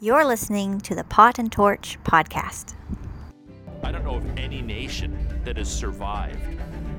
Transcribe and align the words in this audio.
You're 0.00 0.24
listening 0.24 0.80
to 0.82 0.94
the 0.94 1.02
Pot 1.02 1.40
and 1.40 1.50
Torch 1.50 1.98
podcast. 2.04 2.76
I 3.82 3.90
don't 3.90 4.04
know 4.04 4.14
of 4.14 4.38
any 4.38 4.62
nation 4.62 5.40
that 5.42 5.56
has 5.56 5.68
survived, 5.68 6.38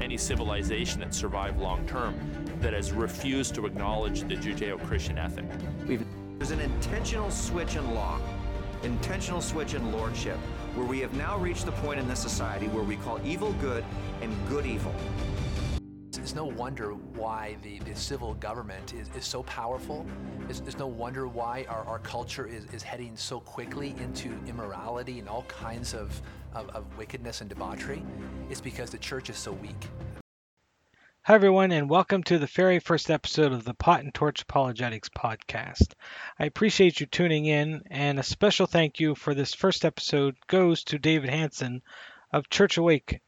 any 0.02 0.18
civilization 0.18 0.99
that 0.99 1.13
survived 1.13 1.62
long 1.62 1.88
term, 1.88 2.13
that 2.59 2.73
has 2.73 2.91
refused 2.91 3.55
to 3.55 3.65
acknowledge 3.65 4.23
the 4.23 4.35
Judeo 4.35 4.85
Christian 4.85 5.17
ethic. 5.17 5.46
There's 5.85 6.51
an 6.51 6.59
intentional 6.59 7.31
switch 7.31 7.77
in 7.77 7.96
law, 7.96 8.20
intentional 8.84 9.39
switch 9.39 9.75
in 9.75 9.93
lordship, 9.93 10.36
where 10.75 10.86
we 10.86 11.00
have 11.00 11.13
now 11.13 11.38
reached 11.38 11.68
the 11.68 11.71
point 11.71 12.02
in 12.02 12.07
this 12.09 12.20
society 12.20 12.68
where 12.68 12.84
we 12.84 12.97
call 12.97 13.18
evil 13.23 13.54
good 13.61 13.86
and 14.21 14.36
good 14.50 14.66
evil. 14.66 14.93
It's 16.30 16.36
no 16.36 16.46
wonder 16.46 16.91
why 17.16 17.57
the, 17.64 17.80
the 17.80 17.96
civil 17.96 18.36
government 18.36 18.93
is, 18.93 19.09
is 19.18 19.25
so 19.25 19.41
powerful. 19.41 20.05
It's, 20.48 20.59
it's 20.59 20.78
no 20.78 20.86
wonder 20.86 21.28
why 21.28 21.66
our, 21.68 21.84
our 21.86 21.98
culture 21.98 22.46
is, 22.46 22.66
is 22.66 22.84
heading 22.84 23.18
so 23.18 23.39
quickly 23.39 23.96
into 24.00 24.38
immorality 24.46 25.18
and 25.18 25.28
all 25.28 25.42
kinds 25.47 25.96
of, 25.96 26.21
of, 26.54 26.69
of 26.69 26.86
wickedness 27.00 27.42
and 27.42 27.50
debauchery. 27.50 28.04
It's 28.47 28.61
because 28.61 28.92
the 28.92 29.00
church 29.00 29.32
is 29.32 29.38
so 29.38 29.54
weak. 29.54 29.88
Hi, 31.24 31.33
everyone, 31.33 31.71
and 31.71 31.89
welcome 31.89 32.22
to 32.25 32.38
the 32.38 32.45
very 32.45 32.77
first 32.77 33.09
episode 33.09 33.52
of 33.52 33.64
the 33.64 33.73
Pot 33.73 34.02
and 34.02 34.14
Torch 34.14 34.44
Apologetics 34.44 35.09
podcast. 35.09 35.94
I 36.38 36.45
appreciate 36.45 37.00
you 37.00 37.08
tuning 37.08 37.47
in, 37.47 37.81
and 37.89 38.19
a 38.19 38.23
special 38.23 38.67
thank 38.67 39.00
you 39.00 39.16
for 39.16 39.33
this 39.33 39.55
first 39.55 39.83
episode 39.83 40.36
goes 40.45 40.83
to 40.83 41.00
David 41.00 41.31
Hanson 41.31 41.81
of 42.31 42.52
Church 42.52 42.77
Awake 42.77 43.19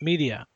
Media. 0.00 0.48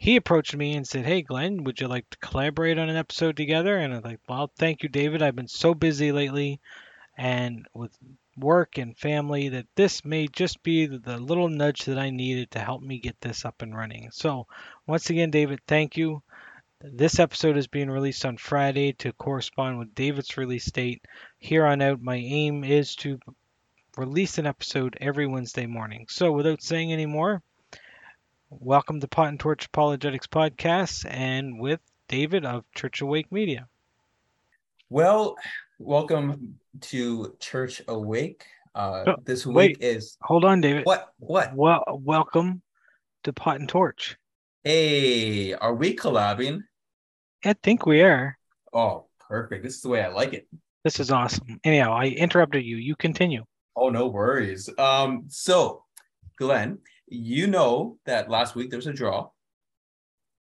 He 0.00 0.14
approached 0.14 0.56
me 0.56 0.74
and 0.74 0.86
said, 0.86 1.04
Hey, 1.04 1.22
Glen, 1.22 1.64
would 1.64 1.80
you 1.80 1.88
like 1.88 2.08
to 2.10 2.18
collaborate 2.18 2.78
on 2.78 2.88
an 2.88 2.96
episode 2.96 3.36
together? 3.36 3.76
And 3.76 3.92
I'm 3.92 4.02
like, 4.02 4.20
Well, 4.28 4.50
thank 4.56 4.82
you, 4.84 4.88
David. 4.88 5.22
I've 5.22 5.34
been 5.36 5.48
so 5.48 5.74
busy 5.74 6.12
lately 6.12 6.60
and 7.16 7.66
with 7.74 7.90
work 8.36 8.78
and 8.78 8.96
family 8.96 9.48
that 9.48 9.66
this 9.74 10.04
may 10.04 10.28
just 10.28 10.62
be 10.62 10.86
the 10.86 11.18
little 11.18 11.48
nudge 11.48 11.84
that 11.86 11.98
I 11.98 12.10
needed 12.10 12.52
to 12.52 12.60
help 12.60 12.80
me 12.80 13.00
get 13.00 13.20
this 13.20 13.44
up 13.44 13.60
and 13.60 13.76
running. 13.76 14.10
So, 14.12 14.46
once 14.86 15.10
again, 15.10 15.32
David, 15.32 15.58
thank 15.66 15.96
you. 15.96 16.22
This 16.80 17.18
episode 17.18 17.56
is 17.56 17.66
being 17.66 17.90
released 17.90 18.24
on 18.24 18.36
Friday 18.36 18.92
to 18.94 19.12
correspond 19.12 19.80
with 19.80 19.96
David's 19.96 20.36
release 20.36 20.70
date. 20.70 21.04
Here 21.38 21.66
on 21.66 21.82
out, 21.82 22.00
my 22.00 22.14
aim 22.14 22.62
is 22.62 22.94
to 22.96 23.18
release 23.96 24.38
an 24.38 24.46
episode 24.46 24.96
every 25.00 25.26
Wednesday 25.26 25.66
morning. 25.66 26.06
So, 26.08 26.30
without 26.30 26.62
saying 26.62 26.92
any 26.92 27.06
more, 27.06 27.42
welcome 28.50 29.00
to 29.00 29.08
Pot 29.08 29.28
and 29.28 29.40
Torch 29.40 29.66
Apologetics 29.66 30.26
Podcast 30.26 31.06
and 31.08 31.60
with 31.60 31.80
David 32.08 32.44
of 32.44 32.64
Church 32.74 33.00
Awake 33.00 33.30
Media. 33.30 33.68
Well, 34.90 35.36
welcome 35.78 36.58
to 36.82 37.36
Church 37.40 37.82
Awake. 37.88 38.44
Uh, 38.74 39.04
Oh, 39.08 39.16
this 39.24 39.44
week 39.46 39.54
wait. 39.54 39.76
is 39.80 40.16
Hold 40.22 40.44
on, 40.44 40.60
David. 40.60 40.84
what? 40.86 41.12
What? 41.18 41.54
Well, 41.54 41.84
welcome 42.02 42.62
to 43.24 43.32
Pot 43.32 43.60
and 43.60 43.68
Torch. 43.68 44.16
Hey, 44.64 45.52
are 45.54 45.74
we 45.74 45.96
collabing? 45.96 46.62
I 47.44 47.52
think 47.54 47.86
we 47.86 48.02
are. 48.02 48.36
Oh, 48.72 49.06
perfect. 49.28 49.62
This 49.64 49.76
is 49.76 49.82
the 49.82 49.88
way 49.88 50.02
I 50.02 50.08
like 50.08 50.32
it. 50.34 50.46
This 50.84 51.00
is 51.00 51.10
awesome. 51.10 51.60
Anyhow, 51.64 51.92
I 51.92 52.06
interrupted 52.06 52.64
you. 52.64 52.76
You 52.76 52.96
continue. 52.96 53.44
Oh, 53.76 53.90
no 53.90 54.06
worries. 54.08 54.68
Um, 54.78 55.24
so, 55.28 55.84
Glen, 56.38 56.78
you 57.10 57.46
know 57.46 57.98
that 58.06 58.30
last 58.30 58.54
week 58.54 58.70
there 58.70 58.78
was 58.78 58.86
a 58.86 58.92
draw. 58.92 59.28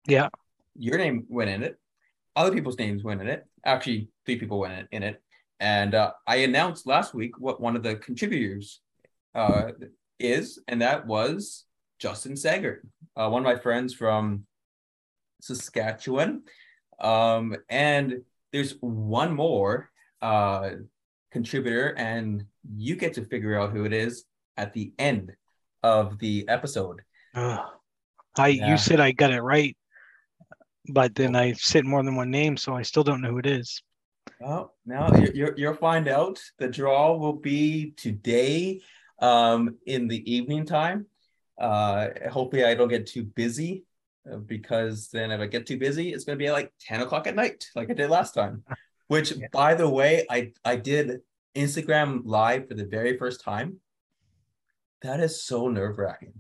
Yeah. 0.07 0.29
Your 0.75 0.97
name 0.97 1.25
went 1.29 1.49
in 1.49 1.63
it. 1.63 1.77
Other 2.35 2.51
people's 2.51 2.77
names 2.77 3.03
went 3.03 3.21
in 3.21 3.27
it. 3.27 3.45
Actually, 3.65 4.09
three 4.25 4.37
people 4.37 4.59
went 4.59 4.87
in- 4.91 5.03
it. 5.03 5.21
And 5.59 5.95
uh, 5.95 6.11
I 6.27 6.37
announced 6.37 6.87
last 6.87 7.13
week 7.13 7.39
what 7.39 7.61
one 7.61 7.75
of 7.75 7.83
the 7.83 7.95
contributors 7.95 8.81
uh, 9.35 9.71
is, 10.19 10.59
and 10.67 10.81
that 10.81 11.05
was 11.05 11.65
Justin 11.99 12.35
Sager, 12.35 12.83
uh, 13.15 13.29
one 13.29 13.41
of 13.41 13.45
my 13.45 13.61
friends 13.61 13.93
from 13.93 14.45
Saskatchewan. 15.41 16.43
Um, 16.99 17.55
and 17.69 18.23
there's 18.51 18.75
one 18.81 19.33
more 19.33 19.89
uh, 20.21 20.71
contributor, 21.31 21.89
and 21.97 22.43
you 22.75 22.95
get 22.95 23.13
to 23.13 23.25
figure 23.25 23.59
out 23.59 23.71
who 23.71 23.85
it 23.85 23.93
is 23.93 24.25
at 24.57 24.73
the 24.73 24.91
end 24.99 25.31
of 25.83 26.17
the 26.19 26.45
episode. 26.47 27.01
Ugh. 27.35 27.59
I 28.37 28.47
Yeah. 28.49 28.71
you 28.71 28.77
said 28.77 28.99
I 28.99 29.11
got 29.11 29.31
it 29.31 29.41
right, 29.41 29.77
but 30.87 31.13
then 31.15 31.35
I 31.35 31.53
said 31.53 31.85
more 31.85 32.01
than 32.03 32.15
one 32.15 32.31
name, 32.31 32.57
so 32.57 32.75
I 32.75 32.81
still 32.81 33.03
don't 33.03 33.21
know 33.21 33.29
who 33.31 33.37
it 33.39 33.45
is. 33.45 33.81
Oh, 34.43 34.71
now 34.85 35.13
you- 35.15 35.31
you're, 35.35 35.57
you'll 35.57 35.75
find 35.75 36.07
out. 36.07 36.39
The 36.57 36.67
draw 36.67 37.15
will 37.15 37.33
be 37.33 37.91
today 37.91 38.81
um, 39.19 39.77
in 39.85 40.07
the 40.07 40.21
evening 40.31 40.65
time. 40.65 41.05
Uh, 41.59 42.09
hopefully, 42.31 42.65
I 42.65 42.73
don't 42.73 42.87
get 42.89 43.05
too 43.05 43.23
busy 43.23 43.83
uh, 44.29 44.37
because 44.37 45.09
then 45.09 45.31
if 45.31 45.39
I 45.39 45.45
get 45.45 45.65
too 45.67 45.77
busy, 45.77 46.11
it's 46.13 46.23
going 46.25 46.37
to 46.37 46.43
be 46.43 46.51
like 46.51 46.73
10 46.81 47.01
o'clock 47.01 47.27
at 47.27 47.35
night, 47.35 47.69
like 47.75 47.89
I 47.89 47.93
did 47.93 48.09
last 48.09 48.33
time. 48.33 48.63
Which, 49.07 49.31
Yeah. 49.33 49.47
by 49.51 49.75
the 49.75 49.87
way, 49.87 50.25
I, 50.29 50.51
I 50.65 50.75
did 50.77 51.19
Instagram 51.55 52.21
live 52.25 52.67
for 52.67 52.73
the 52.73 52.85
very 52.85 53.17
first 53.17 53.41
time. 53.41 53.79
That 55.03 55.19
is 55.19 55.43
so 55.43 55.67
nerve 55.67 55.97
wracking. 55.97 56.33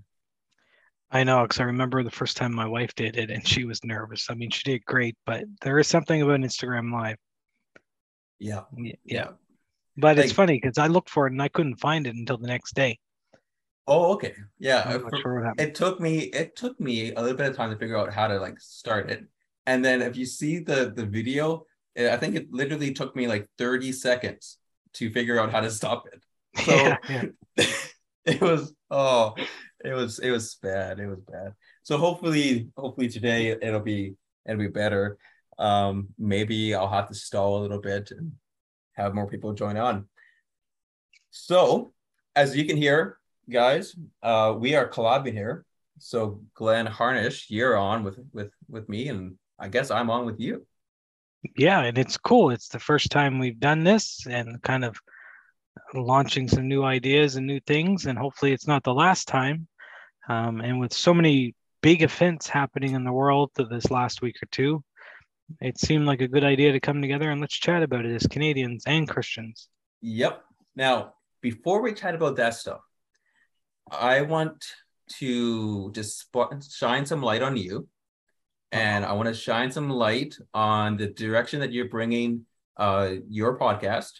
I 1.11 1.23
know 1.23 1.43
because 1.43 1.59
I 1.59 1.65
remember 1.65 2.01
the 2.01 2.09
first 2.09 2.37
time 2.37 2.53
my 2.53 2.65
wife 2.65 2.95
did 2.95 3.17
it, 3.17 3.29
and 3.29 3.47
she 3.47 3.65
was 3.65 3.83
nervous. 3.83 4.29
I 4.29 4.33
mean, 4.33 4.49
she 4.49 4.63
did 4.63 4.85
great, 4.85 5.15
but 5.25 5.43
there 5.61 5.77
is 5.77 5.87
something 5.87 6.21
about 6.21 6.39
Instagram 6.39 6.91
Live. 6.91 7.17
Yeah. 8.39 8.61
Y- 8.71 8.95
Yeah, 9.05 9.27
but 9.95 10.17
it's 10.17 10.33
funny 10.33 10.59
because 10.59 10.79
I 10.79 10.87
looked 10.87 11.09
for 11.09 11.27
it 11.27 11.33
and 11.33 11.41
I 11.41 11.49
couldn't 11.49 11.75
find 11.75 12.07
it 12.07 12.15
until 12.15 12.37
the 12.37 12.47
next 12.47 12.73
day. 12.73 12.97
Oh, 13.85 14.13
okay. 14.13 14.33
Yeah. 14.57 14.77
Uh, 14.79 14.97
not 14.97 15.09
for- 15.11 15.19
sure 15.19 15.53
it 15.57 15.75
took 15.75 15.99
me 15.99 16.19
it 16.19 16.55
took 16.55 16.79
me 16.79 17.13
a 17.13 17.21
little 17.21 17.37
bit 17.37 17.49
of 17.49 17.55
time 17.55 17.69
to 17.69 17.77
figure 17.77 17.97
out 17.97 18.11
how 18.13 18.27
to 18.27 18.39
like 18.39 18.59
start 18.59 19.11
it 19.11 19.25
and 19.65 19.83
then 19.83 20.01
if 20.01 20.15
you 20.15 20.25
see 20.25 20.59
the 20.59 20.91
the 20.95 21.05
video 21.05 21.65
i 21.97 22.17
think 22.17 22.35
it 22.35 22.47
literally 22.51 22.93
took 22.93 23.15
me 23.15 23.27
like 23.27 23.47
30 23.57 23.91
seconds 23.91 24.57
to 24.93 25.11
figure 25.11 25.37
out 25.39 25.51
how 25.51 25.59
to 25.59 25.69
stop 25.69 26.05
it 26.11 26.23
so 26.65 26.71
yeah, 26.71 26.97
yeah. 27.57 27.65
it 28.25 28.41
was 28.41 28.73
oh 28.89 29.35
it 29.83 29.93
was 29.93 30.19
it 30.19 30.31
was 30.31 30.55
bad. 30.61 30.99
It 30.99 31.07
was 31.07 31.19
bad. 31.21 31.53
So 31.83 31.97
hopefully 31.97 32.69
hopefully 32.77 33.09
today 33.09 33.51
it'll 33.51 33.81
be 33.81 34.15
it'll 34.45 34.59
be 34.59 34.67
better. 34.67 35.17
Um 35.59 36.07
maybe 36.17 36.73
i'll 36.73 36.89
have 36.89 37.09
to 37.09 37.13
stall 37.13 37.59
a 37.59 37.61
little 37.61 37.81
bit 37.81 38.11
and 38.11 38.31
have 38.93 39.13
more 39.13 39.27
people 39.27 39.53
join 39.53 39.77
on. 39.77 40.07
So 41.31 41.93
as 42.35 42.55
you 42.55 42.65
can 42.65 42.77
hear 42.77 43.17
guys 43.49 43.95
uh 44.21 44.55
we 44.57 44.75
are 44.75 44.87
collabing 44.87 45.33
here. 45.33 45.65
So 45.99 46.41
glen 46.53 46.85
harnish 46.85 47.47
you're 47.49 47.77
on 47.77 48.03
with 48.03 48.19
with 48.31 48.51
with 48.69 48.87
me 48.89 49.09
and 49.09 49.35
i 49.59 49.67
guess 49.67 49.91
i'm 49.91 50.09
on 50.09 50.25
with 50.25 50.39
you. 50.39 50.65
Yeah, 51.57 51.81
and 51.81 51.97
it's 51.97 52.17
cool. 52.17 52.51
It's 52.51 52.69
the 52.69 52.79
first 52.79 53.11
time 53.11 53.37
we've 53.37 53.59
done 53.59 53.83
this 53.83 54.25
and 54.29 54.61
kind 54.61 54.85
of 54.85 54.97
launching 55.93 56.47
some 56.47 56.67
new 56.67 56.83
ideas 56.83 57.35
and 57.35 57.45
new 57.45 57.59
things, 57.61 58.05
and 58.05 58.17
hopefully 58.17 58.53
it's 58.53 58.67
not 58.67 58.83
the 58.83 58.93
last 58.93 59.27
time. 59.27 59.67
Um, 60.29 60.61
and 60.61 60.79
with 60.79 60.93
so 60.93 61.13
many 61.13 61.55
big 61.81 62.01
events 62.01 62.47
happening 62.47 62.93
in 62.93 63.03
the 63.03 63.11
world 63.11 63.51
this 63.69 63.91
last 63.91 64.21
week 64.21 64.37
or 64.41 64.47
two, 64.51 64.83
it 65.61 65.77
seemed 65.77 66.05
like 66.05 66.21
a 66.21 66.27
good 66.27 66.43
idea 66.43 66.71
to 66.71 66.79
come 66.79 67.01
together 67.01 67.29
and 67.29 67.41
let's 67.41 67.57
chat 67.57 67.83
about 67.83 68.05
it 68.05 68.15
as 68.15 68.25
Canadians 68.27 68.83
and 68.87 69.07
Christians. 69.07 69.67
Yep. 70.01 70.43
Now, 70.75 71.13
before 71.41 71.81
we 71.81 71.93
chat 71.93 72.15
about 72.15 72.37
that 72.37 72.55
stuff, 72.55 72.81
I 73.91 74.21
want 74.21 74.63
to 75.19 75.91
just 75.91 76.19
spot, 76.19 76.63
shine 76.71 77.05
some 77.05 77.21
light 77.21 77.41
on 77.41 77.57
you. 77.57 77.87
And 78.71 79.05
I 79.05 79.13
want 79.13 79.27
to 79.27 79.35
shine 79.35 79.71
some 79.71 79.89
light 79.89 80.35
on 80.53 80.97
the 80.97 81.07
direction 81.07 81.59
that 81.59 81.71
you're 81.71 81.89
bringing 81.89 82.45
uh, 82.75 83.11
your 83.29 83.59
podcast, 83.59 84.13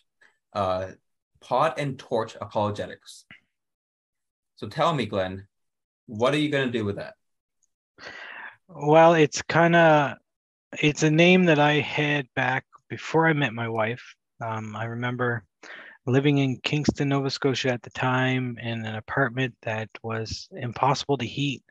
uh, 0.54 0.92
Pot 1.44 1.78
and 1.78 2.00
Torch 2.00 2.36
Apologetics. 2.40 3.26
So 4.56 4.68
tell 4.68 4.94
me, 4.94 5.06
Glen, 5.06 5.46
what 6.06 6.34
are 6.34 6.38
you 6.38 6.50
going 6.50 6.66
to 6.66 6.78
do 6.78 6.86
with 6.86 6.96
that? 6.96 7.16
Well, 8.68 9.14
it's 9.14 9.42
kind 9.42 9.76
of 9.76 10.18
it's 10.82 11.04
a 11.04 11.12
name 11.12 11.46
that 11.46 11.60
I 11.60 11.74
had 11.74 12.28
back 12.34 12.66
before 12.90 13.28
I 13.28 13.34
met 13.34 13.54
my 13.54 13.68
wife. 13.68 14.16
Um, 14.42 14.76
I 14.76 14.86
remember 14.86 15.44
living 16.08 16.40
in 16.40 16.58
Kingston, 16.64 17.10
Nova 17.10 17.30
Scotia 17.30 17.72
at 17.72 17.84
the 17.84 17.90
time 17.92 18.58
in 18.62 18.86
an 18.86 18.96
apartment 18.96 19.54
that 19.62 19.90
was 20.02 20.50
impossible 20.54 21.18
to 21.18 21.26
heat, 21.26 21.62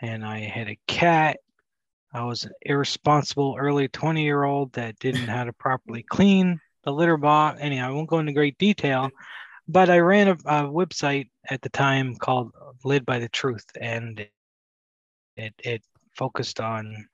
and 0.00 0.24
I 0.24 0.40
had 0.40 0.68
a 0.68 0.78
cat. 0.86 1.38
I 2.12 2.24
was 2.24 2.44
an 2.44 2.52
irresponsible 2.62 3.56
early 3.58 3.88
20 3.88 4.24
year 4.24 4.44
old 4.44 4.72
that 4.72 4.98
didn't 4.98 5.26
know 5.26 5.32
how 5.32 5.44
to 5.44 5.52
properly 5.52 6.02
clean 6.02 6.60
the 6.84 6.92
litter 6.92 7.16
box. 7.16 7.58
Anyhow, 7.60 7.88
I 7.88 7.92
won't 7.92 8.08
go 8.08 8.18
into 8.18 8.32
great 8.32 8.58
detail, 8.58 9.10
but 9.66 9.90
I 9.90 9.98
ran 9.98 10.28
a, 10.28 10.32
a 10.32 10.70
website 10.70 11.28
at 11.48 11.62
the 11.62 11.68
time 11.70 12.14
called 12.16 12.52
Led 12.84 13.04
by 13.04 13.18
the 13.18 13.28
Truth, 13.28 13.66
and 13.80 14.26
it 15.36 15.54
it 15.58 15.82
focused 16.16 16.60
on 16.60 17.06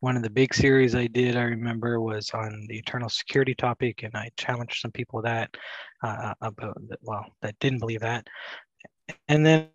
one 0.00 0.16
of 0.16 0.24
the 0.24 0.30
big 0.30 0.52
series 0.52 0.96
I 0.96 1.06
did, 1.06 1.36
I 1.36 1.42
remember, 1.42 2.00
was 2.00 2.30
on 2.34 2.66
the 2.68 2.76
eternal 2.76 3.08
security 3.08 3.54
topic, 3.54 4.02
and 4.02 4.12
I 4.16 4.30
challenged 4.36 4.80
some 4.80 4.90
people 4.90 5.22
that 5.22 5.56
uh, 6.02 6.34
about 6.40 6.76
well 7.02 7.26
that 7.40 7.58
didn't 7.60 7.78
believe 7.78 8.00
that. 8.00 8.26
And 9.28 9.46
then 9.46 9.68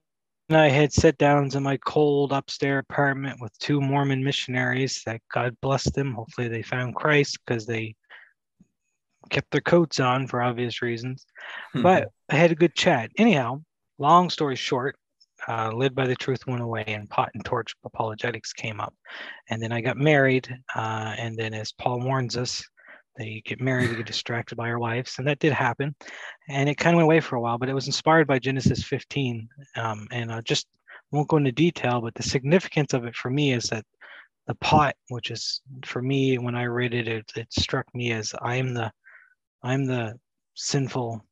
I 0.50 0.68
had 0.68 0.92
sit 0.92 1.18
downs 1.18 1.56
in 1.56 1.64
my 1.64 1.78
cold 1.78 2.34
upstairs 2.34 2.84
apartment 2.90 3.40
with 3.40 3.58
two 3.60 3.80
Mormon 3.80 4.22
missionaries 4.22 5.02
that 5.06 5.22
God 5.34 5.56
bless 5.62 5.86
them. 5.92 6.14
Hopefully, 6.14 6.50
they 6.50 6.62
found 6.62 6.96
Christ 6.96 7.38
because 7.46 7.66
they 7.66 7.96
kept 9.30 9.52
their 9.52 9.62
coats 9.62 10.00
on 10.00 10.28
for 10.28 10.42
obvious 10.42 10.82
reasons. 10.82 11.26
But 11.74 12.10
I 12.30 12.36
had 12.36 12.52
a 12.52 12.56
good 12.56 12.76
chat. 12.76 13.12
Anyhow, 13.18 13.62
long 14.00 14.30
story 14.30 14.56
short, 14.56 14.96
uh, 15.48 15.72
led 15.72 15.94
by 15.94 16.08
the 16.08 16.16
truth 16.16 16.48
went 16.48 16.62
away 16.62 16.84
and 16.88 17.10
pot 17.10 17.30
and 17.34 17.46
torch 17.46 17.76
apologetics 17.86 18.52
came 18.54 18.82
up 18.82 18.94
and 19.52 19.62
then 19.62 19.72
i 19.72 19.80
got 19.80 19.96
married 19.96 20.50
uh, 20.76 21.14
and 21.16 21.38
then 21.38 21.54
as 21.54 21.72
paul 21.74 22.00
warns 22.02 22.36
us 22.36 22.64
they 23.18 23.42
get 23.46 23.60
married, 23.60 23.90
they 23.90 23.96
get 23.96 24.06
distracted 24.06 24.56
by 24.56 24.70
our 24.70 24.80
wives, 24.80 25.16
and 25.18 25.28
that 25.28 25.40
did 25.40 25.54
happen. 25.54 25.96
And 26.48 26.70
it 26.70 26.78
kind 26.78 26.94
of 26.94 26.98
went 26.98 27.06
away 27.06 27.20
for 27.20 27.36
a 27.36 27.42
while, 27.42 27.58
but 27.58 27.70
it 27.70 27.74
was 27.74 27.88
inspired 27.88 28.28
by 28.28 28.40
Genesis 28.40 28.84
15. 28.84 29.50
Um, 29.76 30.08
and 30.12 30.32
I 30.32 30.42
just 30.42 30.68
won't 31.12 31.28
go 31.28 31.38
into 31.38 31.52
detail, 31.52 32.02
but 32.02 32.16
the 32.16 32.24
significance 32.24 32.94
of 32.94 33.06
it 33.06 33.16
for 33.16 33.30
me 33.30 33.54
is 33.54 33.66
that 33.66 33.86
the 34.46 34.56
pot, 34.56 34.96
which 35.10 35.32
is 35.32 35.62
for 35.86 36.02
me 36.02 36.38
when 36.38 36.56
I 36.56 36.64
read 36.66 36.94
it, 36.94 37.08
it, 37.08 37.32
it 37.36 37.52
struck 37.52 37.86
me 37.94 38.12
as 38.14 38.34
I'm 38.42 38.74
the 38.74 38.92
I'm 39.64 39.86
the 39.86 40.20
sinful, 40.56 41.26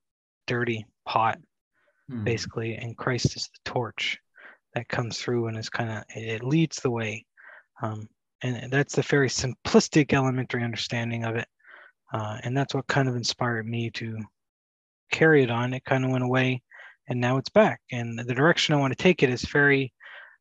dirty 0.48 0.86
pot, 1.06 1.40
hmm. 2.10 2.24
basically, 2.24 2.76
and 2.76 2.98
Christ 2.98 3.36
is 3.36 3.48
the 3.48 3.72
torch 3.72 4.20
that 4.74 4.90
comes 4.90 5.18
through 5.18 5.48
and 5.48 5.58
is 5.58 5.70
kind 5.70 5.90
of 5.90 6.04
it 6.10 6.44
leads 6.44 6.82
the 6.82 6.92
way. 6.92 7.26
Um, 7.82 8.08
and 8.42 8.72
that's 8.72 8.96
the 8.96 9.02
very 9.02 9.30
simplistic 9.30 10.14
elementary 10.14 10.64
understanding 10.64 11.24
of 11.24 11.36
it 11.36 11.48
uh, 12.14 12.38
and 12.44 12.56
that's 12.56 12.74
what 12.74 12.88
kind 12.88 13.10
of 13.10 13.16
inspired 13.16 13.68
me 13.68 13.90
to 13.92 14.18
carry 15.12 15.44
it 15.44 15.52
on. 15.52 15.74
It 15.74 15.84
kind 15.84 16.06
of 16.06 16.12
went 16.12 16.24
away 16.24 16.62
and 17.08 17.20
now 17.20 17.38
it's 17.38 17.50
back. 17.50 17.82
And 17.92 18.18
the 18.18 18.34
direction 18.34 18.74
I 18.74 18.80
want 18.80 18.96
to 18.96 19.04
take 19.04 19.24
it 19.24 19.30
is 19.30 19.44
very 19.44 19.94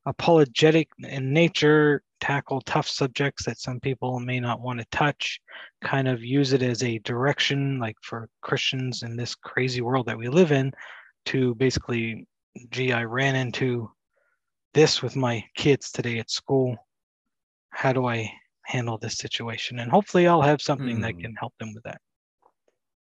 apologetic 0.07 0.89
in 0.99 1.33
nature, 1.33 2.03
tackle 2.21 2.61
tough 2.63 2.89
subjects 2.89 3.45
that 3.45 3.59
some 3.59 3.81
people 3.81 4.21
may 4.21 4.41
not 4.41 4.61
want 4.61 4.81
to 4.81 4.87
touch, 4.91 5.41
kind 5.83 6.09
of 6.09 6.23
use 6.23 6.53
it 6.53 6.63
as 6.63 6.83
a 6.83 6.99
direction, 7.01 7.79
like 7.79 7.97
for 8.03 8.29
Christians 8.41 9.03
in 9.03 9.17
this 9.17 9.35
crazy 9.35 9.81
world 9.81 10.07
that 10.07 10.19
we 10.19 10.29
live 10.29 10.53
in, 10.53 10.73
to 11.27 11.55
basically, 11.57 12.27
gee, 12.71 12.93
I 12.93 13.05
ran 13.05 13.35
into 13.35 13.91
this 14.73 15.03
with 15.03 15.17
my 15.17 15.45
kids 15.57 15.91
today 15.91 16.19
at 16.19 16.31
school. 16.31 16.77
How 17.71 17.93
do 17.93 18.07
I 18.07 18.31
handle 18.65 18.99
this 18.99 19.19
situation 19.19 19.79
and 19.79 19.91
hopefully 19.91 20.27
i'll 20.27 20.43
have 20.43 20.61
something 20.61 21.01
that 21.01 21.15
hmm. 21.15 21.21
can 21.21 21.35
help 21.37 21.53
them 21.59 21.73
with 21.75 21.83
that 21.85 22.01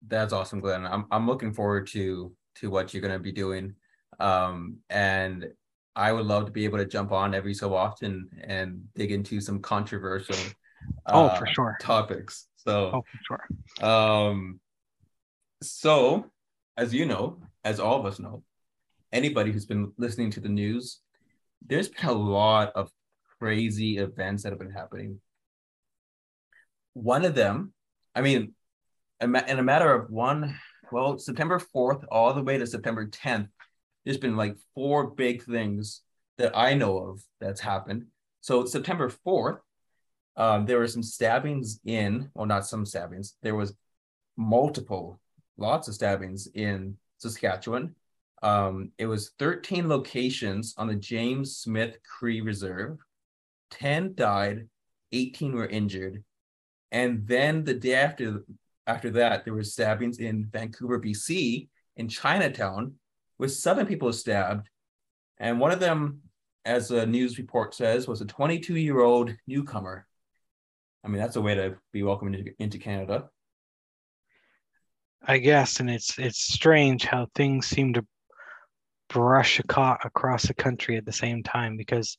that's 0.07 0.33
awesome 0.33 0.59
glen 0.59 0.85
i'm, 0.85 1.05
I'm 1.11 1.27
looking 1.27 1.53
forward 1.53 1.87
to 1.87 2.33
to 2.55 2.69
what 2.69 2.93
you're 2.93 3.01
going 3.01 3.13
to 3.13 3.19
be 3.19 3.31
doing 3.31 3.75
um 4.19 4.77
and 4.89 5.47
i 5.97 6.11
would 6.13 6.25
love 6.25 6.45
to 6.45 6.51
be 6.51 6.63
able 6.63 6.77
to 6.77 6.85
jump 6.85 7.11
on 7.11 7.33
every 7.33 7.53
so 7.53 7.75
often 7.75 8.29
and 8.41 8.81
dig 8.95 9.11
into 9.11 9.41
some 9.41 9.59
controversial 9.59 10.37
oh 11.07 11.25
uh, 11.25 11.35
for 11.39 11.47
sure. 11.47 11.77
topics. 11.81 12.47
So 12.55 12.91
oh 12.93 13.03
for 13.11 13.39
sure. 13.79 13.89
um 13.89 14.59
so 15.61 16.31
as 16.77 16.93
you 16.93 17.05
know 17.05 17.39
as 17.65 17.79
all 17.79 17.99
of 17.99 18.05
us 18.05 18.19
know 18.19 18.43
anybody 19.11 19.51
who's 19.51 19.65
been 19.65 19.91
listening 19.97 20.31
to 20.31 20.39
the 20.39 20.49
news 20.49 21.01
there's 21.65 21.89
been 21.89 22.07
a 22.07 22.13
lot 22.13 22.71
of 22.75 22.91
crazy 23.39 23.97
events 23.97 24.43
that 24.43 24.51
have 24.51 24.59
been 24.59 24.71
happening. 24.71 25.19
One 26.93 27.25
of 27.25 27.35
them, 27.35 27.73
I 28.15 28.21
mean, 28.21 28.53
in 29.21 29.35
a 29.35 29.63
matter 29.63 29.93
of 29.93 30.09
one, 30.09 30.57
well, 30.91 31.17
September 31.17 31.59
4th 31.59 32.05
all 32.09 32.33
the 32.33 32.43
way 32.43 32.57
to 32.57 32.67
September 32.67 33.07
10th, 33.07 33.49
there's 34.07 34.17
been 34.17 34.37
like 34.37 34.55
four 34.73 35.07
big 35.07 35.43
things 35.43 35.99
that 36.37 36.57
I 36.57 36.75
know 36.75 36.97
of 36.97 37.21
that's 37.41 37.59
happened. 37.59 38.05
So 38.39 38.63
September 38.63 39.11
4th, 39.27 39.57
um, 40.37 40.65
there 40.65 40.79
were 40.79 40.87
some 40.87 41.03
stabbings 41.03 41.81
in, 41.83 42.31
well, 42.33 42.45
not 42.45 42.65
some 42.65 42.85
stabbings, 42.85 43.35
there 43.43 43.55
was 43.55 43.75
multiple, 44.37 45.19
lots 45.57 45.89
of 45.89 45.93
stabbings 45.93 46.47
in 46.53 46.95
Saskatchewan. 47.17 47.95
Um, 48.41 48.93
it 48.97 49.07
was 49.07 49.31
13 49.39 49.89
locations 49.89 50.73
on 50.77 50.87
the 50.87 50.95
James 50.95 51.57
Smith 51.57 51.97
Cree 52.03 52.39
Reserve. 52.39 52.99
10 53.71 54.15
died, 54.15 54.69
18 55.11 55.53
were 55.53 55.67
injured, 55.67 56.23
and 56.93 57.27
then 57.27 57.65
the 57.65 57.73
day 57.73 57.95
after 57.95 58.45
after 58.85 59.09
that, 59.09 59.43
there 59.43 59.53
were 59.53 59.65
stabbings 59.65 60.19
in 60.19 60.45
Vancouver, 60.45 60.97
BC, 60.97 61.67
in 61.97 62.07
Chinatown, 62.07 62.93
with 63.39 63.53
seven 63.53 63.85
people 63.85 64.11
stabbed. 64.13 64.69
And 65.39 65.59
one 65.59 65.71
of 65.71 65.79
them, 65.79 66.21
as 66.65 66.91
a 66.91 67.05
news 67.05 67.37
report 67.37 67.73
says, 67.73 68.07
was 68.07 68.21
a 68.21 68.25
22 68.25 68.75
year 68.75 68.99
old 68.99 69.33
newcomer. 69.47 70.07
I 71.03 71.09
mean, 71.09 71.19
that's 71.19 71.35
a 71.35 71.41
way 71.41 71.55
to 71.55 71.77
be 71.93 72.03
welcomed 72.03 72.35
into, 72.35 72.51
into 72.59 72.77
Canada. 72.79 73.29
I 75.25 75.39
guess, 75.39 75.79
and 75.79 75.89
it's 75.89 76.17
it's 76.17 76.53
strange 76.53 77.05
how 77.05 77.27
things 77.35 77.67
seem 77.67 77.93
to 77.93 78.05
brush 79.09 79.59
across 79.59 80.47
the 80.47 80.53
country 80.53 80.97
at 80.97 81.05
the 81.05 81.11
same 81.11 81.41
time 81.41 81.77
because 81.77 82.17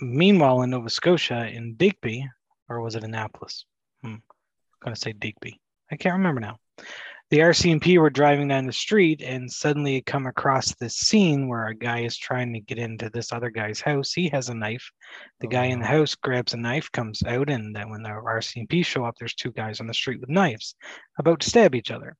meanwhile 0.00 0.62
in 0.62 0.70
Nova 0.70 0.88
Scotia 0.88 1.46
in 1.46 1.74
Digby 1.76 2.26
or 2.68 2.80
was 2.80 2.94
it 2.94 3.04
Annapolis? 3.04 3.64
Hmm. 4.02 4.14
I'm 4.14 4.22
gonna 4.82 4.96
say 4.96 5.12
Digby. 5.12 5.60
I 5.90 5.96
can't 5.96 6.14
remember 6.14 6.40
now. 6.40 6.58
The 7.30 7.40
RCMP 7.40 7.98
were 7.98 8.08
driving 8.08 8.48
down 8.48 8.64
the 8.64 8.72
street 8.72 9.20
and 9.20 9.52
suddenly 9.52 10.00
come 10.00 10.26
across 10.26 10.74
this 10.74 10.94
scene 10.94 11.46
where 11.46 11.66
a 11.66 11.74
guy 11.74 12.00
is 12.00 12.16
trying 12.16 12.54
to 12.54 12.60
get 12.60 12.78
into 12.78 13.10
this 13.10 13.32
other 13.32 13.50
guy's 13.50 13.82
house. 13.82 14.14
He 14.14 14.30
has 14.30 14.48
a 14.48 14.54
knife. 14.54 14.90
The 15.40 15.46
oh, 15.46 15.50
guy 15.50 15.66
in 15.66 15.80
the 15.80 15.86
house 15.86 16.14
grabs 16.14 16.54
a 16.54 16.56
knife, 16.56 16.90
comes 16.92 17.22
out, 17.24 17.50
and 17.50 17.76
then 17.76 17.90
when 17.90 18.02
the 18.02 18.08
RCMP 18.08 18.82
show 18.84 19.04
up, 19.04 19.16
there's 19.18 19.34
two 19.34 19.52
guys 19.52 19.78
on 19.78 19.86
the 19.86 19.92
street 19.92 20.20
with 20.20 20.30
knives 20.30 20.74
about 21.18 21.40
to 21.40 21.50
stab 21.50 21.74
each 21.74 21.90
other. 21.90 22.16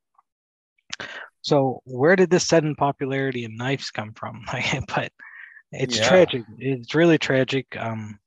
So 1.40 1.80
where 1.84 2.16
did 2.16 2.28
this 2.28 2.46
sudden 2.46 2.74
popularity 2.74 3.44
in 3.44 3.56
knives 3.56 3.90
come 3.90 4.12
from? 4.12 4.44
but 4.94 5.10
it's 5.72 5.98
yeah. 5.98 6.08
tragic. 6.08 6.42
It's 6.58 6.94
really 6.94 7.16
tragic. 7.16 7.66
Um, 7.78 8.18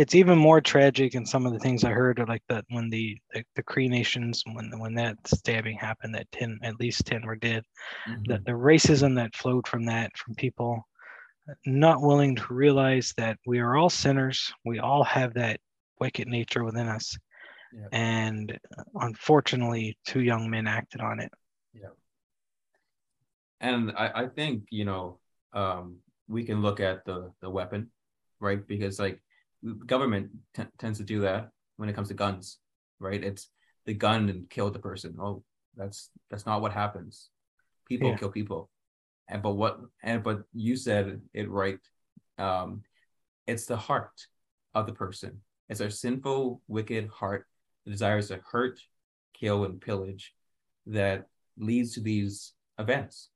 it's 0.00 0.14
even 0.14 0.38
more 0.38 0.62
tragic 0.62 1.14
in 1.14 1.26
some 1.26 1.44
of 1.44 1.52
the 1.52 1.58
things 1.58 1.84
I 1.84 1.90
heard, 1.90 2.18
are 2.20 2.26
like 2.26 2.42
that 2.48 2.64
when 2.70 2.88
the, 2.88 3.18
the, 3.34 3.44
the 3.54 3.62
Cree 3.62 3.86
Nations, 3.88 4.42
when 4.54 4.70
when 4.78 4.94
that 4.94 5.16
stabbing 5.26 5.76
happened, 5.76 6.14
that 6.14 6.32
ten 6.32 6.58
at 6.62 6.80
least 6.80 7.04
ten 7.04 7.26
were 7.26 7.36
dead. 7.36 7.62
Mm-hmm. 8.08 8.22
That 8.28 8.44
the 8.46 8.52
racism 8.52 9.14
that 9.16 9.36
flowed 9.36 9.68
from 9.68 9.84
that, 9.84 10.16
from 10.16 10.34
people 10.36 10.86
not 11.66 12.00
willing 12.00 12.34
to 12.36 12.54
realize 12.54 13.12
that 13.18 13.38
we 13.44 13.58
are 13.58 13.76
all 13.76 13.90
sinners. 13.90 14.50
We 14.64 14.78
all 14.78 15.04
have 15.04 15.34
that 15.34 15.60
wicked 16.00 16.28
nature 16.28 16.64
within 16.64 16.88
us, 16.88 17.14
yeah. 17.74 17.88
and 17.92 18.58
unfortunately, 18.94 19.98
two 20.06 20.20
young 20.20 20.48
men 20.48 20.66
acted 20.66 21.02
on 21.02 21.20
it. 21.20 21.30
Yeah, 21.74 21.92
and 23.60 23.92
I 23.98 24.22
I 24.22 24.26
think 24.28 24.64
you 24.70 24.86
know 24.86 25.18
um, 25.52 25.96
we 26.26 26.44
can 26.44 26.62
look 26.62 26.80
at 26.80 27.04
the 27.04 27.32
the 27.42 27.50
weapon, 27.50 27.90
right? 28.40 28.66
Because 28.66 28.98
like 28.98 29.20
government 29.86 30.30
t- 30.54 30.64
tends 30.78 30.98
to 30.98 31.04
do 31.04 31.20
that 31.20 31.50
when 31.76 31.88
it 31.88 31.94
comes 31.94 32.08
to 32.08 32.14
guns, 32.14 32.58
right? 32.98 33.22
It's 33.22 33.48
the 33.86 33.94
gun 33.94 34.28
and 34.28 34.48
kill 34.48 34.70
the 34.70 34.78
person. 34.78 35.16
Oh, 35.20 35.42
that's 35.76 36.10
that's 36.30 36.46
not 36.46 36.62
what 36.62 36.72
happens. 36.72 37.28
People 37.88 38.10
yeah. 38.10 38.16
kill 38.16 38.30
people, 38.30 38.70
and 39.28 39.42
but 39.42 39.54
what 39.54 39.80
and 40.02 40.22
but 40.22 40.42
you 40.52 40.76
said 40.76 41.20
it 41.34 41.50
right. 41.50 41.78
Um, 42.38 42.82
it's 43.46 43.66
the 43.66 43.76
heart 43.76 44.26
of 44.74 44.86
the 44.86 44.92
person. 44.92 45.40
It's 45.68 45.80
our 45.80 45.90
sinful, 45.90 46.62
wicked 46.68 47.08
heart 47.08 47.46
that 47.84 47.90
desires 47.90 48.28
to 48.28 48.40
hurt, 48.50 48.80
kill, 49.34 49.64
and 49.64 49.80
pillage 49.80 50.34
that 50.86 51.26
leads 51.56 51.94
to 51.94 52.00
these 52.00 52.52
events. 52.78 53.28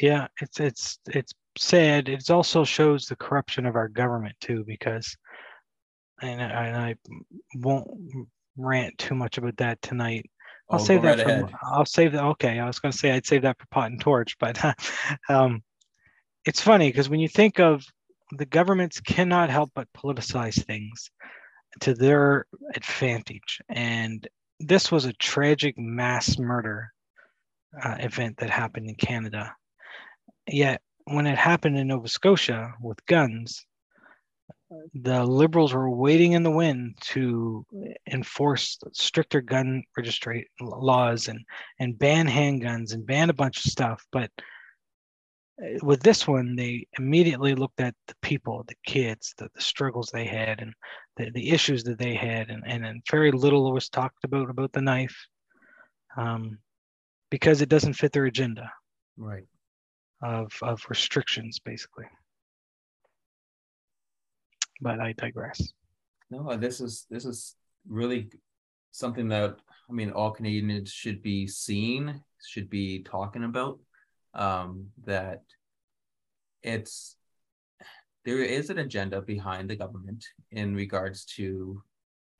Yeah, 0.00 0.28
it's 0.40 0.58
it's 0.60 0.98
it's 1.06 1.32
sad, 1.58 2.08
it 2.08 2.30
also 2.30 2.64
shows 2.64 3.06
the 3.06 3.16
corruption 3.16 3.66
of 3.66 3.76
our 3.76 3.88
government 3.88 4.34
too, 4.40 4.64
because, 4.66 5.16
and 6.20 6.40
I, 6.40 6.66
and 6.66 6.76
I 6.76 6.94
won't 7.56 7.88
rant 8.56 8.96
too 8.98 9.14
much 9.14 9.38
about 9.38 9.56
that 9.58 9.80
tonight. 9.82 10.28
I'll 10.70 10.80
oh, 10.80 10.84
save 10.84 11.02
that 11.02 11.26
right 11.26 11.50
for. 11.50 11.58
I'll 11.64 11.84
save 11.84 12.12
that. 12.12 12.24
Okay, 12.24 12.58
I 12.58 12.66
was 12.66 12.78
going 12.78 12.92
to 12.92 12.98
say 12.98 13.12
I'd 13.12 13.26
save 13.26 13.42
that 13.42 13.58
for 13.58 13.66
pot 13.66 13.90
and 13.90 14.00
torch, 14.00 14.36
but 14.38 14.58
um, 15.28 15.62
it's 16.44 16.60
funny 16.60 16.88
because 16.88 17.08
when 17.08 17.20
you 17.20 17.28
think 17.28 17.60
of 17.60 17.84
the 18.36 18.46
governments 18.46 19.00
cannot 19.00 19.50
help 19.50 19.70
but 19.74 19.88
politicize 19.92 20.64
things 20.64 21.10
to 21.80 21.94
their 21.94 22.46
advantage, 22.74 23.60
and 23.68 24.26
this 24.60 24.90
was 24.90 25.04
a 25.04 25.12
tragic 25.14 25.76
mass 25.76 26.38
murder 26.38 26.92
uh, 27.82 27.96
event 27.98 28.36
that 28.38 28.50
happened 28.50 28.88
in 28.88 28.94
Canada. 28.94 29.54
Yet 30.46 30.80
when 31.04 31.26
it 31.26 31.38
happened 31.38 31.78
in 31.78 31.88
Nova 31.88 32.08
Scotia 32.08 32.72
with 32.80 33.04
guns, 33.06 33.64
the 34.94 35.24
liberals 35.24 35.74
were 35.74 35.90
waiting 35.90 36.32
in 36.32 36.42
the 36.42 36.50
wind 36.50 36.96
to 37.00 37.64
enforce 38.10 38.78
stricter 38.92 39.40
gun 39.40 39.82
registry 39.96 40.48
laws 40.60 41.28
and 41.28 41.40
and 41.78 41.98
ban 41.98 42.26
handguns 42.26 42.94
and 42.94 43.06
ban 43.06 43.30
a 43.30 43.34
bunch 43.34 43.58
of 43.58 43.70
stuff. 43.70 44.04
But 44.12 44.30
uh, 45.62 45.78
with 45.82 46.02
this 46.02 46.26
one 46.26 46.56
they 46.56 46.86
immediately 46.98 47.54
looked 47.54 47.80
at 47.80 47.94
the 48.08 48.14
people 48.22 48.64
the 48.66 48.76
kids 48.86 49.34
the, 49.36 49.50
the 49.54 49.60
struggles 49.60 50.10
they 50.10 50.24
had 50.24 50.60
and 50.60 50.72
the, 51.16 51.30
the 51.30 51.50
issues 51.50 51.84
that 51.84 51.98
they 51.98 52.14
had. 52.14 52.50
And, 52.50 52.62
and, 52.66 52.84
and 52.84 53.02
very 53.10 53.32
little 53.32 53.72
was 53.72 53.88
talked 53.88 54.24
about 54.24 54.48
about 54.48 54.72
the 54.72 54.82
knife 54.82 55.16
um, 56.16 56.58
because 57.30 57.60
it 57.60 57.68
doesn't 57.68 57.94
fit 57.94 58.12
their 58.12 58.26
agenda. 58.26 58.72
Right. 59.18 59.44
Of, 60.22 60.52
of 60.62 60.80
restrictions 60.88 61.58
basically 61.58 62.06
but 64.80 65.00
i 65.00 65.12
digress 65.12 65.72
No, 66.32 66.48
uh, 66.48 66.56
this 66.56 66.80
is 66.80 67.06
this 67.10 67.26
is 67.26 67.56
really 67.86 68.30
something 68.90 69.28
that 69.28 69.56
I 69.90 69.92
mean 69.92 70.10
all 70.10 70.30
Canadians 70.30 70.90
should 70.90 71.20
be 71.22 71.46
seeing, 71.46 72.22
should 72.42 72.70
be 72.70 73.02
talking 73.02 73.44
about. 73.44 73.78
Um, 74.32 74.86
that 75.04 75.42
it's 76.62 77.16
there 78.24 78.38
is 78.38 78.70
an 78.70 78.78
agenda 78.78 79.20
behind 79.20 79.68
the 79.68 79.76
government 79.76 80.24
in 80.50 80.74
regards 80.74 81.26
to, 81.36 81.82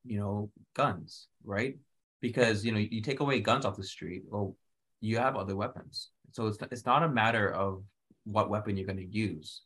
you 0.05 0.19
know, 0.19 0.51
guns, 0.75 1.29
right? 1.45 1.77
Because 2.23 2.65
you 2.65 2.73
know 2.73 2.79
you 2.79 3.03
take 3.03 3.21
away 3.21 3.41
guns 3.41 3.67
off 3.67 3.77
the 3.77 3.85
street, 3.85 4.23
well, 4.27 4.57
you 5.03 5.19
have 5.19 5.37
other 5.37 5.55
weapons. 5.55 6.12
So 6.33 6.47
it's 6.47 6.59
it's 6.71 6.87
not 6.87 7.03
a 7.03 7.09
matter 7.09 7.53
of 7.53 7.83
what 8.25 8.51
weapon 8.51 8.77
you're 8.77 8.87
going 8.87 8.99
to 8.99 9.07
use. 9.07 9.63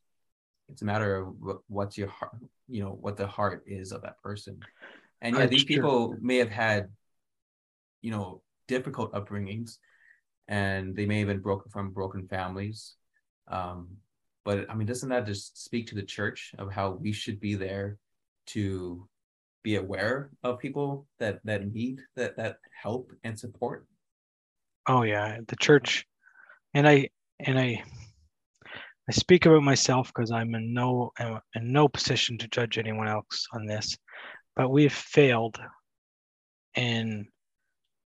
It's 0.69 0.83
a 0.83 0.85
matter 0.85 1.17
of 1.17 1.35
what, 1.41 1.59
what's 1.69 1.97
your 1.97 2.09
heart, 2.09 2.33
you 2.69 2.83
know, 2.83 2.91
what 3.01 3.17
the 3.17 3.27
heart 3.27 3.65
is 3.67 3.93
of 3.93 4.03
that 4.03 4.21
person. 4.23 4.59
And 5.21 5.35
yeah, 5.35 5.41
That's 5.43 5.51
these 5.51 5.65
true. 5.65 5.77
people 5.77 6.17
may 6.21 6.37
have 6.37 6.51
had, 6.51 6.89
you 8.03 8.11
know, 8.11 8.43
difficult 8.69 9.13
upbringings, 9.13 9.79
and 10.49 10.95
they 10.95 11.07
may 11.07 11.21
have 11.21 11.29
been 11.29 11.41
broken 11.41 11.71
from 11.71 11.91
broken 11.91 12.27
families. 12.29 12.95
Um, 13.49 13.89
but 14.45 14.71
I 14.71 14.75
mean, 14.75 14.87
doesn't 14.87 15.09
that 15.09 15.27
just 15.27 15.63
speak 15.63 15.89
to 15.89 15.95
the 15.95 16.03
church 16.03 16.55
of 16.59 16.73
how 16.73 16.91
we 16.93 17.13
should 17.13 17.41
be 17.41 17.55
there 17.55 17.99
to 18.49 19.09
be 19.63 19.77
aware 19.77 20.31
of 20.45 20.59
people 20.59 21.07
that 21.19 21.41
that 21.45 21.73
need 21.73 22.01
that 22.17 22.37
that 22.37 22.59
help 22.83 23.13
and 23.25 23.39
support? 23.39 23.87
Oh 24.87 25.03
yeah, 25.03 25.39
the 25.47 25.57
church, 25.57 26.07
and 26.77 26.87
I 26.87 27.09
and 27.41 27.59
I 27.59 27.83
I 29.09 29.13
speak 29.13 29.47
about 29.47 29.63
myself 29.63 30.09
because 30.09 30.31
I'm 30.31 30.55
in 30.55 30.75
no 30.75 31.11
am 31.19 31.41
in 31.55 31.73
no 31.73 31.89
position 31.89 32.37
to 32.39 32.49
judge 32.49 32.77
anyone 32.77 33.09
else 33.09 33.47
on 33.55 33.65
this, 33.65 33.97
but 34.55 34.69
we've 34.69 34.93
failed 34.93 35.59
in 36.77 37.27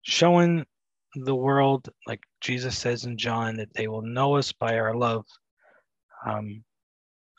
showing 0.02 0.66
the 1.14 1.36
world, 1.36 1.88
like 2.08 2.22
Jesus 2.42 2.76
says 2.76 3.06
in 3.06 3.16
John, 3.16 3.58
that 3.58 3.74
they 3.76 3.88
will 3.88 4.02
know 4.02 4.36
us 4.36 4.52
by 4.54 4.80
our 4.80 4.96
love. 4.96 5.26
Um, 6.26 6.64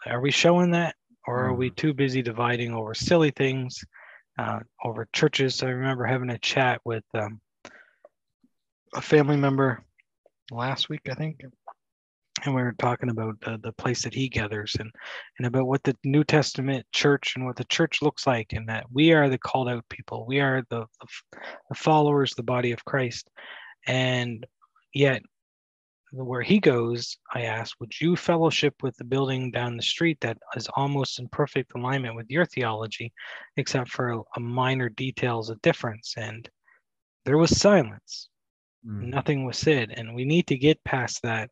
are 0.07 0.21
we 0.21 0.31
showing 0.31 0.71
that, 0.71 0.95
or 1.27 1.47
are 1.47 1.55
we 1.55 1.71
too 1.71 1.95
busy 1.95 2.23
dividing 2.23 2.73
over 2.73 2.95
silly 2.95 3.33
things, 3.33 3.85
uh, 4.39 4.61
over 4.85 5.09
churches? 5.13 5.65
I 5.65 5.71
remember 5.71 6.05
having 6.05 6.31
a 6.31 6.39
chat 6.39 6.81
with 6.85 7.05
um, 7.15 7.41
a 8.95 9.01
family 9.01 9.37
member 9.37 9.83
last 10.51 10.89
week, 10.89 11.09
I 11.11 11.15
think, 11.15 11.43
and 12.45 12.55
we 12.55 12.63
were 12.63 12.75
talking 12.79 13.11
about 13.11 13.41
the, 13.41 13.59
the 13.63 13.73
place 13.73 14.03
that 14.03 14.15
he 14.15 14.29
gathers 14.29 14.77
and 14.79 14.91
and 15.39 15.47
about 15.47 15.67
what 15.67 15.83
the 15.83 15.97
New 16.05 16.25
Testament 16.25 16.87
church 16.93 17.35
and 17.37 17.45
what 17.45 17.57
the 17.57 17.65
church 17.65 18.03
looks 18.03 18.27
like, 18.27 18.53
and 18.53 18.69
that 18.69 18.87
we 18.93 19.13
are 19.13 19.29
the 19.29 19.39
called 19.39 19.69
out 19.69 19.85
people, 19.89 20.27
we 20.27 20.41
are 20.41 20.63
the 20.71 20.87
the, 21.69 21.75
followers, 21.75 22.35
the 22.35 22.43
body 22.43 22.73
of 22.73 22.85
Christ, 22.85 23.29
and 23.87 24.47
yet 24.95 25.23
where 26.11 26.43
he 26.43 26.59
goes, 26.59 27.19
I 27.35 27.43
asked, 27.43 27.75
would 27.81 28.01
you 28.01 28.17
fellowship 28.17 28.75
with 28.83 28.97
the 28.97 29.05
building 29.05 29.51
down 29.51 29.77
the 29.77 29.83
street 29.83 30.19
that 30.23 30.39
is 30.57 30.67
almost 30.75 31.19
in 31.19 31.29
perfect 31.29 31.73
alignment 31.77 32.17
with 32.17 32.31
your 32.31 32.47
theology, 32.47 33.13
except 33.59 33.91
for 33.91 34.23
a 34.37 34.41
minor 34.41 34.89
details 34.89 35.51
of 35.51 35.61
difference? 35.61 36.15
And 36.17 36.49
there 37.27 37.37
was 37.37 37.61
silence 37.61 38.31
Mm. 38.87 39.11
nothing 39.11 39.45
was 39.45 39.59
said 39.59 39.93
and 39.97 40.15
we 40.15 40.25
need 40.25 40.47
to 40.47 40.57
get 40.57 40.83
past 40.85 41.21
that 41.23 41.51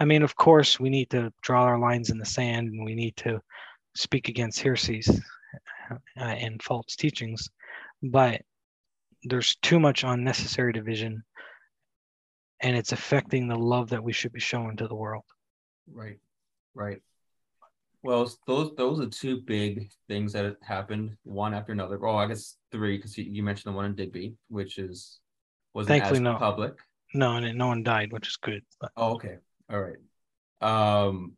i 0.00 0.04
mean 0.04 0.22
of 0.22 0.36
course 0.36 0.78
we 0.78 0.90
need 0.90 1.10
to 1.10 1.32
draw 1.42 1.64
our 1.64 1.78
lines 1.78 2.10
in 2.10 2.18
the 2.18 2.24
sand 2.24 2.68
and 2.68 2.84
we 2.84 2.94
need 2.94 3.16
to 3.16 3.40
speak 3.96 4.28
against 4.28 4.60
heresies 4.60 5.08
uh, 5.90 5.94
and 6.20 6.62
false 6.62 6.94
teachings 6.94 7.50
but 8.02 8.40
there's 9.24 9.56
too 9.56 9.80
much 9.80 10.04
unnecessary 10.04 10.72
division 10.72 11.22
and 12.60 12.76
it's 12.76 12.92
affecting 12.92 13.48
the 13.48 13.56
love 13.56 13.90
that 13.90 14.04
we 14.04 14.12
should 14.12 14.32
be 14.32 14.40
showing 14.40 14.76
to 14.76 14.86
the 14.86 14.94
world 14.94 15.24
Right, 15.90 16.18
right. 16.74 17.02
Well, 18.02 18.30
those 18.46 18.74
those 18.74 19.00
are 19.00 19.06
two 19.06 19.40
big 19.42 19.90
things 20.08 20.32
that 20.32 20.56
happened 20.62 21.16
one 21.22 21.54
after 21.54 21.72
another. 21.72 22.04
Oh, 22.04 22.16
I 22.16 22.26
guess 22.26 22.56
three 22.72 22.96
because 22.96 23.16
you, 23.16 23.24
you 23.24 23.42
mentioned 23.42 23.72
the 23.72 23.76
one 23.76 23.86
in 23.86 23.94
Digby, 23.94 24.34
which 24.48 24.78
is 24.78 25.20
wasn't 25.74 25.88
Thankfully, 25.88 26.18
as 26.18 26.22
no. 26.22 26.34
public. 26.36 26.74
no 27.14 27.36
and 27.36 27.58
no 27.58 27.66
one 27.68 27.82
died 27.82 28.12
which 28.12 28.28
is 28.28 28.36
good 28.36 28.62
but 28.80 28.90
Oh, 28.96 29.12
okay, 29.14 29.36
all 29.70 29.80
right. 29.80 29.96
Um, 30.60 31.32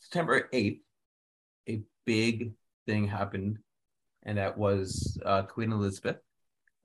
September 0.00 0.48
eighth, 0.52 0.80
a 1.68 1.82
big 2.04 2.52
thing 2.86 3.06
happened, 3.08 3.58
and 4.24 4.38
that 4.38 4.56
was 4.56 5.18
uh, 5.24 5.42
Queen 5.42 5.72
Elizabeth 5.72 6.18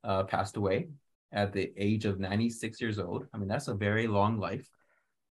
uh, 0.04 0.24
passed 0.24 0.58
away 0.58 0.90
at 1.32 1.52
the 1.54 1.72
age 1.78 2.06
of 2.06 2.20
ninety 2.20 2.50
six 2.50 2.80
years 2.82 3.00
old. 3.00 3.28
I 3.34 3.38
mean, 3.38 3.48
that's 3.50 3.68
a 3.68 3.74
very 3.74 4.08
long 4.08 4.38
life. 4.40 4.68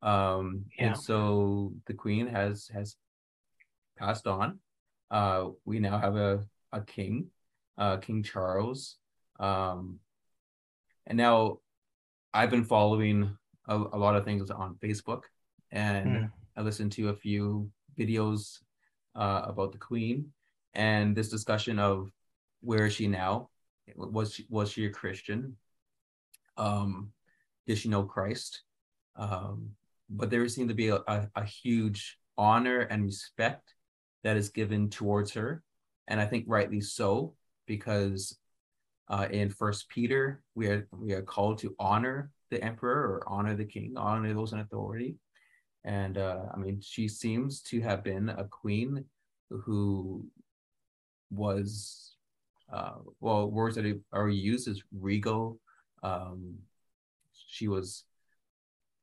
Um, 0.03 0.67
Yeah. 0.79 0.89
and 0.89 0.97
so 0.97 1.73
the 1.87 1.95
Queen 1.95 2.27
has 2.27 2.69
has 2.75 2.97
passed 3.99 4.27
on. 4.27 4.59
Uh, 5.11 5.51
we 5.65 5.79
now 5.79 5.99
have 5.99 6.17
a 6.17 6.45
a 6.73 6.81
king, 6.83 7.31
uh, 7.79 7.97
King 7.99 8.23
Charles. 8.23 8.97
Um, 9.39 10.01
and 11.07 11.17
now 11.19 11.59
I've 12.33 12.51
been 12.51 12.65
following 12.65 13.37
a, 13.69 13.77
a 13.77 13.99
lot 13.99 14.17
of 14.17 14.25
things 14.25 14.51
on 14.51 14.77
Facebook, 14.83 15.23
and 15.71 16.09
Mm. 16.09 16.31
I 16.57 16.63
listened 16.63 16.93
to 16.93 17.09
a 17.09 17.15
few 17.15 17.71
videos 17.99 18.61
uh, 19.17 19.43
about 19.45 19.73
the 19.73 19.79
Queen 19.79 20.33
and 20.75 21.17
this 21.17 21.29
discussion 21.29 21.79
of 21.79 22.11
where 22.61 22.87
is 22.87 22.95
she 22.95 23.09
now? 23.09 23.51
Was 23.97 24.35
she 24.35 24.47
was 24.49 24.71
she 24.71 24.87
a 24.87 24.91
Christian? 24.91 25.57
Um, 26.57 27.13
did 27.67 27.79
she 27.79 27.89
know 27.89 28.05
Christ? 28.05 28.63
Um, 29.17 29.71
but 30.09 30.31
there 30.31 30.47
seemed 30.49 30.69
to 30.69 30.75
be 30.75 30.89
a, 30.89 30.97
a, 31.07 31.29
a 31.35 31.45
huge 31.45 32.19
honor 32.37 32.81
and 32.81 33.05
respect 33.05 33.75
that 34.23 34.37
is 34.37 34.49
given 34.49 34.91
towards 34.91 35.33
her, 35.33 35.63
and 36.09 36.21
I 36.21 36.27
think 36.27 36.45
rightly 36.47 36.81
so 36.81 37.35
because 37.67 38.39
uh, 39.09 39.29
in 39.31 39.51
First 39.51 39.89
Peter 39.89 40.43
we 40.55 40.69
are 40.69 40.89
we 40.93 41.13
are 41.13 41.23
called 41.23 41.59
to 41.59 41.75
honor 41.79 42.31
the 42.51 42.63
emperor 42.63 43.03
or 43.03 43.23
honor 43.27 43.55
the 43.55 43.65
king, 43.65 43.95
honor 43.97 44.33
those 44.33 44.53
in 44.53 44.61
authority, 44.61 45.17
and 45.85 46.19
uh, 46.19 46.47
I 46.55 46.57
mean 46.59 46.81
she 46.81 47.09
seems 47.09 47.61
to 47.63 47.81
have 47.81 48.03
been 48.03 48.29
a 48.29 48.45
queen 48.45 49.05
who 49.51 50.25
was 51.31 52.17
uh, 52.73 52.95
well 53.21 53.51
words 53.51 53.77
that 53.77 54.01
are 54.13 54.29
used 54.29 54.69
as 54.69 54.83
regal. 54.93 55.61
Um, 56.03 56.59
she 57.47 57.69
was, 57.69 58.05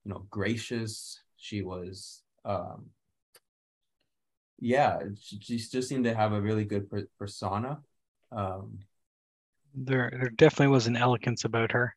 you 0.03 0.11
know, 0.11 0.25
gracious. 0.29 1.19
She 1.37 1.61
was, 1.61 2.23
um, 2.45 2.87
yeah, 4.59 4.99
she, 5.19 5.39
she 5.39 5.57
just 5.57 5.89
seemed 5.89 6.05
to 6.05 6.15
have 6.15 6.33
a 6.33 6.41
really 6.41 6.65
good 6.65 6.89
per- 6.89 7.07
persona. 7.17 7.79
Um, 8.31 8.79
there 9.75 10.09
there 10.13 10.29
definitely 10.31 10.67
was 10.67 10.87
an 10.87 10.95
elegance 10.97 11.45
about 11.45 11.71
her 11.71 11.95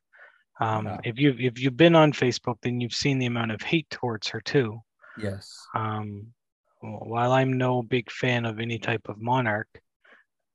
um, 0.61 0.87
Yeah. 0.87 1.01
if 1.05 1.19
you 1.19 1.35
if 1.39 1.59
you've 1.61 1.77
been 1.77 1.95
on 1.97 2.13
facebook 2.13 2.57
then 2.63 2.81
you've 2.81 2.95
seen 2.95 3.19
the 3.19 3.27
amount 3.27 3.53
of 3.53 3.63
hate 3.63 3.89
towards 3.91 4.29
her 4.29 4.41
too 4.41 4.81
yes, 5.17 5.71
Um, 5.75 6.33
while 6.81 7.33
I'm 7.33 7.59
no 7.59 7.83
big 7.83 8.11
fan 8.11 8.45
of 8.45 8.61
any 8.61 8.79
type 8.79 9.09
of 9.09 9.21
monarch, 9.21 9.69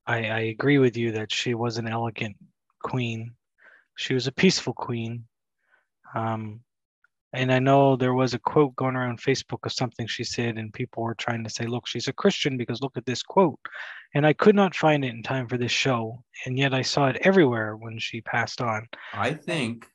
I, 0.08 0.18
I 0.30 0.40
agree 0.56 0.78
with 0.80 0.98
you 0.98 1.12
that 1.14 1.32
she 1.32 1.54
was 1.54 1.78
an 1.78 1.88
elegant 1.88 2.38
queen. 2.82 3.36
She 3.96 4.14
was 4.14 4.28
a 4.28 4.32
peaceful 4.32 4.74
queen. 4.74 5.28
Um, 6.16 6.62
and 7.34 7.52
I 7.52 7.60
know 7.60 7.96
there 7.96 8.14
was 8.14 8.34
a 8.34 8.40
quote 8.40 8.76
going 8.76 8.96
around 8.96 9.22
Facebook 9.22 9.66
of 9.66 9.72
something 9.72 10.08
she 10.08 10.24
said, 10.24 10.58
and 10.58 10.74
people 10.74 11.04
were 11.04 11.16
trying 11.16 11.44
to 11.44 11.50
say, 11.50 11.66
look, 11.66 11.88
she's 11.88 12.08
a 12.08 12.14
Christian 12.14 12.58
because 12.58 12.82
look 12.82 12.98
at 12.98 13.06
this 13.06 13.22
quote. 13.22 13.60
And 14.16 14.26
I 14.26 14.34
could 14.34 14.56
not 14.56 14.76
find 14.76 15.06
it 15.06 15.14
in 15.14 15.22
time 15.22 15.48
for 15.48 15.58
this 15.58 15.72
show. 15.72 16.24
And 16.46 16.58
yet 16.58 16.74
I 16.74 16.82
saw 16.82 17.08
it 17.08 17.18
everywhere 17.22 17.76
when 17.78 18.00
she 18.00 18.22
passed 18.22 18.62
on. 18.62 18.88
I 19.14 19.34
think, 19.34 19.88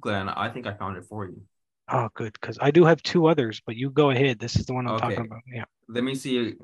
Glen, 0.00 0.28
I 0.28 0.50
think 0.50 0.66
I 0.66 0.74
found 0.74 0.98
it 0.98 1.06
for 1.06 1.24
you. 1.24 1.40
Oh, 1.88 2.10
good. 2.14 2.34
Because 2.38 2.58
I 2.60 2.70
do 2.70 2.84
have 2.84 3.02
two 3.02 3.26
others, 3.26 3.62
but 3.64 3.76
you 3.76 3.90
go 3.90 4.10
ahead. 4.10 4.38
This 4.38 4.56
is 4.56 4.66
the 4.66 4.74
one 4.74 4.86
I'm 4.86 4.94
Okay. 4.94 5.08
talking 5.08 5.26
about. 5.26 5.40
Yeah. 5.52 5.64
Let 5.88 6.04
me 6.04 6.14
see 6.14 6.54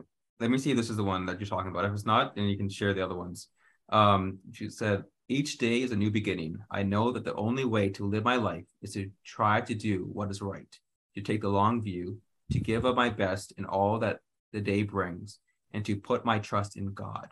let 0.40 0.50
me 0.50 0.58
see 0.58 0.70
if 0.70 0.76
this 0.76 0.90
is 0.90 0.96
the 0.96 1.04
one 1.04 1.26
that 1.26 1.40
you're 1.40 1.48
talking 1.48 1.70
about. 1.70 1.84
If 1.84 1.92
it's 1.92 2.06
not, 2.06 2.36
then 2.36 2.44
you 2.44 2.56
can 2.56 2.68
share 2.68 2.94
the 2.94 3.04
other 3.04 3.16
ones. 3.16 3.48
Um, 3.88 4.38
she 4.52 4.70
said, 4.70 5.02
each 5.28 5.58
day 5.58 5.82
is 5.82 5.92
a 5.92 5.96
new 5.96 6.10
beginning. 6.10 6.58
I 6.70 6.82
know 6.82 7.12
that 7.12 7.24
the 7.24 7.34
only 7.34 7.66
way 7.66 7.90
to 7.90 8.06
live 8.06 8.24
my 8.24 8.36
life 8.36 8.64
is 8.80 8.92
to 8.94 9.10
try 9.24 9.60
to 9.60 9.74
do 9.74 10.08
what 10.12 10.30
is 10.30 10.40
right, 10.40 10.74
to 11.14 11.20
take 11.20 11.42
the 11.42 11.50
long 11.50 11.82
view, 11.82 12.18
to 12.52 12.60
give 12.60 12.86
of 12.86 12.96
my 12.96 13.10
best 13.10 13.52
in 13.58 13.66
all 13.66 13.98
that 13.98 14.20
the 14.52 14.60
day 14.60 14.82
brings, 14.82 15.38
and 15.74 15.84
to 15.84 15.96
put 15.96 16.24
my 16.24 16.38
trust 16.38 16.76
in 16.76 16.94
God. 16.94 17.28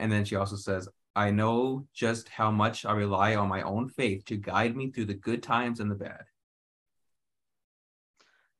And 0.00 0.10
then 0.10 0.24
she 0.24 0.34
also 0.34 0.56
says, 0.56 0.88
I 1.14 1.30
know 1.30 1.86
just 1.94 2.28
how 2.28 2.50
much 2.50 2.84
I 2.84 2.92
rely 2.92 3.36
on 3.36 3.48
my 3.48 3.62
own 3.62 3.88
faith 3.88 4.24
to 4.24 4.36
guide 4.36 4.76
me 4.76 4.90
through 4.90 5.04
the 5.04 5.14
good 5.14 5.42
times 5.42 5.78
and 5.78 5.90
the 5.90 5.94
bad. 5.94 6.24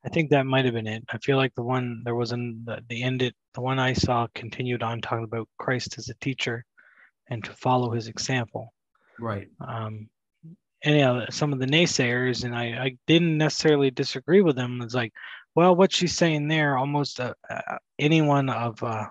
I 0.05 0.11
think 0.11 0.31
that 0.31 0.47
might 0.47 0.65
have 0.65 0.75
been 0.75 0.87
it. 0.87 1.05
I 1.09 1.19
feel 1.19 1.37
like 1.37 1.55
the 1.55 1.63
one 1.63 2.03
there 2.05 2.15
was 2.15 2.33
in 2.33 2.63
the, 2.65 2.83
the 2.89 3.03
end 3.03 3.23
it 3.23 3.35
the 3.55 3.61
one 3.61 3.79
I 3.79 3.93
saw 3.93 4.27
continued 4.35 4.83
on 4.83 5.01
talking 5.01 5.25
about 5.25 5.49
Christ 5.59 5.97
as 5.99 6.09
a 6.09 6.15
teacher 6.15 6.65
and 7.33 7.43
to 7.45 7.53
follow 7.53 7.91
his 7.91 8.09
example. 8.09 8.73
Right. 9.19 9.49
Um 9.61 10.09
and 10.85 10.97
yeah, 10.97 11.27
some 11.31 11.53
of 11.53 11.61
the 11.61 11.67
naysayers, 11.67 12.45
and 12.45 12.57
I, 12.57 12.65
I 12.87 12.97
didn't 13.07 13.39
necessarily 13.39 13.91
disagree 13.93 14.43
with 14.43 14.57
them. 14.57 14.83
It's 14.83 14.95
like, 14.95 15.13
well, 15.55 15.77
what 15.77 15.93
she's 15.93 16.17
saying 16.17 16.49
there, 16.49 16.77
almost 16.77 17.21
uh, 17.21 17.35
uh, 17.49 17.79
anyone 18.01 18.49
of 18.49 18.83
uh, 18.83 19.07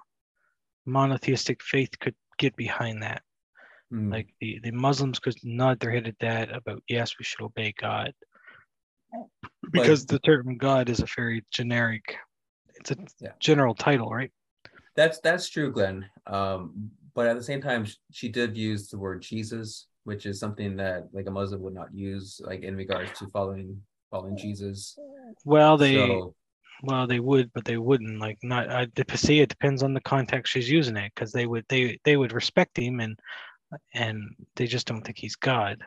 monotheistic 0.86 1.64
faith 1.64 1.92
could 2.00 2.16
get 2.38 2.56
behind 2.58 3.04
that. 3.04 3.22
Hmm. 3.90 4.12
Like 4.12 4.34
the, 4.42 4.60
the 4.64 4.72
Muslims 4.72 5.20
could 5.20 5.38
nod 5.44 5.80
their 5.80 5.92
head 5.92 6.08
at 6.08 6.20
that 6.20 6.54
about 6.54 6.84
yes, 6.90 7.18
we 7.18 7.24
should 7.24 7.42
obey 7.42 7.74
God. 7.80 8.12
Because 9.72 10.06
the 10.06 10.20
term 10.20 10.58
God 10.58 10.90
is 10.90 11.00
a 11.00 11.06
very 11.16 11.46
generic, 11.52 12.18
it's 12.76 12.92
a 12.92 12.98
Yeah. 13.22 13.32
general 13.40 13.76
title, 13.76 14.10
right? 14.10 14.32
That's 14.98 15.20
that's 15.22 15.50
true, 15.50 15.72
Glen. 15.72 16.10
Um, 16.28 16.92
but 17.14 17.28
at 17.28 17.38
the 17.38 17.44
same 17.44 17.62
time, 17.62 17.86
she 18.12 18.30
did 18.30 18.58
use 18.58 18.88
the 18.88 18.98
word 18.98 19.22
Jesus, 19.22 19.88
which 20.04 20.26
is 20.26 20.40
something 20.40 20.76
that 20.78 21.08
like 21.14 21.28
a 21.28 21.32
Muslim 21.32 21.62
would 21.62 21.74
not 21.74 21.94
use, 21.94 22.42
like 22.44 22.64
in 22.64 22.76
regards 22.76 23.18
to 23.20 23.28
following 23.28 23.82
following 24.10 24.38
Jesus. 24.38 24.98
Well, 25.46 25.78
they 25.78 25.96
so, 25.96 26.36
well 26.84 27.08
they 27.08 27.20
would, 27.20 27.52
but 27.54 27.66
they 27.66 27.78
wouldn't. 27.78 28.20
Like 28.20 28.38
not. 28.44 28.70
I 28.70 28.88
see. 29.16 29.42
It 29.42 29.50
depends 29.50 29.84
on 29.84 29.94
the 29.94 30.02
context 30.02 30.52
she's 30.54 30.70
using 30.70 30.98
it, 30.98 31.12
because 31.16 31.32
they 31.32 31.46
would 31.46 31.66
they 31.70 32.00
they 32.04 32.18
would 32.18 32.34
respect 32.34 32.78
him 32.78 33.00
and 33.00 33.18
and 33.94 34.36
they 34.56 34.68
just 34.68 34.88
don't 34.88 35.02
think 35.02 35.18
he's 35.18 35.36
God. 35.36 35.82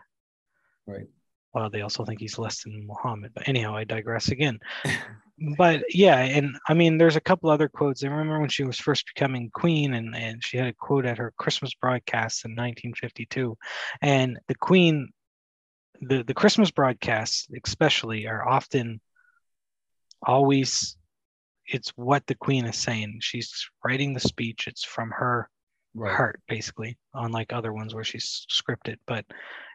Right. 0.86 1.06
Well, 1.52 1.70
they 1.70 1.82
also 1.82 2.04
think 2.04 2.20
he's 2.20 2.38
less 2.38 2.64
than 2.64 2.86
Muhammad. 2.86 3.32
But 3.34 3.48
anyhow, 3.48 3.76
I 3.76 3.84
digress 3.84 4.28
again. 4.28 4.58
but 5.56 5.82
yeah, 5.90 6.18
and 6.18 6.56
I 6.68 6.74
mean, 6.74 6.96
there's 6.96 7.16
a 7.16 7.20
couple 7.20 7.50
other 7.50 7.68
quotes. 7.68 8.04
I 8.04 8.08
remember 8.08 8.40
when 8.40 8.48
she 8.48 8.64
was 8.64 8.78
first 8.78 9.04
becoming 9.14 9.50
queen, 9.52 9.94
and, 9.94 10.14
and 10.14 10.44
she 10.44 10.56
had 10.56 10.68
a 10.68 10.72
quote 10.72 11.06
at 11.06 11.18
her 11.18 11.32
Christmas 11.38 11.74
broadcast 11.74 12.44
in 12.44 12.52
1952. 12.52 13.56
And 14.00 14.38
the 14.46 14.54
queen, 14.54 15.10
the, 16.00 16.22
the 16.22 16.34
Christmas 16.34 16.70
broadcasts, 16.70 17.48
especially, 17.64 18.26
are 18.26 18.48
often 18.48 19.00
always, 20.24 20.96
it's 21.66 21.90
what 21.96 22.26
the 22.26 22.36
queen 22.36 22.64
is 22.66 22.78
saying. 22.78 23.18
She's 23.20 23.68
writing 23.84 24.14
the 24.14 24.20
speech, 24.20 24.66
it's 24.68 24.84
from 24.84 25.10
her 25.10 25.48
right. 25.94 26.14
heart 26.14 26.40
basically 26.48 26.98
unlike 27.14 27.52
other 27.52 27.72
ones 27.72 27.94
where 27.94 28.04
she's 28.04 28.46
scripted 28.50 28.96
but 29.06 29.24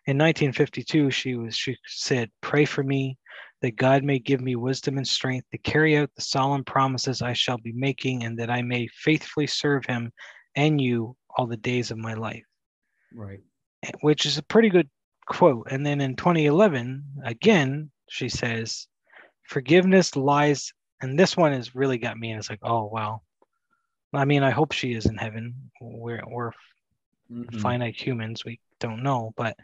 in 0.05 0.17
1952 0.17 1.11
she 1.11 1.35
was 1.35 1.55
she 1.55 1.77
said 1.85 2.29
pray 2.41 2.65
for 2.65 2.83
me 2.83 3.17
that 3.61 3.75
god 3.75 4.03
may 4.03 4.19
give 4.19 4.41
me 4.41 4.55
wisdom 4.55 4.97
and 4.97 5.07
strength 5.07 5.45
to 5.51 5.57
carry 5.59 5.97
out 5.97 6.09
the 6.15 6.21
solemn 6.21 6.63
promises 6.63 7.21
i 7.21 7.33
shall 7.33 7.57
be 7.57 7.71
making 7.73 8.23
and 8.23 8.37
that 8.37 8.49
i 8.49 8.61
may 8.61 8.87
faithfully 8.87 9.47
serve 9.47 9.85
him 9.85 10.11
and 10.55 10.79
you 10.81 11.15
all 11.37 11.47
the 11.47 11.57
days 11.57 11.91
of 11.91 11.97
my 11.97 12.13
life 12.13 12.43
Right. 13.13 13.41
which 14.01 14.25
is 14.25 14.37
a 14.37 14.43
pretty 14.43 14.69
good 14.69 14.89
quote 15.27 15.67
and 15.71 15.85
then 15.85 16.01
in 16.01 16.15
2011 16.15 17.03
again 17.25 17.89
she 18.09 18.29
says 18.29 18.87
forgiveness 19.47 20.15
lies 20.15 20.71
and 21.01 21.17
this 21.17 21.37
one 21.37 21.51
has 21.53 21.75
really 21.75 21.97
got 21.97 22.17
me 22.17 22.31
and 22.31 22.39
it's 22.39 22.49
like 22.49 22.59
oh 22.63 22.85
wow 22.85 23.21
I 24.11 24.25
mean, 24.25 24.41
I 24.41 24.49
hope 24.49 24.71
she 24.71 24.93
is 24.93 25.05
in 25.05 25.17
heaven. 25.17 25.53
We're 25.79 26.23
we're 26.27 26.51
Mhm. 27.31 27.61
finite 27.61 27.95
humans. 27.95 28.43
We 28.43 28.59
don't 28.79 29.03
know, 29.03 29.33
but 29.37 29.55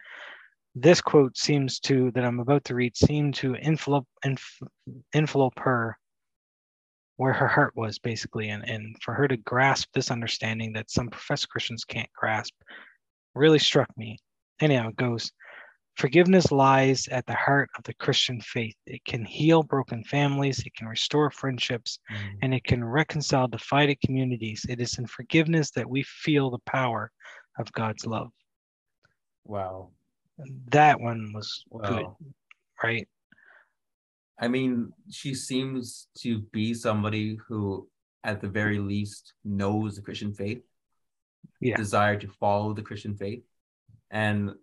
this 0.75 1.01
quote 1.01 1.37
seems 1.37 1.79
to 1.79 2.11
that 2.11 2.25
I'm 2.25 2.39
about 2.39 2.65
to 2.65 2.75
read 2.75 2.95
seem 2.95 3.31
to 3.33 3.55
envelope 3.55 4.07
enf, 4.25 4.43
envelope 5.13 5.57
her 5.59 5.97
where 7.17 7.33
her 7.33 7.47
heart 7.47 7.73
was 7.77 7.97
basically, 7.97 8.49
and 8.49 8.67
and 8.69 8.95
for 9.01 9.13
her 9.13 9.27
to 9.27 9.37
grasp 9.37 9.89
this 9.93 10.11
understanding 10.11 10.73
that 10.73 10.91
some 10.91 11.09
professed 11.09 11.49
Christians 11.49 11.85
can't 11.85 12.11
grasp, 12.13 12.53
really 13.33 13.59
struck 13.59 13.87
me. 13.97 14.17
Anyhow, 14.59 14.89
it 14.89 14.97
goes. 14.97 15.31
Forgiveness 15.95 16.51
lies 16.51 17.07
at 17.07 17.25
the 17.25 17.33
heart 17.35 17.69
of 17.77 17.83
the 17.85 17.93
Christian 17.93 18.41
faith. 18.41 18.75
It 18.85 19.05
can 19.05 19.23
heal 19.23 19.63
broken 19.63 20.03
families, 20.03 20.59
it 20.59 20.75
can 20.75 20.87
restore 20.89 21.31
friendships, 21.31 21.99
Mhm. 22.11 22.39
and 22.41 22.53
it 22.53 22.65
can 22.65 22.83
reconcile 22.83 23.47
divided 23.47 24.01
communities. 24.01 24.65
It 24.67 24.81
is 24.81 24.97
in 24.97 25.07
forgiveness 25.07 25.71
that 25.71 25.89
we 25.89 26.03
feel 26.03 26.49
the 26.49 26.59
power 26.65 27.13
of 27.57 27.71
God's 27.71 28.05
love. 28.05 28.33
Wow. 29.45 29.91
That 30.71 30.99
one 30.99 31.31
was 31.33 31.63
good, 31.83 32.05
right? 32.83 33.07
I 34.39 34.47
mean, 34.49 34.91
she 35.09 35.33
seems 35.33 36.07
to 36.19 36.39
be 36.51 36.73
somebody 36.73 37.37
who, 37.47 37.87
at 38.23 38.41
the 38.41 38.49
very 38.49 38.79
least, 38.79 39.33
knows 39.45 39.95
the 39.95 40.01
Christian 40.01 40.33
faith, 40.33 40.61
Yeah. 41.61 41.77
desire 41.77 42.17
to 42.19 42.27
follow 42.27 42.73
the 42.73 42.81
Christian 42.81 43.15
faith, 43.15 43.43
and 44.11 44.55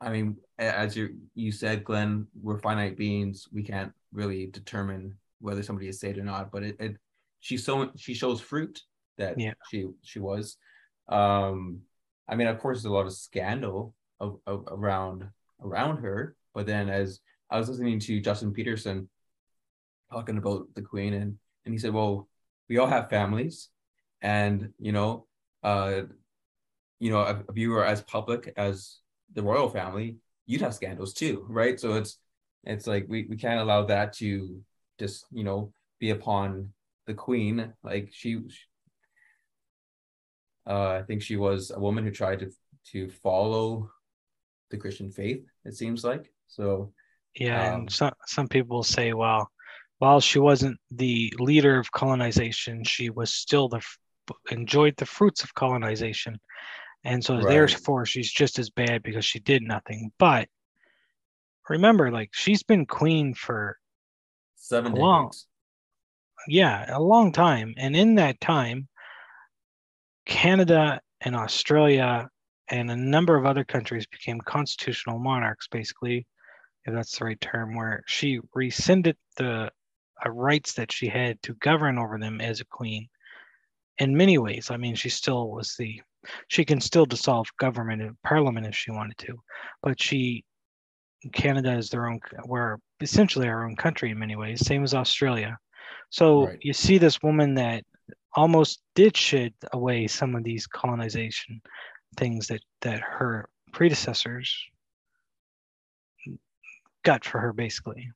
I 0.00 0.10
mean, 0.10 0.36
as 0.58 0.96
you 0.96 1.16
you 1.34 1.52
said, 1.52 1.84
Glen, 1.84 2.26
we're 2.40 2.58
finite 2.58 2.96
beings. 2.96 3.48
We 3.52 3.62
can't 3.62 3.92
really 4.12 4.46
determine 4.46 5.16
whether 5.40 5.62
somebody 5.62 5.88
is 5.88 6.00
saved 6.00 6.18
or 6.18 6.24
not. 6.24 6.50
But 6.50 6.62
it, 6.62 6.76
it 6.80 6.96
she 7.40 7.56
so 7.56 7.90
she 7.96 8.12
shows 8.14 8.40
fruit 8.40 8.82
that 9.18 9.38
Yeah. 9.38 9.54
she 9.70 9.86
she 10.02 10.18
was. 10.18 10.56
Um, 11.08 11.82
I 12.28 12.34
mean, 12.36 12.48
of 12.48 12.58
course, 12.58 12.78
there's 12.78 12.90
a 12.90 12.92
lot 12.92 13.06
of 13.06 13.12
scandal 13.14 13.94
of, 14.20 14.38
of 14.46 14.64
around 14.68 15.28
around 15.62 15.98
her. 15.98 16.36
But 16.54 16.66
then, 16.66 16.88
as 16.88 17.20
I 17.50 17.58
was 17.58 17.68
listening 17.68 17.98
to 18.00 18.20
Justin 18.20 18.52
Peterson 18.52 19.08
talking 20.10 20.38
about 20.38 20.66
the 20.74 20.82
Queen, 20.82 21.14
and 21.14 21.36
and 21.64 21.74
he 21.74 21.78
said, 21.78 21.92
"Well, 21.92 22.28
we 22.68 22.78
all 22.78 22.86
have 22.86 23.10
families, 23.10 23.68
and 24.22 24.70
you 24.78 24.92
know, 24.92 25.26
uh, 25.62 26.02
you 26.98 27.10
know, 27.10 27.22
if, 27.22 27.56
you 27.56 27.70
were 27.70 27.84
as 27.84 28.02
public 28.02 28.52
as 28.56 28.98
the 29.32 29.42
royal 29.42 29.68
family, 29.68 30.16
you'd 30.46 30.60
have 30.60 30.74
scandals 30.74 31.12
too, 31.12 31.44
right? 31.48 31.78
So 31.78 31.94
it's 31.94 32.18
it's 32.64 32.86
like 32.86 33.06
we 33.08 33.26
we 33.28 33.36
can't 33.36 33.60
allow 33.60 33.84
that 33.86 34.12
to 34.14 34.60
just 34.98 35.26
you 35.32 35.44
know 35.44 35.72
be 35.98 36.10
upon 36.10 36.70
the 37.06 37.14
Queen. 37.14 37.72
Like 37.82 38.10
she, 38.12 38.40
uh, 40.66 40.90
I 40.90 41.02
think 41.02 41.22
she 41.22 41.36
was 41.36 41.70
a 41.70 41.80
woman 41.80 42.04
who 42.04 42.10
tried 42.10 42.40
to 42.40 42.50
to 42.92 43.08
follow 43.08 43.90
the 44.70 44.76
Christian 44.76 45.10
faith. 45.10 45.44
It 45.64 45.74
seems 45.74 46.04
like 46.04 46.32
so. 46.48 46.92
Yeah, 47.34 47.74
Um, 47.74 47.80
and 47.80 47.92
some 47.92 48.12
some 48.26 48.48
people 48.48 48.82
say, 48.82 49.12
well, 49.12 49.50
while 49.98 50.20
she 50.20 50.38
wasn't 50.38 50.78
the 50.90 51.32
leader 51.38 51.78
of 51.78 51.90
colonization, 51.90 52.84
she 52.84 53.10
was 53.10 53.34
still 53.34 53.68
the 53.68 53.82
enjoyed 54.50 54.96
the 54.96 55.06
fruits 55.06 55.42
of 55.44 55.54
colonization, 55.54 56.38
and 57.04 57.22
so 57.24 57.34
Right. 57.34 57.48
therefore 57.48 58.06
she's 58.06 58.30
just 58.32 58.58
as 58.58 58.70
bad 58.70 59.02
because 59.02 59.24
she 59.24 59.40
did 59.40 59.62
nothing. 59.62 60.12
But 60.18 60.48
remember, 61.68 62.10
like 62.10 62.30
she's 62.32 62.62
been 62.62 62.86
queen 62.86 63.34
for 63.34 63.78
Seven 64.56 64.94
Wow. 64.94 65.24
decades. 65.24 65.46
yeah 66.48 66.86
a 66.96 67.00
long 67.00 67.32
time, 67.32 67.74
and 67.76 67.96
in 67.96 68.14
that 68.16 68.40
time, 68.40 68.88
Canada 70.26 71.00
and 71.20 71.34
Australia 71.34 72.28
and 72.68 72.90
a 72.90 72.96
number 72.96 73.36
of 73.36 73.46
other 73.46 73.64
countries 73.64 74.06
became 74.06 74.40
constitutional 74.40 75.18
monarchs, 75.18 75.68
basically, 75.68 76.26
if 76.84 76.94
that's 76.94 77.18
the 77.18 77.24
right 77.24 77.40
term, 77.40 77.74
where 77.74 78.02
she 78.06 78.40
rescinded 78.54 79.16
the 79.36 79.70
uh, 80.24 80.30
rights 80.30 80.74
that 80.74 80.92
she 80.92 81.08
had 81.08 81.40
to 81.42 81.54
govern 81.54 81.98
over 81.98 82.18
them 82.18 82.40
as 82.40 82.60
a 82.60 82.64
queen. 82.66 83.08
In 83.98 84.16
many 84.16 84.38
ways, 84.38 84.70
I 84.70 84.76
mean, 84.76 84.94
she 84.94 85.08
still 85.08 85.50
was 85.50 85.76
the, 85.78 86.00
she 86.48 86.64
can 86.64 86.80
still 86.80 87.06
dissolve 87.06 87.46
government 87.58 88.02
and 88.02 88.20
parliament 88.22 88.66
if 88.66 88.74
she 88.74 88.90
wanted 88.90 89.18
to, 89.18 89.34
but 89.82 90.00
she, 90.00 90.44
Canada 91.32 91.76
is 91.76 91.90
their 91.90 92.06
own, 92.08 92.18
we're 92.46 92.76
essentially 93.00 93.48
our 93.48 93.64
own 93.64 93.76
country 93.76 94.10
in 94.10 94.18
many 94.18 94.36
ways, 94.36 94.66
same 94.66 94.82
as 94.84 94.94
Australia. 94.94 95.56
So 96.10 96.46
Right. 96.46 96.58
you 96.60 96.72
see 96.72 96.98
this 96.98 97.22
woman 97.22 97.54
that 97.54 97.84
almost 98.34 98.82
did 98.94 99.16
shed 99.16 99.54
away 99.72 100.06
some 100.06 100.34
of 100.34 100.44
these 100.44 100.66
colonization 100.66 101.60
things 102.16 102.48
that 102.48 102.62
that 102.82 103.00
her 103.00 103.48
predecessors 103.72 104.54
got 107.04 107.24
for 107.24 107.38
her 107.40 107.52
basically 107.52 108.10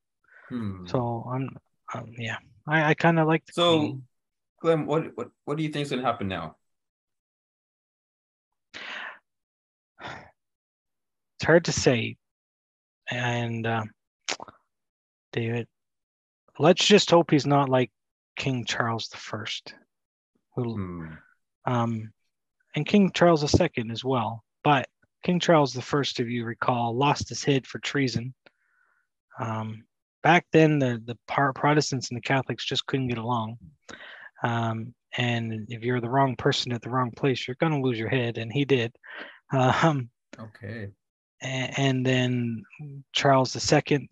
Hmm. 0.49 0.87
so 0.87 1.29
i'm 1.31 1.51
um, 1.95 2.13
yeah 2.17 2.37
i, 2.67 2.91
I 2.91 2.95
kind 2.95 3.19
of 3.19 3.27
like 3.29 3.43
So, 3.53 3.79
queen. 3.79 4.03
Glen, 4.61 4.87
what 4.87 5.17
what 5.17 5.29
what 5.45 5.57
do 5.57 5.63
you 5.63 5.69
think 5.69 5.85
is 5.85 5.91
going 5.91 6.03
to 6.03 6.07
happen 6.07 6.27
now? 6.27 6.57
It's 10.01 11.45
hard 11.45 11.67
to 11.67 11.73
say. 11.73 12.17
And 13.11 13.67
uh, 13.67 13.85
David, 15.33 15.69
let's 16.59 16.85
just 16.85 17.11
hope 17.11 17.31
he's 17.31 17.47
not 17.47 17.69
like 17.69 17.91
King 18.37 18.65
Charles 18.65 19.09
the 19.09 19.17
First, 19.17 19.75
who, 20.57 20.75
Hmm. 20.75 21.07
um, 21.65 22.13
and 22.75 22.87
King 22.87 23.11
Charles 23.13 23.43
II 23.61 23.91
as 23.91 24.05
well. 24.05 24.45
But 24.65 24.89
King 25.25 25.41
Charles 25.41 25.77
I, 25.77 26.01
if 26.01 26.19
you 26.29 26.45
recall, 26.45 26.95
lost 26.97 27.29
his 27.29 27.43
head 27.45 27.67
for 27.67 27.79
treason. 27.81 28.35
Um, 29.39 29.85
back 30.23 30.47
then, 30.53 30.79
the 30.79 31.03
the 31.05 31.19
Protestants 31.27 32.11
and 32.11 32.17
the 32.17 32.23
Catholics 32.23 32.65
just 32.65 32.87
couldn't 32.87 33.09
get 33.09 33.19
along. 33.19 33.59
Um, 34.43 34.95
and 35.17 35.67
if 35.69 35.83
you're 35.83 36.01
the 36.01 36.11
wrong 36.11 36.37
person 36.37 36.73
at 36.73 36.83
the 36.83 36.91
wrong 36.91 37.11
place, 37.11 37.47
you're 37.49 37.57
going 37.59 37.73
to 37.73 37.81
lose 37.81 37.99
your 37.99 38.09
head, 38.11 38.39
and 38.39 38.53
he 38.53 38.65
did. 38.65 38.95
Um, 39.51 40.11
Okay. 40.39 40.91
a- 41.43 41.47
and 41.81 42.05
then 42.05 42.63
Charles 43.13 43.57
II 43.73 44.09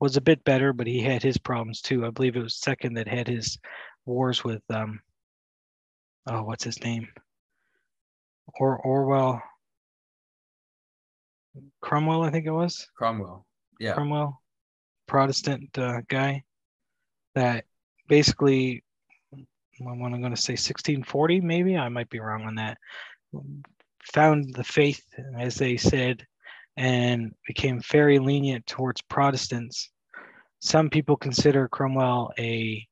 was 0.00 0.16
a 0.16 0.22
bit 0.22 0.42
better, 0.44 0.72
but 0.72 0.86
he 0.86 1.00
had 1.00 1.22
his 1.22 1.36
problems 1.36 1.80
too. 1.82 2.06
I 2.06 2.10
believe 2.10 2.34
it 2.34 2.42
was 2.42 2.56
second 2.56 2.94
that 2.94 3.06
had 3.06 3.28
his 3.28 3.58
wars 4.06 4.42
with 4.42 4.62
um 4.70 5.00
oh 6.26 6.42
what's 6.42 6.64
his 6.64 6.82
name? 6.82 7.08
Or 8.58 8.78
Orwell 8.78 9.42
Cromwell, 11.80 12.22
I 12.22 12.30
think 12.30 12.46
it 12.46 12.50
was. 12.50 12.88
Cromwell. 12.96 13.46
Yeah. 13.78 13.94
Cromwell, 13.94 14.40
Protestant 15.06 15.76
uh, 15.78 16.00
guy 16.08 16.42
that 17.34 17.64
basically 18.08 18.82
when 19.78 20.14
I'm 20.14 20.20
going 20.20 20.34
to 20.34 20.40
say 20.40 20.52
1640, 20.52 21.40
maybe 21.40 21.76
I 21.76 21.88
might 21.88 22.08
be 22.08 22.20
wrong 22.20 22.44
on 22.44 22.54
that. 22.56 22.78
Found 24.12 24.54
the 24.54 24.62
faith, 24.62 25.02
as 25.36 25.56
they 25.56 25.76
said, 25.76 26.24
and 26.76 27.34
became 27.46 27.80
very 27.90 28.18
lenient 28.18 28.66
towards 28.66 29.02
Protestants. 29.02 29.90
Some 30.60 30.90
people 30.90 31.16
consider 31.16 31.68
Cromwell 31.68 32.32
a 32.38 32.86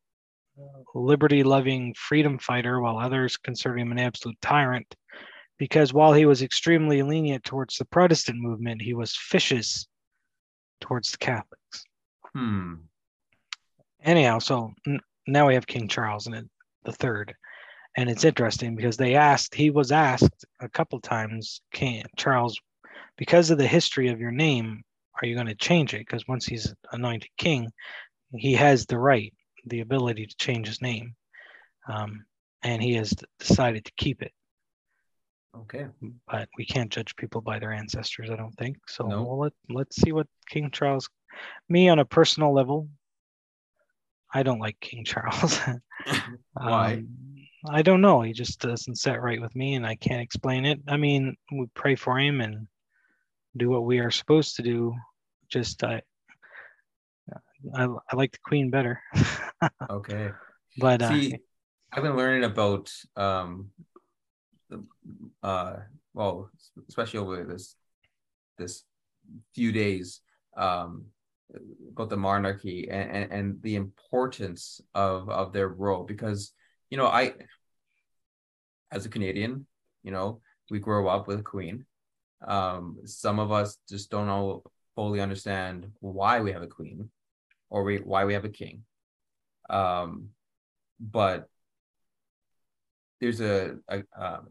liberty 0.95 1.43
loving 1.43 1.95
freedom 1.95 2.39
fighter, 2.39 2.81
while 2.81 2.99
others 2.99 3.37
consider 3.37 3.79
him 3.79 3.93
an 3.93 3.99
absolute 3.99 4.41
tyrant. 4.41 4.95
Because 5.59 5.93
while 5.93 6.13
he 6.13 6.27
was 6.27 6.43
extremely 6.43 7.03
lenient 7.03 7.45
towards 7.45 7.77
the 7.77 7.85
Protestant 7.85 8.39
movement, 8.39 8.83
he 8.83 8.95
was 8.95 9.19
vicious 9.31 9.87
towards 10.81 11.13
the 11.13 11.19
Catholics. 11.19 11.85
Hmm. 12.35 12.75
Anyhow, 14.03 14.41
so 14.41 14.73
n- 14.87 15.01
now 15.27 15.47
we 15.47 15.55
have 15.55 15.67
King 15.67 15.89
Charles 15.89 16.27
and 16.27 16.49
the 16.85 16.93
third, 16.93 17.35
and 17.97 18.11
it's 18.11 18.25
interesting 18.25 18.75
because 18.75 18.97
they 18.97 19.15
asked 19.15 19.55
he 19.55 19.71
was 19.71 19.93
asked 19.93 20.45
a 20.61 20.69
couple 20.69 21.01
times, 21.01 21.61
King 21.73 22.03
Charles, 22.17 22.59
because 23.17 23.51
of 23.51 23.59
the 23.59 23.67
history 23.67 24.09
of 24.09 24.21
your 24.21 24.33
name, 24.33 24.83
are 25.21 25.27
you 25.27 25.35
going 25.35 25.47
to 25.47 25.55
change 25.55 25.95
it? 25.95 25.99
Because 25.99 26.27
once 26.27 26.47
he's 26.47 26.75
anointed 26.91 27.31
king, 27.37 27.71
he 28.35 28.55
has 28.55 28.87
the 28.87 28.99
right, 28.99 29.33
the 29.67 29.81
ability 29.81 30.27
to 30.27 30.37
change 30.37 30.67
his 30.67 30.81
name, 30.83 31.15
um, 31.89 32.25
and 32.63 32.83
he 32.83 32.95
has 32.95 33.15
decided 33.39 33.85
to 33.85 33.93
keep 33.97 34.23
it. 34.23 34.33
Okay. 35.57 35.87
But 36.31 36.49
we 36.57 36.65
can't 36.65 36.91
judge 36.91 37.15
people 37.17 37.41
by 37.43 37.59
their 37.59 37.73
ancestors, 37.73 38.31
I 38.31 38.37
don't 38.37 38.57
think. 38.57 38.79
So 38.89 39.07
No. 39.07 39.23
we'll 39.23 39.39
let 39.39 39.53
let's 39.69 39.97
see 39.97 40.13
what 40.13 40.27
King 40.49 40.71
Charles. 40.71 41.09
Me 41.69 41.89
on 41.89 41.99
a 41.99 42.05
personal 42.05 42.53
level, 42.55 42.89
I 44.33 44.43
don't 44.43 44.61
like 44.61 44.81
King 44.81 45.05
Charles. 45.05 45.59
Why? 46.55 46.95
Um, 46.95 47.09
I 47.69 47.83
don't 47.83 48.01
know. 48.01 48.23
He 48.23 48.33
just 48.33 48.61
doesn't 48.61 48.97
set 48.97 49.23
right 49.23 49.41
with 49.41 49.55
me, 49.55 49.75
and 49.75 49.87
I 49.87 49.95
can't 49.95 50.23
explain 50.23 50.65
it. 50.65 50.81
I 50.89 50.97
mean, 50.97 51.37
we 51.53 51.67
pray 51.75 51.95
for 51.95 52.19
him 52.19 52.41
and 52.41 52.67
do 53.57 53.69
what 53.71 53.85
we 53.85 53.99
are 54.01 54.11
supposed 54.11 54.57
to 54.57 54.63
do. 54.63 54.95
Just 55.49 55.85
I, 55.85 56.03
I, 57.75 57.85
I 57.85 58.17
like 58.17 58.33
the 58.33 58.39
Queen 58.45 58.71
better, 58.71 59.01
Okay. 59.91 60.31
but 60.79 61.03
uh, 61.03 61.21
I've 61.93 62.03
been 62.03 62.17
learning 62.17 62.45
about 62.45 62.93
um, 63.17 63.71
uh, 65.43 65.77
well, 66.15 66.51
especially 66.89 67.21
over 67.21 67.45
this 67.45 67.77
this 68.59 68.85
few 69.55 69.73
days, 69.73 70.21
um, 70.57 71.07
about 71.91 72.11
the 72.11 72.17
monarchy 72.17 72.89
and, 72.91 73.11
and, 73.11 73.33
and 73.33 73.63
the 73.63 73.77
importance 73.77 74.81
of 74.95 75.29
of 75.29 75.53
their 75.53 75.69
role 75.69 76.05
because 76.05 76.53
you 76.91 76.97
know 76.99 77.07
I, 77.07 77.33
as 78.91 79.07
a 79.07 79.11
Canadian, 79.11 79.67
you 80.03 80.11
know, 80.11 80.41
we 80.71 80.79
grow 80.79 81.09
up 81.09 81.27
with 81.27 81.41
a 81.41 81.43
queen. 81.43 81.85
Um, 82.47 82.99
some 83.05 83.39
of 83.39 83.53
us 83.53 83.79
just 83.89 84.11
don't 84.11 84.27
know 84.27 84.63
fully 84.95 85.21
understand 85.21 85.91
why 86.01 86.41
we 86.41 86.53
have 86.53 86.63
a 86.63 86.67
queen, 86.67 87.09
or 87.73 87.83
we 87.85 87.97
why 87.97 88.27
we 88.27 88.35
have 88.35 88.45
a 88.45 88.51
king. 88.51 88.85
Um, 89.71 90.29
but 91.01 91.49
there's 93.21 93.41
a, 93.41 93.77
a, 93.89 94.03
um, 94.17 94.49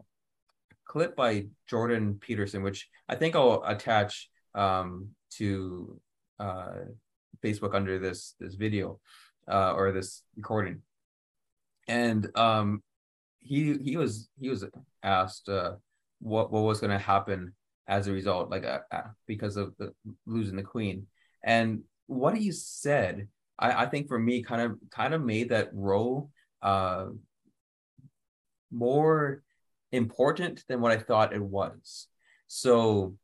clip 0.85 1.15
by 1.15 1.45
Jordan 1.69 2.17
Peterson, 2.19 2.63
which 2.63 2.89
I 3.07 3.15
think 3.15 3.35
I'll 3.35 3.63
attach 3.65 4.27
um, 4.55 5.09
to 5.37 6.01
uh, 6.39 6.73
Facebook 7.43 7.75
under 7.75 7.99
this 7.99 8.33
this 8.39 8.55
video 8.55 8.99
uh, 9.47 9.73
or 9.73 9.91
this 9.91 10.23
recording. 10.35 10.81
And 11.87 12.27
um, 12.35 12.81
he 13.39 13.77
he 13.77 13.97
was 13.97 14.29
he 14.39 14.49
was 14.49 14.65
asked 15.03 15.47
uh, 15.47 15.73
what 16.19 16.51
what 16.51 16.63
was 16.63 16.79
going 16.79 16.97
to 16.97 17.05
happen 17.13 17.53
as 17.87 18.07
a 18.07 18.11
result, 18.11 18.49
like 18.49 18.65
uh, 18.65 18.79
uh, 18.91 19.09
because 19.27 19.57
of 19.57 19.75
the 19.77 19.93
losing 20.25 20.55
the 20.55 20.63
queen, 20.63 21.05
and 21.43 21.83
what 22.11 22.37
he 22.37 22.51
said, 22.51 23.27
I, 23.57 23.83
I 23.83 23.85
think 23.85 24.07
for 24.07 24.19
me, 24.19 24.43
kind 24.43 24.61
of 24.61 24.77
kind 24.89 25.13
of 25.13 25.23
made 25.23 25.49
that 25.49 25.69
role 25.73 26.29
uh, 26.61 27.07
more 28.69 29.43
important 29.91 30.63
than 30.67 30.81
what 30.81 30.91
I 30.91 30.97
thought 30.97 31.33
it 31.33 31.41
was. 31.41 32.07
So 32.47 33.15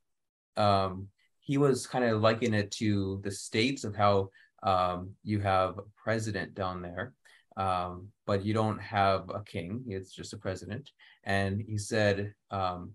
um, 0.56 1.10
he 1.42 1.58
was 1.58 1.86
kind 1.86 2.06
of 2.06 2.22
liking 2.22 2.54
it 2.54 2.72
to 2.72 3.20
the 3.24 3.32
states 3.32 3.84
of 3.84 3.96
how 3.96 4.30
um, 4.64 5.12
you 5.24 5.42
have 5.42 5.78
a 5.78 5.84
president 6.02 6.56
down 6.56 6.82
there, 6.82 7.14
um, 7.58 8.08
but 8.26 8.46
you 8.46 8.54
don't 8.54 8.80
have 8.80 9.30
a 9.30 9.44
king. 9.44 9.84
It's 9.88 10.14
just 10.14 10.34
a 10.34 10.38
president. 10.38 10.92
And 11.26 11.62
he 11.62 11.78
said 11.78 12.34
um, 12.52 12.92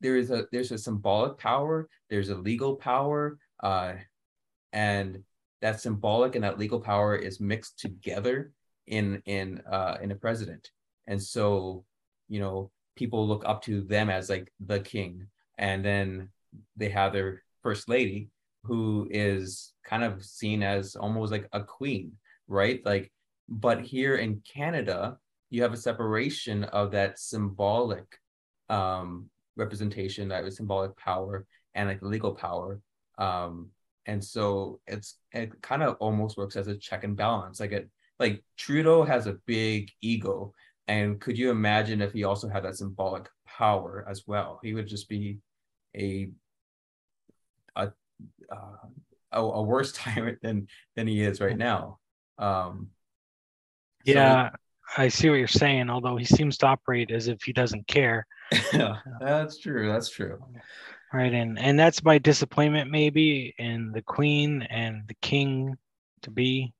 there 0.00 0.16
is 0.16 0.30
a 0.30 0.46
there's 0.52 0.72
a 0.72 0.78
symbolic 0.78 1.36
power, 1.36 1.88
there's 2.08 2.30
a 2.30 2.34
legal 2.34 2.76
power, 2.76 3.38
uh, 3.62 3.92
and 4.72 5.22
that 5.60 5.80
symbolic 5.80 6.34
and 6.34 6.44
that 6.44 6.58
legal 6.58 6.80
power 6.80 7.16
is 7.16 7.40
mixed 7.40 7.78
together 7.78 8.52
in 8.86 9.22
in 9.26 9.60
uh, 9.70 9.98
in 10.02 10.10
a 10.10 10.16
president. 10.16 10.70
And 11.06 11.22
so 11.22 11.84
you 12.28 12.40
know 12.40 12.70
people 12.96 13.26
look 13.26 13.44
up 13.46 13.62
to 13.62 13.82
them 13.82 14.10
as 14.10 14.28
like 14.28 14.52
the 14.66 14.80
king 14.80 15.26
and 15.56 15.84
then 15.84 16.28
they 16.76 16.88
have 16.88 17.12
their 17.12 17.42
first 17.62 17.88
lady 17.88 18.28
who 18.64 19.06
is 19.10 19.72
kind 19.84 20.04
of 20.04 20.24
seen 20.24 20.62
as 20.62 20.96
almost 20.96 21.32
like 21.32 21.48
a 21.52 21.62
queen 21.62 22.12
right 22.48 22.84
like 22.84 23.10
but 23.48 23.80
here 23.80 24.16
in 24.16 24.40
canada 24.40 25.16
you 25.50 25.62
have 25.62 25.72
a 25.72 25.76
separation 25.76 26.64
of 26.64 26.90
that 26.90 27.18
symbolic 27.18 28.18
um 28.68 29.30
representation 29.56 30.28
that 30.28 30.52
symbolic 30.52 30.96
power 30.96 31.46
and 31.74 31.88
like 31.88 32.02
legal 32.02 32.34
power 32.34 32.80
um 33.18 33.68
and 34.06 34.24
so 34.24 34.80
it's 34.86 35.18
it 35.32 35.60
kind 35.62 35.82
of 35.82 35.96
almost 36.00 36.36
works 36.36 36.56
as 36.56 36.68
a 36.68 36.76
check 36.76 37.04
and 37.04 37.16
balance 37.16 37.60
like 37.60 37.72
it 37.72 37.88
like 38.18 38.42
trudeau 38.56 39.02
has 39.04 39.26
a 39.26 39.36
big 39.46 39.90
ego 40.00 40.52
and 40.88 41.20
could 41.20 41.38
you 41.38 41.50
imagine 41.50 42.00
if 42.00 42.12
he 42.14 42.24
also 42.24 42.48
had 42.48 42.64
that 42.64 42.76
symbolic 42.76 43.28
power 43.46 44.06
as 44.08 44.26
well? 44.26 44.58
He 44.62 44.72
would 44.72 44.88
just 44.88 45.08
be 45.08 45.38
a 45.94 46.30
a 47.76 47.92
uh, 48.50 48.86
a, 49.30 49.40
a 49.40 49.62
worse 49.62 49.92
tyrant 49.96 50.38
than 50.42 50.66
than 50.96 51.06
he 51.06 51.20
is 51.20 51.40
right 51.40 51.56
now. 51.56 51.98
Um, 52.38 52.88
so- 54.06 54.12
yeah, 54.12 54.50
I 54.96 55.08
see 55.08 55.28
what 55.28 55.36
you're 55.36 55.46
saying. 55.46 55.90
Although 55.90 56.16
he 56.16 56.24
seems 56.24 56.56
to 56.58 56.66
operate 56.66 57.10
as 57.10 57.28
if 57.28 57.42
he 57.42 57.52
doesn't 57.52 57.86
care, 57.86 58.26
yeah, 58.72 58.96
that's 59.20 59.58
true. 59.58 59.88
That's 59.88 60.08
true. 60.08 60.42
Right? 61.12 61.32
And 61.32 61.58
and 61.58 61.78
that's 61.78 62.04
my 62.04 62.18
disappointment 62.18 62.90
maybe 62.90 63.54
in 63.58 63.92
the 63.92 64.02
Queen 64.02 64.62
and 64.62 65.02
the 65.08 65.16
King 65.22 65.76
to 66.22 66.30
be 66.30 66.72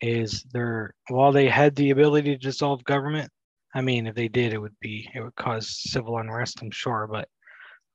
is 0.00 0.44
they're 0.52 0.94
while 1.08 1.32
they 1.32 1.48
had 1.48 1.74
the 1.74 1.90
ability 1.90 2.30
to 2.30 2.36
dissolve 2.38 2.84
government 2.84 3.30
i 3.74 3.80
mean 3.80 4.06
if 4.06 4.14
they 4.14 4.28
did 4.28 4.52
it 4.52 4.58
would 4.58 4.74
be 4.80 5.08
it 5.14 5.20
would 5.20 5.34
cause 5.36 5.68
civil 5.90 6.18
unrest 6.18 6.60
i'm 6.62 6.70
sure 6.70 7.08
but 7.10 7.28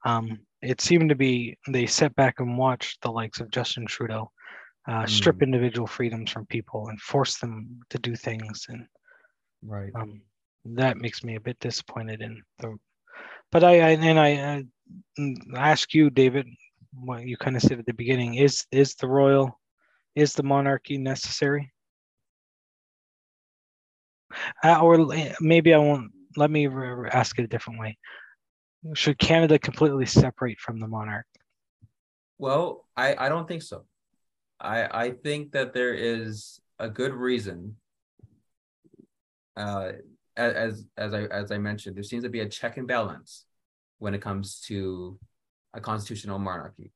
um 0.05 0.39
it 0.61 0.81
seemed 0.81 1.09
to 1.09 1.15
be 1.15 1.55
they 1.69 1.85
sat 1.85 2.15
back 2.15 2.39
and 2.39 2.57
watched 2.57 3.01
the 3.01 3.11
likes 3.11 3.39
of 3.39 3.51
justin 3.51 3.85
trudeau 3.85 4.29
uh, 4.87 5.05
strip 5.05 5.41
Mm. 5.41 5.43
individual 5.43 5.87
freedoms 5.87 6.31
from 6.31 6.45
people 6.47 6.87
and 6.89 6.99
force 7.01 7.37
them 7.37 7.79
to 7.89 7.99
do 7.99 8.15
things 8.15 8.65
and 8.69 8.85
Right. 9.63 9.93
um, 9.95 10.21
that 10.65 10.97
makes 10.97 11.23
me 11.23 11.35
a 11.35 11.41
bit 11.41 11.59
disappointed 11.59 12.21
in 12.21 12.41
the 12.59 12.75
but 13.51 13.63
i, 13.63 13.79
I 13.79 13.89
and 13.91 14.19
i 14.19 14.35
uh, 14.35 14.61
mm, 15.19 15.35
ask 15.55 15.93
you 15.93 16.09
david 16.09 16.47
what 16.93 17.25
you 17.25 17.37
kind 17.37 17.55
of 17.55 17.61
said 17.61 17.79
at 17.79 17.85
the 17.85 17.93
beginning 17.93 18.35
is 18.35 18.65
is 18.71 18.95
the 18.95 19.07
royal 19.07 19.59
is 20.15 20.33
the 20.33 20.43
monarchy 20.43 20.97
necessary 20.97 21.71
uh, 24.63 24.79
or 24.81 25.07
maybe 25.39 25.73
i 25.73 25.77
won't 25.77 26.11
let 26.37 26.51
me 26.51 26.67
re- 26.67 27.09
ask 27.11 27.37
it 27.39 27.43
a 27.43 27.47
different 27.47 27.79
way 27.79 27.97
should 28.93 29.17
canada 29.17 29.59
completely 29.59 30.05
separate 30.05 30.59
from 30.59 30.79
the 30.79 30.87
monarch 30.87 31.25
Well, 32.41 32.87
I, 32.97 33.15
I 33.25 33.29
don't 33.29 33.47
think 33.47 33.61
so. 33.61 33.85
I 34.59 35.05
I 35.05 35.11
think 35.11 35.51
that 35.51 35.73
there 35.73 35.93
is 35.93 36.59
a 36.79 36.89
good 36.89 37.13
reason. 37.13 37.77
Uh, 39.55 40.01
as 40.45 40.85
as 40.97 41.13
I 41.13 41.23
as 41.25 41.51
I 41.51 41.57
mentioned, 41.57 41.95
there 41.95 42.03
seems 42.03 42.23
to 42.23 42.29
be 42.29 42.41
a 42.41 42.49
check 42.49 42.77
and 42.77 42.87
balance 42.87 43.45
when 43.99 44.13
it 44.13 44.21
comes 44.21 44.61
to 44.67 45.19
a 45.73 45.81
constitutional 45.81 46.39
monarchy. 46.39 46.91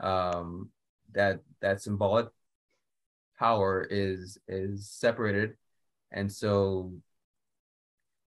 Um, 0.00 0.70
that 1.12 1.40
that 1.60 1.80
symbolic 1.82 2.28
power 3.38 3.86
is 3.88 4.38
is 4.48 4.88
separated, 4.88 5.56
and 6.10 6.30
so 6.30 6.92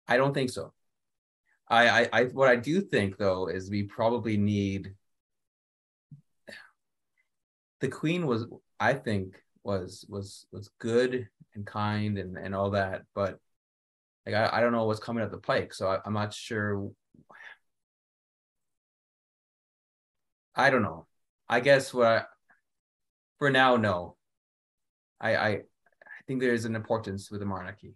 I 0.08 0.16
don't 0.16 0.34
think 0.34 0.50
so. 0.50 0.72
I 1.68 1.88
I, 1.88 2.08
I 2.12 2.24
what 2.24 2.48
I 2.48 2.56
do 2.56 2.80
think 2.80 3.16
though 3.16 3.48
is 3.48 3.70
we 3.70 3.84
probably 3.84 4.36
need 4.36 4.94
the 7.84 7.88
queen 7.90 8.26
was 8.26 8.46
i 8.80 8.94
think 8.94 9.36
was 9.62 10.06
was 10.08 10.46
was 10.52 10.70
good 10.78 11.28
and 11.54 11.66
kind 11.66 12.16
and 12.16 12.38
and 12.38 12.54
all 12.54 12.70
that 12.70 13.02
but 13.14 13.38
like 14.26 14.34
i, 14.34 14.58
I 14.58 14.60
don't 14.60 14.72
know 14.72 14.84
what's 14.84 15.00
coming 15.00 15.22
up 15.22 15.30
the 15.30 15.38
pike 15.38 15.74
so 15.74 15.88
I, 15.88 15.98
i'm 16.04 16.14
not 16.14 16.32
sure. 16.32 16.90
I 20.56 20.70
don't 20.70 20.82
know. 20.82 21.06
I 21.48 21.60
guess 21.60 21.92
what 21.92 22.06
I, 22.06 22.24
for 23.38 23.50
now 23.50 23.76
no. 23.76 24.16
I 25.20 25.36
i 25.36 25.48
i 25.48 25.60
think 26.26 26.40
there 26.40 26.54
is 26.54 26.64
an 26.64 26.76
importance 26.76 27.30
with 27.30 27.40
the 27.40 27.46
monarchy. 27.46 27.94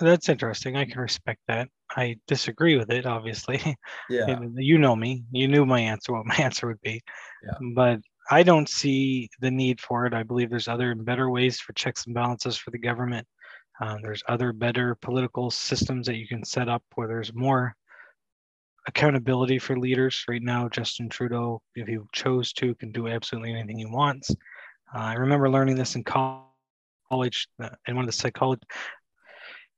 That's 0.00 0.28
interesting. 0.28 0.76
I 0.76 0.84
can 0.84 1.00
respect 1.00 1.40
that. 1.48 1.68
I 1.96 2.16
disagree 2.26 2.76
with 2.78 2.90
it 2.90 3.06
obviously. 3.06 3.60
Yeah. 4.08 4.38
You 4.56 4.78
know 4.78 4.96
me. 4.96 5.24
You 5.30 5.48
knew 5.48 5.66
my 5.66 5.80
answer 5.80 6.12
what 6.12 6.26
my 6.26 6.36
answer 6.38 6.66
would 6.68 6.80
be. 6.80 7.02
Yeah. 7.44 7.58
but 7.74 8.00
i 8.30 8.42
don't 8.42 8.70
see 8.70 9.28
the 9.40 9.50
need 9.50 9.80
for 9.80 10.06
it. 10.06 10.14
I 10.14 10.22
believe 10.22 10.48
there's 10.48 10.68
other 10.68 10.90
and 10.90 11.04
better 11.04 11.28
ways 11.28 11.60
for 11.60 11.74
checks 11.74 12.06
and 12.06 12.14
balances 12.14 12.56
for 12.56 12.70
the 12.70 12.78
government 12.78 13.26
uh, 13.80 13.96
there's 14.02 14.22
other 14.28 14.52
better 14.52 14.96
political 14.96 15.50
systems 15.50 16.06
that 16.06 16.16
you 16.16 16.26
can 16.26 16.44
set 16.44 16.68
up 16.68 16.82
where 16.94 17.08
there's 17.08 17.34
more 17.34 17.74
accountability 18.86 19.58
for 19.58 19.78
leaders 19.78 20.24
right 20.28 20.42
now 20.42 20.68
justin 20.68 21.08
trudeau 21.08 21.60
if 21.74 21.88
he 21.88 21.98
chose 22.12 22.52
to 22.52 22.74
can 22.74 22.92
do 22.92 23.08
absolutely 23.08 23.52
anything 23.52 23.78
he 23.78 23.86
wants 23.86 24.30
uh, 24.94 24.98
i 24.98 25.14
remember 25.14 25.48
learning 25.48 25.76
this 25.76 25.94
in 25.94 26.04
college 26.04 27.48
uh, 27.62 27.70
in 27.88 27.96
one 27.96 28.04
of 28.04 28.08
the 28.08 28.12
psychology 28.12 28.62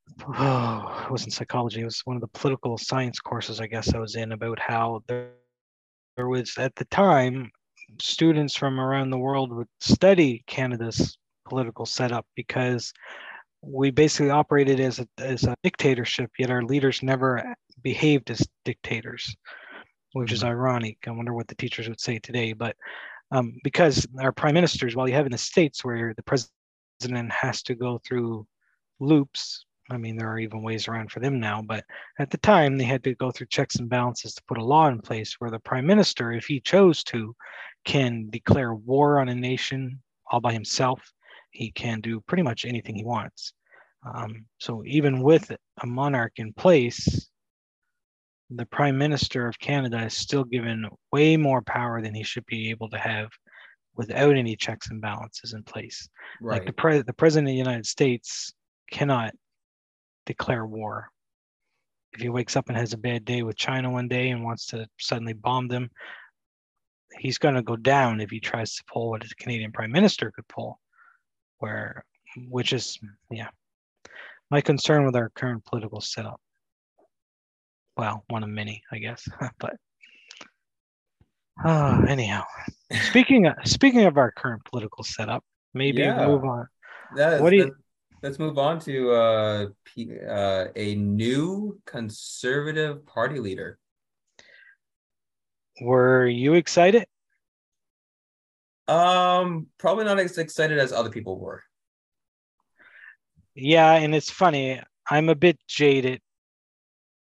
oh, 0.28 1.04
it 1.04 1.10
wasn't 1.10 1.32
psychology. 1.32 1.80
It 1.80 1.84
was 1.84 2.02
one 2.04 2.16
of 2.16 2.20
the 2.20 2.28
political 2.28 2.78
science 2.78 3.18
courses 3.18 3.60
I 3.60 3.66
guess 3.66 3.94
I 3.94 3.98
was 3.98 4.16
in 4.16 4.32
about 4.32 4.58
how 4.58 5.02
there, 5.08 5.30
there 6.16 6.28
was 6.28 6.56
at 6.58 6.74
the 6.76 6.84
time 6.86 7.50
students 8.00 8.56
from 8.56 8.80
around 8.80 9.10
the 9.10 9.18
world 9.18 9.52
would 9.52 9.68
study 9.80 10.42
Canada's 10.46 11.18
political 11.48 11.86
setup 11.86 12.26
because 12.34 12.92
we 13.66 13.90
basically 13.90 14.30
operated 14.30 14.80
as 14.80 14.98
a, 14.98 15.08
as 15.18 15.44
a 15.44 15.56
dictatorship, 15.62 16.30
yet 16.38 16.50
our 16.50 16.62
leaders 16.62 17.02
never 17.02 17.54
behaved 17.82 18.30
as 18.30 18.46
dictators, 18.64 19.36
which 20.12 20.32
is 20.32 20.44
ironic. 20.44 20.98
I 21.06 21.10
wonder 21.10 21.34
what 21.34 21.48
the 21.48 21.54
teachers 21.54 21.88
would 21.88 22.00
say 22.00 22.18
today. 22.18 22.52
But 22.52 22.76
um, 23.30 23.58
because 23.64 24.06
our 24.20 24.32
prime 24.32 24.54
ministers, 24.54 24.94
while 24.94 25.08
you 25.08 25.14
have 25.14 25.26
in 25.26 25.32
the 25.32 25.38
States 25.38 25.84
where 25.84 26.14
the 26.14 26.22
president 26.22 27.32
has 27.32 27.62
to 27.64 27.74
go 27.74 28.00
through 28.04 28.46
loops 29.00 29.66
I 29.90 29.96
mean, 29.96 30.16
there 30.16 30.30
are 30.30 30.38
even 30.38 30.62
ways 30.62 30.88
around 30.88 31.12
for 31.12 31.20
them 31.20 31.38
now, 31.38 31.62
but 31.62 31.84
at 32.18 32.30
the 32.30 32.38
time 32.38 32.76
they 32.76 32.84
had 32.84 33.04
to 33.04 33.14
go 33.14 33.30
through 33.30 33.46
checks 33.48 33.76
and 33.76 33.88
balances 33.88 34.34
to 34.34 34.42
put 34.48 34.58
a 34.58 34.64
law 34.64 34.88
in 34.88 35.00
place 35.00 35.34
where 35.38 35.50
the 35.50 35.60
prime 35.60 35.86
minister, 35.86 36.32
if 36.32 36.46
he 36.46 36.60
chose 36.60 37.04
to, 37.04 37.34
can 37.84 38.28
declare 38.30 38.74
war 38.74 39.20
on 39.20 39.28
a 39.28 39.34
nation 39.34 40.00
all 40.30 40.40
by 40.40 40.52
himself. 40.52 41.12
He 41.50 41.70
can 41.70 42.00
do 42.00 42.20
pretty 42.22 42.42
much 42.42 42.64
anything 42.64 42.96
he 42.96 43.04
wants. 43.04 43.52
Um, 44.14 44.46
so 44.58 44.82
even 44.84 45.20
with 45.20 45.50
a 45.82 45.86
monarch 45.86 46.34
in 46.36 46.52
place, 46.52 47.28
the 48.50 48.66
prime 48.66 48.96
minister 48.96 49.48
of 49.48 49.58
Canada 49.58 50.04
is 50.04 50.14
still 50.14 50.44
given 50.44 50.86
way 51.12 51.36
more 51.36 51.62
power 51.62 52.00
than 52.00 52.14
he 52.14 52.22
should 52.22 52.46
be 52.46 52.70
able 52.70 52.88
to 52.90 52.98
have 52.98 53.28
without 53.96 54.36
any 54.36 54.54
checks 54.54 54.90
and 54.90 55.00
balances 55.00 55.54
in 55.54 55.62
place. 55.64 56.08
right 56.40 56.58
Like 56.58 56.66
the 56.66 56.72
pre- 56.72 57.02
the 57.02 57.12
president 57.12 57.48
of 57.48 57.52
the 57.52 57.58
United 57.58 57.86
States 57.86 58.52
cannot 58.90 59.34
declare 60.26 60.66
war. 60.66 61.08
If 62.12 62.20
he 62.20 62.28
wakes 62.28 62.56
up 62.56 62.68
and 62.68 62.76
has 62.76 62.92
a 62.92 62.98
bad 62.98 63.24
day 63.24 63.42
with 63.42 63.56
China 63.56 63.90
one 63.90 64.08
day 64.08 64.30
and 64.30 64.44
wants 64.44 64.66
to 64.66 64.86
suddenly 64.98 65.32
bomb 65.32 65.68
them, 65.68 65.90
he's 67.18 67.38
going 67.38 67.54
to 67.54 67.62
go 67.62 67.76
down 67.76 68.20
if 68.20 68.30
he 68.30 68.40
tries 68.40 68.74
to 68.74 68.84
pull 68.84 69.10
what 69.10 69.24
a 69.24 69.34
Canadian 69.38 69.72
prime 69.72 69.90
minister 69.90 70.30
could 70.30 70.46
pull, 70.48 70.80
where, 71.58 72.04
which 72.48 72.72
is, 72.72 72.98
yeah, 73.30 73.48
my 74.50 74.60
concern 74.60 75.04
with 75.04 75.16
our 75.16 75.30
current 75.30 75.64
political 75.64 76.00
setup. 76.00 76.40
Well, 77.96 78.24
one 78.28 78.42
of 78.42 78.48
many, 78.50 78.82
I 78.92 78.98
guess, 78.98 79.26
but 79.58 79.76
uh, 81.64 82.02
anyhow, 82.08 82.44
speaking 83.08 83.46
of, 83.46 83.54
speaking 83.64 84.04
of 84.04 84.18
our 84.18 84.30
current 84.30 84.62
political 84.64 85.02
setup, 85.04 85.42
maybe 85.72 86.02
Yeah. 86.02 86.26
move 86.26 86.44
on. 86.44 86.66
What 87.14 87.50
do 87.50 87.56
you- 87.56 87.64
let- 87.64 87.72
Let's 88.22 88.38
move 88.38 88.56
on 88.58 88.80
to 88.80 89.10
uh, 89.12 89.66
P- 89.84 90.18
uh, 90.26 90.68
a 90.74 90.94
new 90.96 91.78
conservative 91.84 93.04
party 93.06 93.38
leader. 93.38 93.78
Were 95.82 96.26
you 96.26 96.54
excited? 96.54 97.04
Um, 98.88 99.66
probably 99.78 100.06
not 100.06 100.18
as 100.18 100.38
excited 100.38 100.78
as 100.78 100.92
other 100.92 101.10
people 101.10 101.38
were. 101.38 101.62
Yeah, 103.56 103.92
and 103.94 104.14
it's 104.14 104.30
funny. 104.30 104.80
I'm 105.10 105.28
a 105.30 105.34
bit 105.34 105.58
jaded 105.66 106.20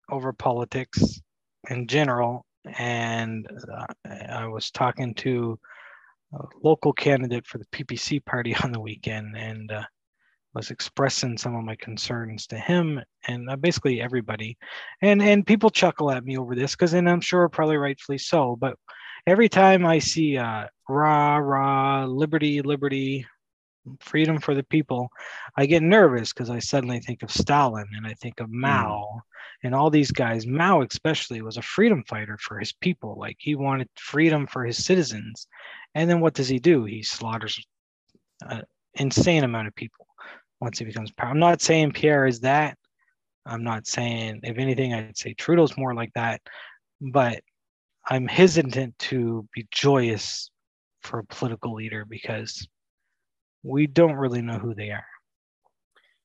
over 0.09 0.31
politics 0.33 1.21
in 1.69 1.87
general, 1.87 2.45
and 2.77 3.47
uh, 3.71 3.85
I 4.29 4.47
was 4.47 4.71
talking 4.71 5.13
to 5.15 5.59
a 6.33 6.43
local 6.63 6.93
candidate 6.93 7.45
for 7.47 7.57
the 7.59 7.65
PPC 7.67 8.23
party 8.25 8.55
on 8.63 8.71
the 8.71 8.79
weekend, 8.79 9.35
and 9.37 9.71
uh, 9.71 9.83
was 10.55 10.71
expressing 10.71 11.37
some 11.37 11.55
of 11.55 11.65
my 11.65 11.75
concerns 11.77 12.47
to 12.47 12.57
him 12.57 13.01
and 13.27 13.49
uh, 13.49 13.57
basically 13.57 14.01
everybody, 14.01 14.57
and 15.01 15.21
and 15.21 15.45
people 15.47 15.69
chuckle 15.69 16.11
at 16.11 16.25
me 16.25 16.37
over 16.37 16.55
this 16.55 16.73
because, 16.75 16.93
and 16.93 17.09
I'm 17.09 17.21
sure 17.21 17.49
probably 17.49 17.77
rightfully 17.77 18.19
so. 18.19 18.55
But 18.57 18.77
every 19.27 19.49
time 19.49 19.85
I 19.85 19.99
see 19.99 20.37
uh, 20.37 20.67
rah 20.89 21.37
rah 21.37 22.05
liberty 22.05 22.61
liberty 22.61 23.27
freedom 23.99 24.39
for 24.39 24.53
the 24.53 24.63
people 24.63 25.09
I 25.57 25.65
get 25.65 25.83
nervous 25.83 26.33
because 26.33 26.49
I 26.49 26.59
suddenly 26.59 26.99
think 26.99 27.23
of 27.23 27.31
Stalin 27.31 27.87
and 27.95 28.05
I 28.05 28.13
think 28.13 28.39
of 28.39 28.47
hmm. 28.47 28.61
Mao 28.61 29.21
and 29.63 29.75
all 29.75 29.89
these 29.89 30.11
guys. 30.11 30.47
Mao, 30.47 30.81
especially, 30.81 31.41
was 31.41 31.57
a 31.57 31.61
freedom 31.61 32.03
fighter 32.07 32.37
for 32.39 32.59
his 32.59 32.71
people. 32.73 33.15
Like 33.17 33.37
he 33.39 33.55
wanted 33.55 33.89
freedom 33.95 34.47
for 34.47 34.65
his 34.65 34.83
citizens. 34.83 35.47
And 35.95 36.09
then 36.09 36.19
what 36.19 36.33
does 36.33 36.47
he 36.47 36.59
do? 36.59 36.85
He 36.85 37.03
slaughters 37.03 37.63
an 38.41 38.63
insane 38.95 39.43
amount 39.43 39.67
of 39.67 39.75
people 39.75 40.07
once 40.59 40.79
he 40.79 40.85
becomes 40.85 41.11
power. 41.11 41.29
I'm 41.29 41.39
not 41.39 41.61
saying 41.61 41.91
Pierre 41.91 42.25
is 42.25 42.39
that. 42.41 42.77
I'm 43.45 43.63
not 43.63 43.87
saying, 43.87 44.41
if 44.43 44.57
anything, 44.57 44.93
I'd 44.93 45.17
say 45.17 45.33
Trudeau's 45.33 45.77
more 45.77 45.95
like 45.95 46.13
that. 46.13 46.41
But 47.01 47.41
I'm 48.07 48.27
hesitant 48.27 48.97
to 48.99 49.47
be 49.53 49.67
joyous 49.71 50.49
for 51.01 51.19
a 51.19 51.25
political 51.25 51.73
leader 51.73 52.05
because 52.05 52.67
we 53.63 53.87
don't 53.87 54.15
really 54.15 54.41
know 54.41 54.57
who 54.57 54.73
they 54.73 54.89
are. 54.89 55.05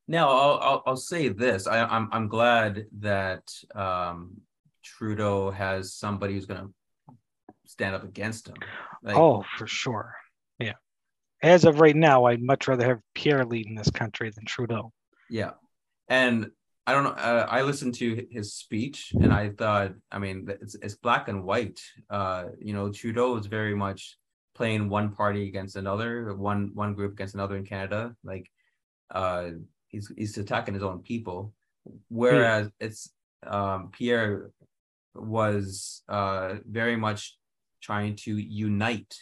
Now, 0.08 0.28
I'll 0.28 0.58
I'll, 0.60 0.82
I'll 0.86 0.96
say 0.96 1.28
this. 1.28 1.66
I, 1.66 1.84
I'm 1.84 2.08
I'm 2.12 2.28
glad 2.28 2.86
that 3.00 3.42
um, 3.74 4.40
Trudeau 4.84 5.50
has 5.50 5.94
somebody 5.94 6.34
who's 6.34 6.46
going 6.46 6.60
to 6.60 7.14
stand 7.66 7.94
up 7.94 8.04
against 8.04 8.48
him. 8.48 8.56
Like, 9.02 9.16
oh, 9.16 9.44
for 9.58 9.66
sure. 9.66 10.14
Yeah. 10.58 10.74
As 11.42 11.64
of 11.64 11.80
right 11.80 11.96
now, 11.96 12.24
I'd 12.24 12.42
much 12.42 12.68
rather 12.68 12.86
have 12.86 13.00
Pierre 13.14 13.44
leading 13.44 13.74
this 13.74 13.90
country 13.90 14.30
than 14.30 14.44
Trudeau. 14.44 14.92
Yeah, 15.28 15.52
and 16.08 16.50
I 16.86 16.92
don't 16.92 17.04
know. 17.04 17.10
Uh, 17.10 17.46
I 17.48 17.62
listened 17.62 17.94
to 17.96 18.26
his 18.30 18.54
speech, 18.54 19.12
and 19.20 19.32
I 19.32 19.50
thought, 19.50 19.92
I 20.10 20.18
mean, 20.20 20.46
it's 20.48 20.76
it's 20.76 20.94
black 20.94 21.26
and 21.26 21.42
white. 21.42 21.80
Uh, 22.08 22.44
you 22.60 22.72
know, 22.72 22.90
Trudeau 22.90 23.36
is 23.36 23.46
very 23.46 23.74
much 23.74 24.16
playing 24.56 24.88
one 24.88 25.12
party 25.12 25.48
against 25.48 25.76
another, 25.76 26.34
one 26.34 26.70
one 26.74 26.94
group 26.94 27.12
against 27.12 27.34
another 27.34 27.56
in 27.56 27.64
Canada. 27.64 28.16
Like, 28.24 28.50
uh, 29.14 29.50
he's 29.88 30.10
he's 30.16 30.36
attacking 30.38 30.74
his 30.74 30.82
own 30.82 31.00
people, 31.00 31.52
whereas 32.08 32.70
it's 32.80 33.10
um, 33.46 33.90
Pierre 33.92 34.50
was 35.14 36.02
uh, 36.08 36.54
very 36.68 36.96
much 36.96 37.36
trying 37.80 38.16
to 38.16 38.36
unite 38.36 39.14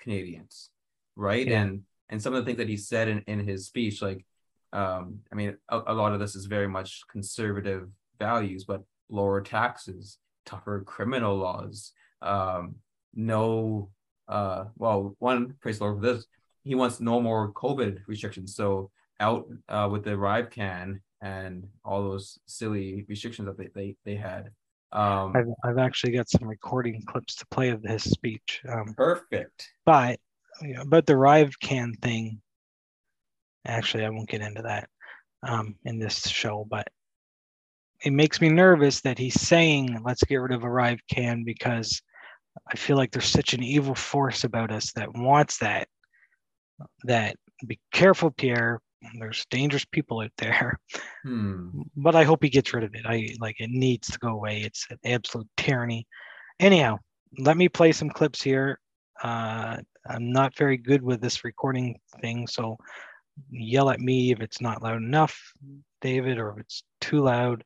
Canadians, 0.00 0.70
right? 1.16 1.46
Yeah. 1.46 1.62
And 1.62 1.82
and 2.08 2.22
some 2.22 2.34
of 2.34 2.40
the 2.40 2.46
things 2.46 2.58
that 2.58 2.68
he 2.68 2.76
said 2.76 3.08
in, 3.08 3.22
in 3.26 3.46
his 3.46 3.66
speech, 3.66 4.02
like, 4.02 4.24
um, 4.72 5.20
I 5.32 5.34
mean, 5.36 5.56
a, 5.68 5.80
a 5.86 5.94
lot 5.94 6.12
of 6.12 6.20
this 6.20 6.34
is 6.34 6.46
very 6.46 6.68
much 6.68 7.02
conservative 7.08 7.88
values, 8.18 8.64
but 8.64 8.82
lower 9.08 9.40
taxes, 9.40 10.18
tougher 10.44 10.82
criminal 10.84 11.36
laws, 11.36 11.92
um, 12.22 12.76
no, 13.14 13.90
uh, 14.30 14.64
well, 14.76 15.14
one 15.18 15.54
praise 15.60 15.78
the 15.78 15.84
Lord 15.84 16.00
for 16.00 16.14
this, 16.14 16.26
he 16.62 16.74
wants 16.74 17.00
no 17.00 17.20
more 17.20 17.52
COVID 17.52 17.98
restrictions. 18.06 18.54
So 18.54 18.90
out 19.18 19.46
uh, 19.68 19.88
with 19.90 20.04
the 20.04 20.10
ArriveCAN 20.10 21.00
and 21.20 21.68
all 21.84 22.02
those 22.02 22.38
silly 22.46 23.04
restrictions 23.08 23.46
that 23.46 23.58
they 23.58 23.68
they, 23.74 23.96
they 24.04 24.16
had. 24.16 24.50
Um, 24.92 25.36
I've, 25.36 25.46
I've 25.64 25.78
actually 25.78 26.12
got 26.12 26.28
some 26.28 26.48
recording 26.48 27.02
clips 27.06 27.36
to 27.36 27.46
play 27.46 27.68
of 27.68 27.82
his 27.82 28.02
speech. 28.04 28.62
Um, 28.68 28.94
perfect. 28.96 29.68
but 29.84 30.18
you 30.62 30.74
know, 30.74 30.84
but 30.86 31.06
the 31.06 31.16
Rive 31.16 31.52
can 31.60 31.94
thing. 31.94 32.40
Actually, 33.66 34.04
I 34.04 34.10
won't 34.10 34.28
get 34.28 34.40
into 34.40 34.62
that 34.62 34.88
um, 35.42 35.76
in 35.84 35.98
this 35.98 36.26
show, 36.26 36.66
but 36.68 36.88
it 38.04 38.12
makes 38.12 38.40
me 38.40 38.48
nervous 38.48 39.02
that 39.02 39.18
he's 39.18 39.38
saying 39.38 40.00
let's 40.04 40.24
get 40.24 40.36
rid 40.36 40.52
of 40.52 40.64
Arrive 40.64 41.00
can 41.10 41.44
because 41.44 42.00
I 42.68 42.76
feel 42.76 42.96
like 42.96 43.10
there's 43.10 43.24
such 43.24 43.54
an 43.54 43.62
evil 43.62 43.94
force 43.94 44.44
about 44.44 44.70
us 44.70 44.92
that 44.92 45.16
wants 45.16 45.58
that. 45.58 45.88
That 47.04 47.36
be 47.66 47.78
careful, 47.92 48.30
Pierre. 48.30 48.80
There's 49.18 49.46
dangerous 49.50 49.84
people 49.84 50.20
out 50.20 50.32
there. 50.38 50.78
Hmm. 51.24 51.82
but 51.96 52.14
I 52.14 52.24
hope 52.24 52.42
he 52.42 52.48
gets 52.48 52.72
rid 52.72 52.84
of 52.84 52.94
it. 52.94 53.02
I 53.04 53.34
like 53.40 53.56
it 53.60 53.70
needs 53.70 54.08
to 54.08 54.18
go 54.18 54.28
away. 54.28 54.62
It's 54.62 54.86
an 54.90 54.98
absolute 55.04 55.48
tyranny. 55.56 56.06
Anyhow, 56.58 56.98
let 57.38 57.56
me 57.58 57.68
play 57.68 57.92
some 57.92 58.08
clips 58.08 58.42
here. 58.42 58.80
Uh, 59.22 59.76
I'm 60.08 60.32
not 60.32 60.56
very 60.56 60.78
good 60.78 61.02
with 61.02 61.20
this 61.20 61.44
recording 61.44 61.98
thing, 62.22 62.46
so 62.46 62.78
yell 63.50 63.90
at 63.90 64.00
me 64.00 64.32
if 64.32 64.40
it's 64.40 64.60
not 64.60 64.82
loud 64.82 64.96
enough, 64.96 65.38
David, 66.00 66.38
or 66.38 66.52
if 66.52 66.58
it's 66.60 66.82
too 67.00 67.20
loud. 67.20 67.64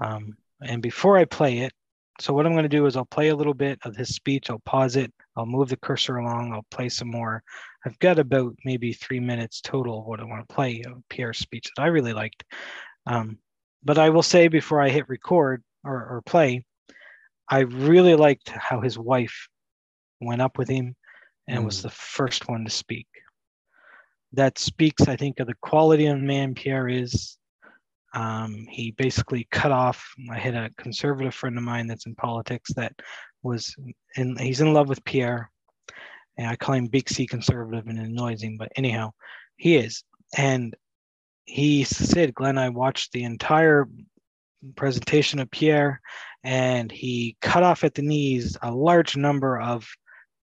Um, 0.00 0.36
and 0.62 0.82
before 0.82 1.16
I 1.16 1.24
play 1.24 1.60
it, 1.60 1.72
so 2.20 2.32
what 2.32 2.46
I'm 2.46 2.52
going 2.52 2.62
to 2.64 2.68
do 2.68 2.86
is 2.86 2.96
I'll 2.96 3.04
play 3.04 3.28
a 3.28 3.36
little 3.36 3.54
bit 3.54 3.78
of 3.84 3.96
his 3.96 4.14
speech. 4.14 4.48
I'll 4.50 4.60
pause 4.60 4.96
it. 4.96 5.12
I'll 5.36 5.46
move 5.46 5.68
the 5.68 5.76
cursor 5.76 6.18
along. 6.18 6.52
I'll 6.52 6.66
play 6.70 6.88
some 6.88 7.10
more. 7.10 7.42
I've 7.84 7.98
got 7.98 8.18
about 8.18 8.54
maybe 8.64 8.92
three 8.92 9.20
minutes 9.20 9.60
total 9.60 9.98
of 10.00 10.06
what 10.06 10.20
I 10.20 10.24
want 10.24 10.48
to 10.48 10.54
play 10.54 10.82
of 10.86 11.02
Pierre's 11.08 11.38
speech 11.38 11.68
that 11.76 11.82
I 11.82 11.86
really 11.86 12.12
liked. 12.12 12.44
Um, 13.06 13.38
but 13.82 13.98
I 13.98 14.10
will 14.10 14.22
say 14.22 14.48
before 14.48 14.80
I 14.80 14.88
hit 14.88 15.08
record 15.08 15.62
or, 15.84 15.94
or 15.94 16.22
play, 16.24 16.64
I 17.48 17.60
really 17.60 18.14
liked 18.14 18.48
how 18.48 18.80
his 18.80 18.98
wife 18.98 19.48
went 20.20 20.40
up 20.40 20.56
with 20.56 20.68
him 20.68 20.94
and 21.48 21.64
was 21.64 21.80
Mm. 21.80 21.82
the 21.82 21.90
first 21.90 22.48
one 22.48 22.64
to 22.64 22.70
speak. 22.70 23.06
That 24.32 24.58
speaks, 24.58 25.06
I 25.08 25.16
think, 25.16 25.40
of 25.40 25.46
the 25.46 25.54
quality 25.60 26.06
of 26.06 26.18
man 26.18 26.54
Pierre 26.54 26.88
is. 26.88 27.36
Um, 28.14 28.66
he 28.70 28.92
basically 28.92 29.46
cut 29.50 29.72
off. 29.72 30.14
I 30.30 30.38
had 30.38 30.54
a 30.54 30.70
conservative 30.78 31.34
friend 31.34 31.58
of 31.58 31.64
mine 31.64 31.86
that's 31.86 32.06
in 32.06 32.14
politics 32.14 32.72
that 32.74 32.92
was, 33.42 33.74
in, 34.16 34.36
he's 34.36 34.60
in 34.60 34.72
love 34.72 34.88
with 34.88 35.04
Pierre, 35.04 35.50
and 36.38 36.46
I 36.46 36.56
call 36.56 36.74
him 36.74 36.86
Big 36.86 37.08
C 37.08 37.26
conservative 37.26 37.86
and 37.86 37.98
it 37.98 38.06
annoys 38.06 38.42
him, 38.42 38.56
but 38.56 38.72
anyhow, 38.76 39.12
he 39.56 39.76
is. 39.76 40.04
And 40.36 40.74
he 41.44 41.84
said, 41.84 42.34
Glen, 42.34 42.56
I 42.56 42.70
watched 42.70 43.12
the 43.12 43.24
entire 43.24 43.88
presentation 44.76 45.40
of 45.40 45.50
Pierre, 45.50 46.00
and 46.42 46.90
he 46.90 47.36
cut 47.40 47.62
off 47.62 47.84
at 47.84 47.94
the 47.94 48.02
knees 48.02 48.56
a 48.62 48.70
large 48.70 49.16
number 49.16 49.60
of 49.60 49.86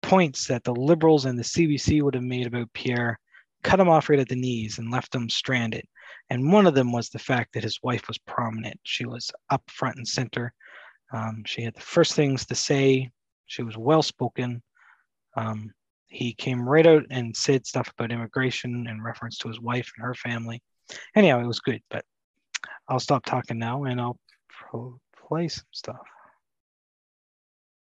points 0.01 0.47
that 0.47 0.63
the 0.63 0.73
liberals 0.73 1.25
and 1.25 1.37
the 1.37 1.43
CBC 1.43 2.01
would 2.01 2.15
have 2.15 2.23
made 2.23 2.47
about 2.47 2.73
Pierre, 2.73 3.19
cut 3.63 3.79
him 3.79 3.89
off 3.89 4.09
right 4.09 4.19
at 4.19 4.29
the 4.29 4.35
knees 4.35 4.77
and 4.77 4.91
left 4.91 5.13
him 5.13 5.29
stranded. 5.29 5.85
And 6.29 6.51
one 6.51 6.65
of 6.67 6.75
them 6.75 6.91
was 6.91 7.09
the 7.09 7.19
fact 7.19 7.53
that 7.53 7.63
his 7.63 7.79
wife 7.83 8.07
was 8.07 8.17
prominent. 8.19 8.79
She 8.83 9.05
was 9.05 9.31
up 9.49 9.63
front 9.69 9.97
and 9.97 10.07
center. 10.07 10.53
Um, 11.13 11.43
she 11.45 11.61
had 11.61 11.75
the 11.75 11.81
first 11.81 12.13
things 12.13 12.45
to 12.45 12.55
say. 12.55 13.09
She 13.47 13.63
was 13.63 13.77
well 13.77 14.01
spoken. 14.01 14.61
Um, 15.35 15.71
he 16.07 16.33
came 16.33 16.67
right 16.67 16.85
out 16.85 17.03
and 17.09 17.35
said 17.35 17.65
stuff 17.65 17.89
about 17.89 18.11
immigration 18.11 18.87
in 18.87 19.01
reference 19.01 19.37
to 19.39 19.47
his 19.47 19.59
wife 19.59 19.91
and 19.95 20.05
her 20.05 20.13
family. 20.13 20.61
Anyhow, 21.15 21.39
it 21.39 21.47
was 21.47 21.59
good, 21.59 21.81
but 21.89 22.03
I'll 22.87 22.99
stop 22.99 23.25
talking 23.25 23.57
now 23.57 23.85
and 23.85 23.99
I'll 23.99 24.19
play 25.27 25.47
some 25.47 25.65
stuff. 25.71 26.01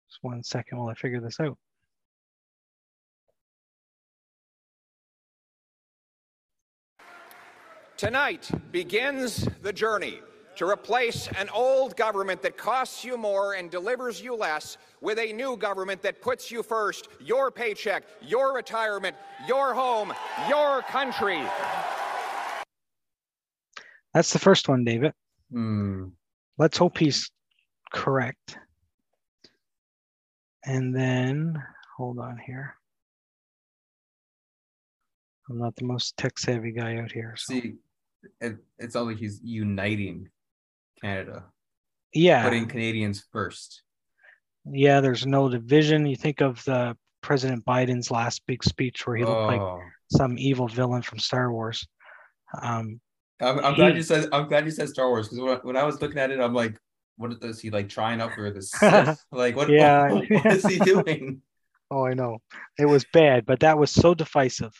Just 0.08 0.22
one 0.22 0.42
second 0.42 0.78
while 0.78 0.90
I 0.90 0.94
figure 0.94 1.20
this 1.20 1.40
out. 1.40 1.56
Tonight 8.02 8.50
begins 8.72 9.48
the 9.62 9.72
journey 9.72 10.18
to 10.56 10.68
replace 10.68 11.28
an 11.38 11.48
old 11.50 11.96
government 11.96 12.42
that 12.42 12.56
costs 12.56 13.04
you 13.04 13.16
more 13.16 13.54
and 13.54 13.70
delivers 13.70 14.20
you 14.20 14.34
less 14.34 14.76
with 15.00 15.20
a 15.20 15.32
new 15.32 15.56
government 15.56 16.02
that 16.02 16.20
puts 16.20 16.50
you 16.50 16.64
first, 16.64 17.06
your 17.20 17.52
paycheck, 17.52 18.02
your 18.20 18.56
retirement, 18.56 19.14
your 19.46 19.72
home, 19.72 20.12
your 20.48 20.82
country. 20.82 21.40
That's 24.12 24.32
the 24.32 24.40
first 24.40 24.68
one, 24.68 24.82
David. 24.82 25.12
Hmm. 25.52 26.06
Let's 26.58 26.78
hope 26.78 26.98
he's 26.98 27.30
correct. 27.92 28.58
And 30.64 30.92
then, 30.92 31.54
hold 31.96 32.18
on 32.18 32.36
here. 32.44 32.74
I'm 35.48 35.58
not 35.58 35.76
the 35.76 35.84
most 35.84 36.16
tech 36.16 36.36
savvy 36.36 36.72
guy 36.72 36.96
out 36.96 37.12
here. 37.12 37.34
So. 37.36 37.54
See, 37.54 37.74
it, 38.40 38.56
it's 38.78 38.96
all 38.96 39.06
like 39.06 39.18
he's 39.18 39.40
uniting 39.42 40.28
Canada, 41.00 41.44
yeah. 42.12 42.42
putting 42.44 42.66
Canadians 42.66 43.24
first. 43.32 43.82
Yeah, 44.64 45.00
there's 45.00 45.26
no 45.26 45.48
division. 45.48 46.06
You 46.06 46.16
think 46.16 46.40
of 46.40 46.62
the 46.64 46.96
President 47.20 47.64
Biden's 47.64 48.10
last 48.10 48.42
big 48.46 48.62
speech 48.64 49.06
where 49.06 49.16
he 49.16 49.24
looked 49.24 49.46
like 49.46 49.60
Oh. 49.60 49.80
some 50.12 50.36
evil 50.38 50.68
villain 50.68 51.02
from 51.02 51.18
Star 51.18 51.52
Wars. 51.52 51.86
Um, 52.60 53.00
I'm, 53.40 53.58
I'm 53.64 53.74
glad 53.74 53.96
you 53.96 54.02
said 54.02 54.28
I'm 54.32 54.46
glad 54.46 54.64
you 54.64 54.70
said 54.70 54.88
Star 54.88 55.08
Wars 55.08 55.28
because 55.28 55.42
when, 55.42 55.58
when 55.58 55.76
I 55.76 55.82
was 55.84 56.00
looking 56.00 56.18
at 56.18 56.30
it, 56.30 56.40
I'm 56.40 56.54
like, 56.54 56.78
what 57.16 57.32
is 57.42 57.60
he 57.60 57.70
like 57.70 57.88
trying 57.88 58.20
out 58.20 58.34
for 58.34 58.50
this? 58.50 58.72
Like 59.32 59.56
what, 59.56 59.68
Yeah. 59.68 60.12
what 60.12 60.46
is 60.46 60.64
he 60.66 60.78
doing? 60.78 61.42
oh, 61.90 62.06
I 62.06 62.14
know 62.14 62.38
it 62.78 62.86
was 62.86 63.04
bad, 63.12 63.46
but 63.46 63.60
that 63.60 63.78
was 63.78 63.90
so 63.90 64.14
divisive, 64.14 64.72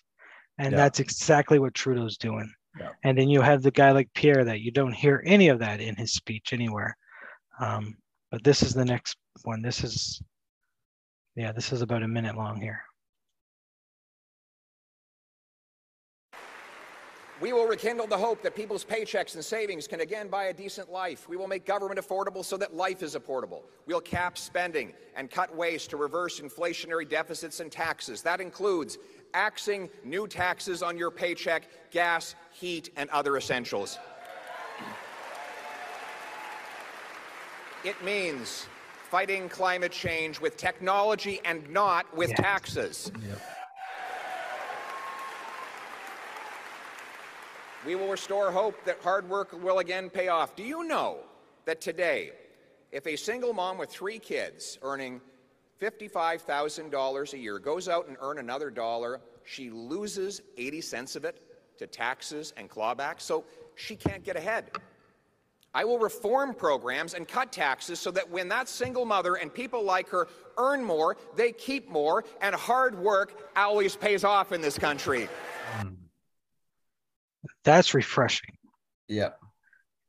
and 0.59 0.71
Yeah. 0.73 0.77
that's 0.77 1.01
exactly 1.01 1.59
what 1.59 1.75
Trudeau's 1.75 2.19
doing. 2.19 2.53
Yeah. 2.79 2.91
And 3.05 3.19
then 3.19 3.29
you 3.29 3.41
have 3.43 3.63
the 3.63 3.71
guy 3.71 3.93
like 3.93 4.09
Pierre 4.15 4.45
that 4.45 4.61
you 4.61 4.71
don't 4.71 4.95
hear 4.95 5.23
any 5.27 5.49
of 5.49 5.59
that 5.59 5.81
in 5.81 5.95
his 5.97 6.13
speech 6.13 6.53
anywhere. 6.53 6.97
Um, 7.61 7.97
but 8.31 8.43
this 8.43 8.63
is 8.63 8.73
the 8.73 8.85
next 8.85 9.17
one. 9.45 9.61
This 9.61 9.85
is, 9.85 10.23
yeah, 11.37 11.53
this 11.53 11.73
is 11.73 11.83
about 11.83 12.03
a 12.03 12.09
minute 12.09 12.37
long 12.37 12.61
here. 12.61 12.83
We 17.43 17.53
will 17.53 17.67
rekindle 17.67 18.07
the 18.07 18.17
hope 18.17 18.41
that 18.45 18.55
people's 18.55 18.85
paychecks 18.85 19.35
and 19.35 19.45
savings 19.45 19.89
can 19.89 20.01
again 20.01 20.29
buy 20.29 20.45
a 20.45 20.53
decent 20.53 20.93
life. 20.93 21.29
We 21.29 21.37
will 21.37 21.49
make 21.49 21.67
government 21.67 21.99
affordable 21.99 22.45
so 22.45 22.57
that 22.57 22.73
life 22.73 23.03
is 23.03 23.17
affordable. 23.17 23.63
We'll 23.85 24.01
cap 24.01 24.39
spending 24.39 24.93
and 25.17 25.29
cut 25.29 25.53
waste 25.53 25.91
to 25.91 25.97
reverse 25.97 26.41
inflationary 26.41 27.09
deficits 27.09 27.59
and 27.59 27.73
taxes. 27.73 28.23
That 28.23 28.41
includes 28.41 28.97
axing 29.35 29.91
new 30.05 30.27
taxes 30.27 30.83
on 30.83 30.97
your 30.97 31.11
paycheck, 31.11 31.65
gas, 31.91 32.35
heat, 32.53 32.91
and 32.97 33.09
other 33.11 33.37
essentials. 33.37 33.99
It 37.85 38.03
means 38.05 38.67
fighting 39.11 39.49
climate 39.49 39.93
change 39.93 40.41
with 40.41 40.57
technology 40.57 41.41
and 41.45 41.69
not 41.69 42.15
with 42.17 42.31
Yes. 42.31 42.39
taxes. 42.41 43.13
We 47.85 47.97
will 47.97 48.09
restore 48.09 48.53
hope 48.53 48.85
that 48.85 49.03
hard 49.03 49.29
work 49.29 49.53
will 49.53 49.81
again 49.81 50.09
pay 50.09 50.29
off. 50.29 50.55
Do 50.55 50.63
you 50.63 50.85
know 50.85 51.19
that 51.65 51.81
today, 51.81 52.33
if 52.93 53.07
a 53.07 53.17
single 53.17 53.53
mom 53.53 53.77
with 53.77 53.91
three 53.91 54.21
kids 54.21 54.79
earning 54.83 55.21
$55,000 55.83 57.33
a 57.33 57.39
year 57.39 57.59
goes 57.59 57.89
out 57.89 58.07
and 58.07 58.17
earn 58.21 58.39
another 58.39 58.71
dollar, 58.71 59.21
she 59.45 59.69
loses 59.71 60.41
80 60.57 60.81
cents 60.81 61.17
of 61.17 61.25
it 61.25 61.43
to 61.79 61.87
taxes 61.89 62.53
and 62.57 62.71
clawbacks, 62.71 63.23
so 63.23 63.45
she 63.75 63.97
can't 63.97 64.23
get 64.23 64.37
ahead. 64.37 64.71
I 65.75 65.85
will 65.85 65.99
reform 65.99 66.55
programs 66.55 67.15
and 67.15 67.27
cut 67.27 67.51
taxes 67.51 67.99
so 67.99 68.11
that 68.13 68.31
when 68.31 68.49
that 68.49 68.69
single 68.69 69.07
mother 69.07 69.37
and 69.37 69.53
people 69.53 69.83
like 69.83 70.09
her 70.11 70.29
earn 70.59 70.85
more, 70.85 71.17
they 71.35 71.51
keep 71.51 71.89
more, 71.89 72.25
and 72.43 72.55
hard 72.55 72.97
work 72.97 73.51
always 73.57 73.97
pays 73.97 74.23
off 74.23 74.53
in 74.53 74.61
this 74.61 74.79
country. 74.79 75.29
Hmm. 75.79 75.89
That's 77.65 77.95
refreshing. 77.95 78.57
Yeah. 79.09 79.31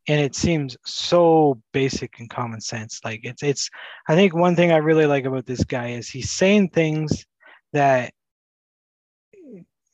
And 0.07 0.19
it 0.19 0.35
seems 0.35 0.75
so 0.85 1.61
basic 1.71 2.19
and 2.19 2.29
common 2.29 2.59
sense 2.59 2.99
like 3.05 3.21
it's 3.23 3.43
it's 3.43 3.69
i 4.07 4.15
think 4.15 4.33
one 4.33 4.55
thing 4.55 4.71
i 4.71 4.77
really 4.77 5.05
like 5.05 5.25
about 5.25 5.45
this 5.45 5.63
guy 5.63 5.89
is 5.89 6.09
he's 6.09 6.31
saying 6.31 6.69
things 6.69 7.25
that 7.71 8.13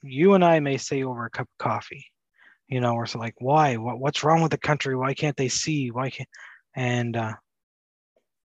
you 0.01 0.33
and 0.33 0.43
i 0.43 0.59
may 0.59 0.77
say 0.77 1.03
over 1.03 1.25
a 1.25 1.29
cup 1.29 1.47
of 1.47 1.63
coffee 1.63 2.05
you 2.69 2.79
know 2.79 2.93
we're 2.93 3.07
so 3.07 3.19
like 3.19 3.33
why? 3.39 3.75
What, 3.77 3.99
what's 3.99 4.23
wrong 4.23 4.41
with 4.41 4.51
the 4.51 4.57
country? 4.57 4.95
Why 4.95 5.13
can't 5.13 5.35
they 5.35 5.49
see? 5.49 5.89
Why 5.89 6.09
can't 6.11 6.29
and 6.75 7.17
uh 7.17 7.33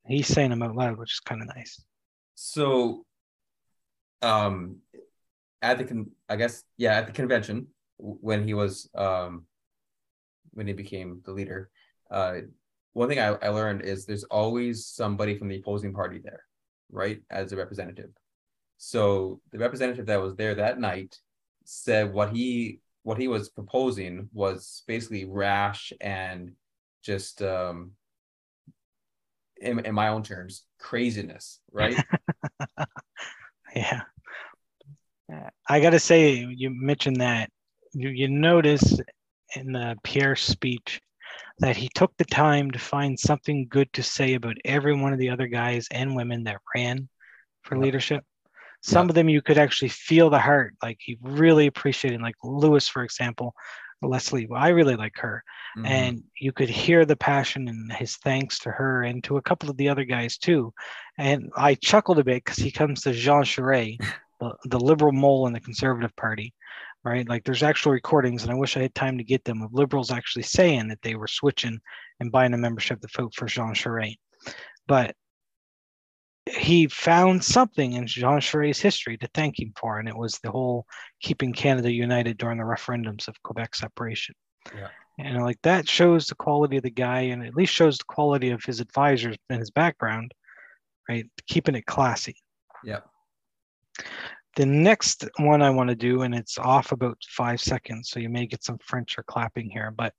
he's 0.06 0.28
saying 0.28 0.50
them 0.50 0.62
out 0.62 0.76
loud 0.76 0.98
which 0.98 1.14
is 1.14 1.20
kind 1.22 1.42
of 1.42 1.48
nice. 1.48 1.82
So, 2.36 3.06
um, 4.22 4.78
at 5.62 5.78
the 5.78 5.86
con- 5.86 6.12
I 6.28 6.36
guess 6.36 6.64
yeah, 6.78 6.96
at 6.96 7.08
the 7.08 7.14
convention 7.14 7.68
when 7.98 8.44
he 8.44 8.54
was 8.54 8.90
um, 8.96 9.46
when 10.54 10.68
he 10.68 10.74
became 10.74 11.22
the 11.26 11.32
leader, 11.32 11.70
uh, 12.10 12.42
one 12.94 13.08
thing 13.08 13.20
I, 13.20 13.36
I 13.42 13.50
learned 13.50 13.84
is 13.84 14.06
there's 14.06 14.26
always 14.26 14.86
somebody 14.86 15.38
from 15.38 15.48
the 15.48 15.58
opposing 15.58 15.94
party 15.94 16.20
there, 16.24 16.44
right, 16.92 17.22
as 17.30 17.52
a 17.52 17.58
representative. 17.58 18.10
So 18.78 19.40
the 19.52 19.60
representative 19.60 20.08
that 20.08 20.22
was 20.22 20.36
there 20.36 20.56
that 20.56 20.80
night 20.80 21.18
said 21.64 22.12
what 22.12 22.36
he 22.36 22.80
what 23.04 23.18
he 23.18 23.28
was 23.28 23.50
proposing 23.50 24.30
was 24.34 24.84
basically 24.88 25.26
rash 25.26 25.94
and 26.02 26.52
just 27.04 27.42
um 27.42 27.92
in, 29.58 29.80
in 29.86 29.94
my 29.94 30.08
own 30.08 30.24
terms 30.24 30.64
craziness 30.80 31.60
right? 31.72 31.98
Yeah. 33.76 34.02
I 35.70 35.80
gotta 35.80 36.00
say 36.00 36.46
you 36.56 36.72
mentioned 36.74 37.22
that. 37.22 37.50
You, 37.94 38.10
you 38.10 38.28
notice 38.28 39.00
in 39.56 39.72
the 39.72 39.96
pierre 40.04 40.36
speech 40.36 41.02
that 41.60 41.78
he 41.78 41.90
took 41.96 42.16
the 42.18 42.26
time 42.26 42.72
to 42.72 42.80
find 42.80 43.20
something 43.20 43.68
good 43.70 43.92
to 43.94 44.04
say 44.04 44.34
about 44.34 44.58
every 44.66 44.96
one 44.96 45.14
of 45.14 45.20
the 45.20 45.30
other 45.30 45.48
guys 45.48 45.88
and 45.92 46.16
women 46.16 46.44
that 46.44 46.62
ran 46.76 47.08
for 47.64 47.78
leadership 47.78 48.24
some 48.82 49.06
Yeah. 49.06 49.10
of 49.10 49.16
them 49.16 49.30
you 49.30 49.42
could 49.42 49.58
actually 49.60 49.90
feel 49.90 50.30
the 50.30 50.40
heart 50.40 50.74
like 50.82 50.98
he 51.00 51.18
really 51.22 51.68
appreciated 51.68 52.22
like 52.22 52.36
lewis 52.44 52.88
for 52.88 53.04
example 53.04 53.54
Leslyn 54.04 54.48
well, 54.50 54.62
i 54.62 54.70
really 54.70 54.96
like 54.96 55.16
her 55.18 55.44
Mhm. 55.78 55.86
and 55.86 56.24
you 56.40 56.52
could 56.52 56.70
hear 56.70 57.06
the 57.06 57.16
passion 57.16 57.68
and 57.68 57.94
his 57.94 58.18
thanks 58.18 58.58
to 58.60 58.72
her 58.72 59.04
and 59.04 59.24
to 59.24 59.38
a 59.38 59.42
couple 59.42 59.70
of 59.70 59.78
the 59.78 59.88
other 59.88 60.04
guys 60.04 60.38
too. 60.38 60.74
And 61.18 61.52
I 61.56 61.76
chuckled 61.76 62.20
a 62.20 62.24
bit 62.24 62.44
because 62.44 62.58
he 62.58 62.72
comes 62.72 63.02
to 63.02 63.14
Jean 63.14 63.44
Charest, 63.44 64.00
the, 64.42 64.56
the 64.66 64.80
liberal 64.80 65.14
mole 65.14 65.48
in 65.48 65.54
the 65.54 65.60
Conservative 65.62 66.14
Party, 66.16 66.54
right? 67.04 67.28
Like 67.28 67.44
there's 67.44 67.64
actual 67.64 67.92
recordings, 67.92 68.44
and 68.44 68.52
I 68.52 68.56
wish 68.56 68.78
I 68.78 68.82
had 68.82 68.96
time 68.96 69.18
to 69.18 69.24
get 69.24 69.44
them 69.44 69.62
of 69.62 69.74
liberals 69.74 70.12
actually 70.12 70.44
saying 70.44 70.88
that 70.90 71.02
they 71.02 71.16
were 71.16 71.28
switching 71.28 71.80
and 72.20 72.32
buying 72.32 72.54
a 72.54 72.58
membership 72.58 73.02
to 73.02 73.08
vote 73.16 73.34
for 73.36 73.46
Jean 73.46 73.74
Charest. 73.74 74.18
But 74.88 75.16
he 76.50 76.88
found 76.88 77.44
something 77.44 77.94
in 77.94 78.08
Jean 78.08 78.40
Charest's 78.40 78.82
history 78.82 79.18
to 79.18 79.30
thank 79.34 79.60
him 79.60 79.74
for, 79.80 80.00
and 80.00 80.08
it 80.08 80.18
was 80.18 80.40
the 80.40 80.52
whole 80.52 80.86
keeping 81.22 81.54
Canada 81.54 81.92
united 81.92 82.38
during 82.38 82.58
the 82.58 82.64
referendums 82.64 83.28
of 83.28 83.42
Quebec 83.44 83.76
separation. 83.76 84.36
Yeah. 84.76 84.90
And 85.20 85.44
like 85.44 85.60
that 85.64 85.88
shows 85.88 86.28
the 86.28 86.36
quality 86.36 86.78
of 86.78 86.84
the 86.84 86.90
guy 86.90 87.22
and 87.22 87.46
at 87.46 87.56
least 87.56 87.74
shows 87.74 87.98
the 87.98 88.06
quality 88.06 88.50
of 88.50 88.64
his 88.64 88.80
advisors 88.80 89.38
and 89.50 89.60
his 89.60 89.70
background, 89.70 90.34
right? 91.08 91.30
Keeping 91.48 91.76
it 91.76 91.86
classy. 91.86 92.36
Yeah. 92.84 93.02
The 94.56 94.66
next 94.66 95.26
one 95.38 95.62
I 95.62 95.70
want 95.70 95.90
to 95.90 95.96
do, 95.96 96.24
and 96.24 96.36
it's 96.36 96.58
off 96.58 96.92
about 96.92 97.18
five 97.30 97.62
seconds, 97.62 98.10
so 98.10 98.20
you 98.20 98.30
may 98.30 98.46
get 98.46 98.64
some 98.64 98.78
French 98.80 99.18
or 99.18 99.24
clapping 99.24 99.70
here, 99.70 99.94
but 99.96 100.14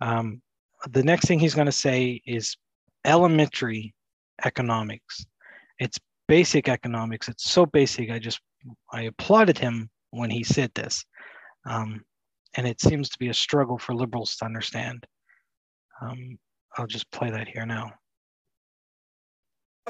um, 0.00 0.40
the 0.90 1.02
next 1.02 1.26
thing 1.26 1.38
he's 1.38 1.54
going 1.54 1.66
to 1.66 1.72
say 1.72 2.20
is 2.26 2.56
elementary 3.04 3.94
economics. 4.44 5.24
It's 5.78 5.98
basic 6.28 6.68
economics. 6.68 7.28
It's 7.28 7.50
so 7.50 7.66
basic. 7.66 8.10
I 8.10 8.18
just 8.18 8.40
I 8.92 9.02
applauded 9.02 9.58
him 9.58 9.90
when 10.10 10.30
he 10.30 10.44
said 10.44 10.70
this. 10.74 11.04
Um, 11.66 12.04
and 12.54 12.66
it 12.66 12.80
seems 12.80 13.08
to 13.08 13.18
be 13.18 13.28
a 13.28 13.34
struggle 13.34 13.78
for 13.78 13.94
liberals 13.94 14.36
to 14.36 14.44
understand. 14.44 15.06
Um, 16.00 16.38
I'll 16.76 16.86
just 16.86 17.10
play 17.10 17.30
that 17.30 17.48
here 17.48 17.66
now. 17.66 17.92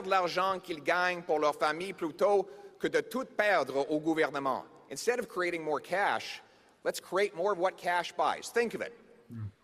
l'argent 0.04 0.58
qu'ils 0.62 0.82
gagnent 0.82 1.22
pour 1.22 1.38
leur 1.38 1.54
famille 1.54 1.92
plutôt 1.92 2.48
que 2.82 2.88
de 2.88 3.00
tout 3.00 3.28
perdre 3.36 3.86
au 3.88 4.00
gouvernement. 4.00 4.64
Instead 4.90 5.18
of 5.20 5.28
creating 5.28 5.62
more 5.62 5.80
cash, 5.80 6.42
let's 6.84 7.00
create 7.00 7.34
more 7.34 7.52
of 7.52 7.58
what 7.58 7.78
cash 7.78 8.12
buys. 8.12 8.48
Think 8.48 8.74
of 8.74 8.80
it. 8.80 8.92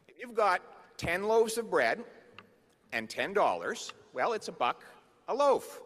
If 0.07 0.15
you've 0.19 0.35
got 0.35 0.63
10 0.97 1.25
loaves 1.25 1.59
of 1.59 1.69
bread 1.69 2.03
and 2.93 3.09
$10, 3.09 3.93
well, 4.15 4.33
it's 4.33 4.49
a 4.49 4.53
buck 4.53 4.85
a 5.29 5.35
loaf. 5.35 5.83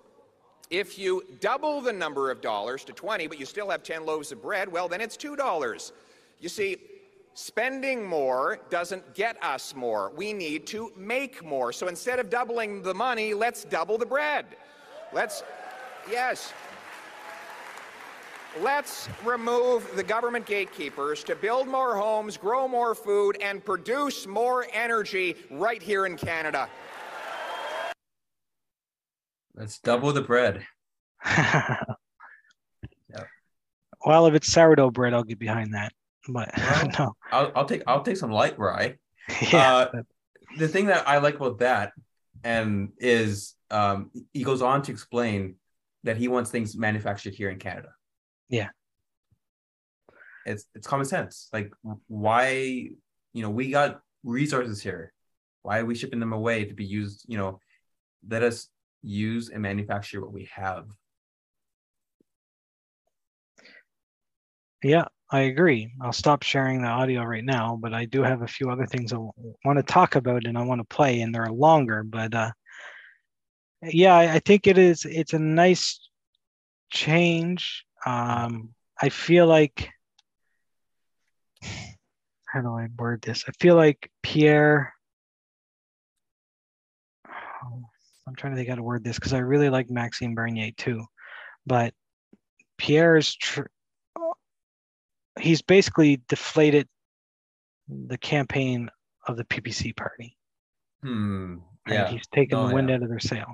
If 0.70 0.98
you 0.98 1.22
double 1.40 1.80
the 1.80 1.92
number 1.92 2.30
of 2.30 2.40
dollars 2.40 2.84
to 2.84 2.92
20, 2.92 3.26
but 3.26 3.40
you 3.40 3.44
still 3.44 3.68
have 3.70 3.82
10 3.82 4.06
loaves 4.06 4.30
of 4.30 4.40
bread, 4.40 4.70
well, 4.70 4.88
then 4.88 5.00
it's 5.00 5.16
$2. 5.16 5.92
You 6.38 6.48
see, 6.48 6.76
spending 7.34 8.06
more 8.06 8.60
doesn't 8.70 9.14
get 9.14 9.42
us 9.42 9.74
more. 9.74 10.12
We 10.14 10.32
need 10.32 10.66
to 10.68 10.92
make 10.96 11.44
more. 11.44 11.72
So 11.72 11.88
instead 11.88 12.20
of 12.20 12.30
doubling 12.30 12.82
the 12.82 12.94
money, 12.94 13.34
let's 13.34 13.64
double 13.64 13.98
the 13.98 14.06
bread. 14.06 14.46
Let's, 15.12 15.42
yes. 16.10 16.52
Let's 18.60 19.08
remove 19.24 19.88
the 19.96 20.02
government 20.02 20.44
gatekeepers 20.46 21.24
to 21.24 21.34
build 21.34 21.68
more 21.68 21.96
homes, 21.96 22.36
grow 22.36 22.68
more 22.68 22.94
food, 22.94 23.38
and 23.40 23.64
produce 23.64 24.26
more 24.26 24.66
energy 24.72 25.36
right 25.50 25.82
here 25.82 26.06
in 26.06 26.16
Canada. 26.16 26.68
let's 29.54 29.78
double 29.80 30.12
the 30.12 30.22
bread 30.22 30.64
Well, 34.04 34.26
if 34.26 34.34
it's 34.34 34.52
sourdough 34.52 34.90
bread, 34.90 35.14
I'll 35.14 35.22
get 35.22 35.38
behind 35.38 35.74
that. 35.74 35.92
But 36.28 36.50
Well, 36.56 36.90
no, 36.98 37.12
I'll, 37.30 37.52
I'll 37.54 37.64
take 37.64 37.82
i'll 37.86 38.02
take 38.02 38.16
some 38.16 38.30
light 38.30 38.58
rye 38.58 38.96
yeah, 39.52 39.74
Uh, 39.74 40.02
the 40.58 40.68
thing 40.68 40.86
that 40.86 41.08
I 41.08 41.18
like 41.18 41.36
about 41.36 41.58
that 41.58 41.92
and 42.44 42.90
is 42.98 43.54
um, 43.70 44.10
he 44.32 44.42
goes 44.42 44.62
on 44.62 44.82
to 44.82 44.92
explain 44.92 45.54
that 46.04 46.16
he 46.16 46.28
wants 46.28 46.50
things 46.50 46.76
manufactured 46.76 47.34
here 47.34 47.48
in 47.50 47.58
Canada. 47.58 47.90
Yeah. 48.52 48.68
It's 50.44 50.66
it's 50.74 50.86
common 50.86 51.06
sense. 51.06 51.48
Like 51.52 51.72
why 52.06 52.90
you 53.32 53.42
know 53.42 53.50
we 53.50 53.70
got 53.70 54.00
resources 54.22 54.82
here. 54.82 55.12
Why 55.62 55.78
are 55.78 55.86
we 55.86 55.94
shipping 55.94 56.20
them 56.20 56.32
away 56.32 56.66
to 56.66 56.74
be 56.74 56.84
used? 56.84 57.24
You 57.28 57.38
know, 57.38 57.60
let 58.28 58.42
us 58.42 58.68
use 59.02 59.48
and 59.48 59.62
manufacture 59.62 60.20
what 60.20 60.32
we 60.32 60.48
have. 60.54 60.86
yeah, 64.82 65.06
I 65.30 65.40
agree. 65.42 65.92
I'll 66.00 66.12
stop 66.12 66.42
sharing 66.42 66.82
the 66.82 66.88
audio 66.88 67.22
right 67.22 67.44
now, 67.44 67.78
but 67.80 67.94
I 67.94 68.04
do 68.04 68.22
have 68.22 68.42
a 68.42 68.48
few 68.48 68.70
other 68.70 68.86
things 68.86 69.12
I 69.12 69.18
want 69.64 69.78
to 69.78 69.82
talk 69.82 70.16
about 70.16 70.44
and 70.46 70.58
I 70.58 70.62
want 70.62 70.80
to 70.80 70.94
play, 70.96 71.20
and 71.20 71.34
they're 71.34 71.50
longer. 71.50 72.02
But 72.02 72.34
uh, 72.34 72.50
yeah, 73.82 74.14
I, 74.14 74.34
I 74.34 74.38
think 74.40 74.66
it 74.66 74.78
is. 74.78 75.04
It's 75.04 75.32
a 75.32 75.38
nice 75.38 76.00
change. 76.90 77.84
Um, 78.06 78.74
I 79.00 79.08
feel 79.08 79.46
like 79.46 79.90
how 82.46 82.60
do 82.60 82.76
I 82.76 82.88
word 82.98 83.22
this? 83.22 83.44
I 83.48 83.52
feel 83.60 83.76
like 83.76 84.10
Pierre. 84.22 84.92
oh, 87.28 87.82
I'm 88.26 88.34
trying 88.34 88.52
to 88.52 88.56
think 88.56 88.68
how 88.68 88.74
to 88.74 88.82
word 88.82 89.04
this 89.04 89.16
because 89.16 89.32
I 89.32 89.38
really 89.38 89.70
like 89.70 89.90
Maxime 89.90 90.34
Bernier 90.34 90.72
too, 90.76 91.04
but 91.66 91.94
Pierre 92.78 93.16
is 93.16 93.34
tr- 93.34 93.62
he's 95.40 95.62
basically 95.62 96.20
deflated 96.28 96.88
the 97.88 98.18
campaign 98.18 98.90
of 99.26 99.36
the 99.36 99.44
PPC 99.44 99.96
party. 99.96 100.36
Hmm. 101.02 101.56
Yeah. 101.88 102.08
He's 102.10 102.26
taken 102.28 102.58
Oh, 102.58 102.68
the 102.68 102.74
wind 102.74 102.88
yeah. 102.90 102.96
out 102.96 103.02
of 103.02 103.08
their 103.08 103.18
sail 103.18 103.46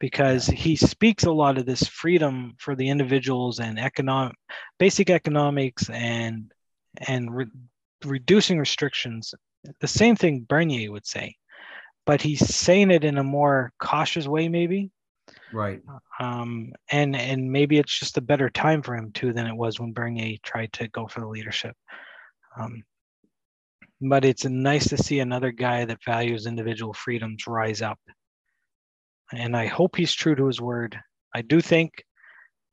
because 0.00 0.46
he 0.46 0.76
speaks 0.76 1.24
a 1.24 1.32
lot 1.32 1.58
of 1.58 1.66
this 1.66 1.86
freedom 1.86 2.54
for 2.58 2.76
the 2.76 2.88
individuals 2.88 3.58
and 3.58 3.78
economic 3.78 4.36
basic 4.78 5.10
economics 5.10 5.88
and 5.90 6.52
and 7.06 7.34
re- 7.34 7.46
reducing 8.04 8.58
restrictions. 8.58 9.34
The 9.80 9.88
same 9.88 10.16
thing 10.16 10.46
Bernier 10.48 10.92
would 10.92 11.06
say, 11.06 11.34
but 12.06 12.22
he's 12.22 12.54
saying 12.54 12.90
it 12.90 13.04
in 13.04 13.18
a 13.18 13.24
more 13.24 13.72
cautious 13.80 14.26
way, 14.26 14.48
maybe. 14.48 14.90
Right. 15.52 15.82
Um, 16.20 16.72
and 16.90 17.16
and 17.16 17.50
maybe 17.50 17.78
it's 17.78 17.98
just 17.98 18.18
a 18.18 18.22
better 18.22 18.50
time 18.50 18.82
for 18.82 18.94
him 18.94 19.12
too 19.12 19.32
than 19.32 19.46
it 19.46 19.56
was 19.56 19.80
when 19.80 19.92
Bernier 19.92 20.36
tried 20.42 20.72
to 20.74 20.88
go 20.88 21.06
for 21.06 21.20
the 21.20 21.28
leadership. 21.28 21.76
Um, 22.58 22.82
but 24.00 24.24
it's 24.24 24.44
nice 24.44 24.88
to 24.88 24.96
see 24.96 25.20
another 25.20 25.50
guy 25.50 25.84
that 25.84 26.04
values 26.04 26.46
individual 26.46 26.92
freedoms 26.92 27.46
rise 27.46 27.82
up. 27.82 27.98
And 29.32 29.56
I 29.56 29.66
hope 29.66 29.96
he's 29.96 30.12
true 30.12 30.34
to 30.34 30.46
his 30.46 30.60
word. 30.60 30.98
I 31.34 31.42
do 31.42 31.60
think 31.60 32.04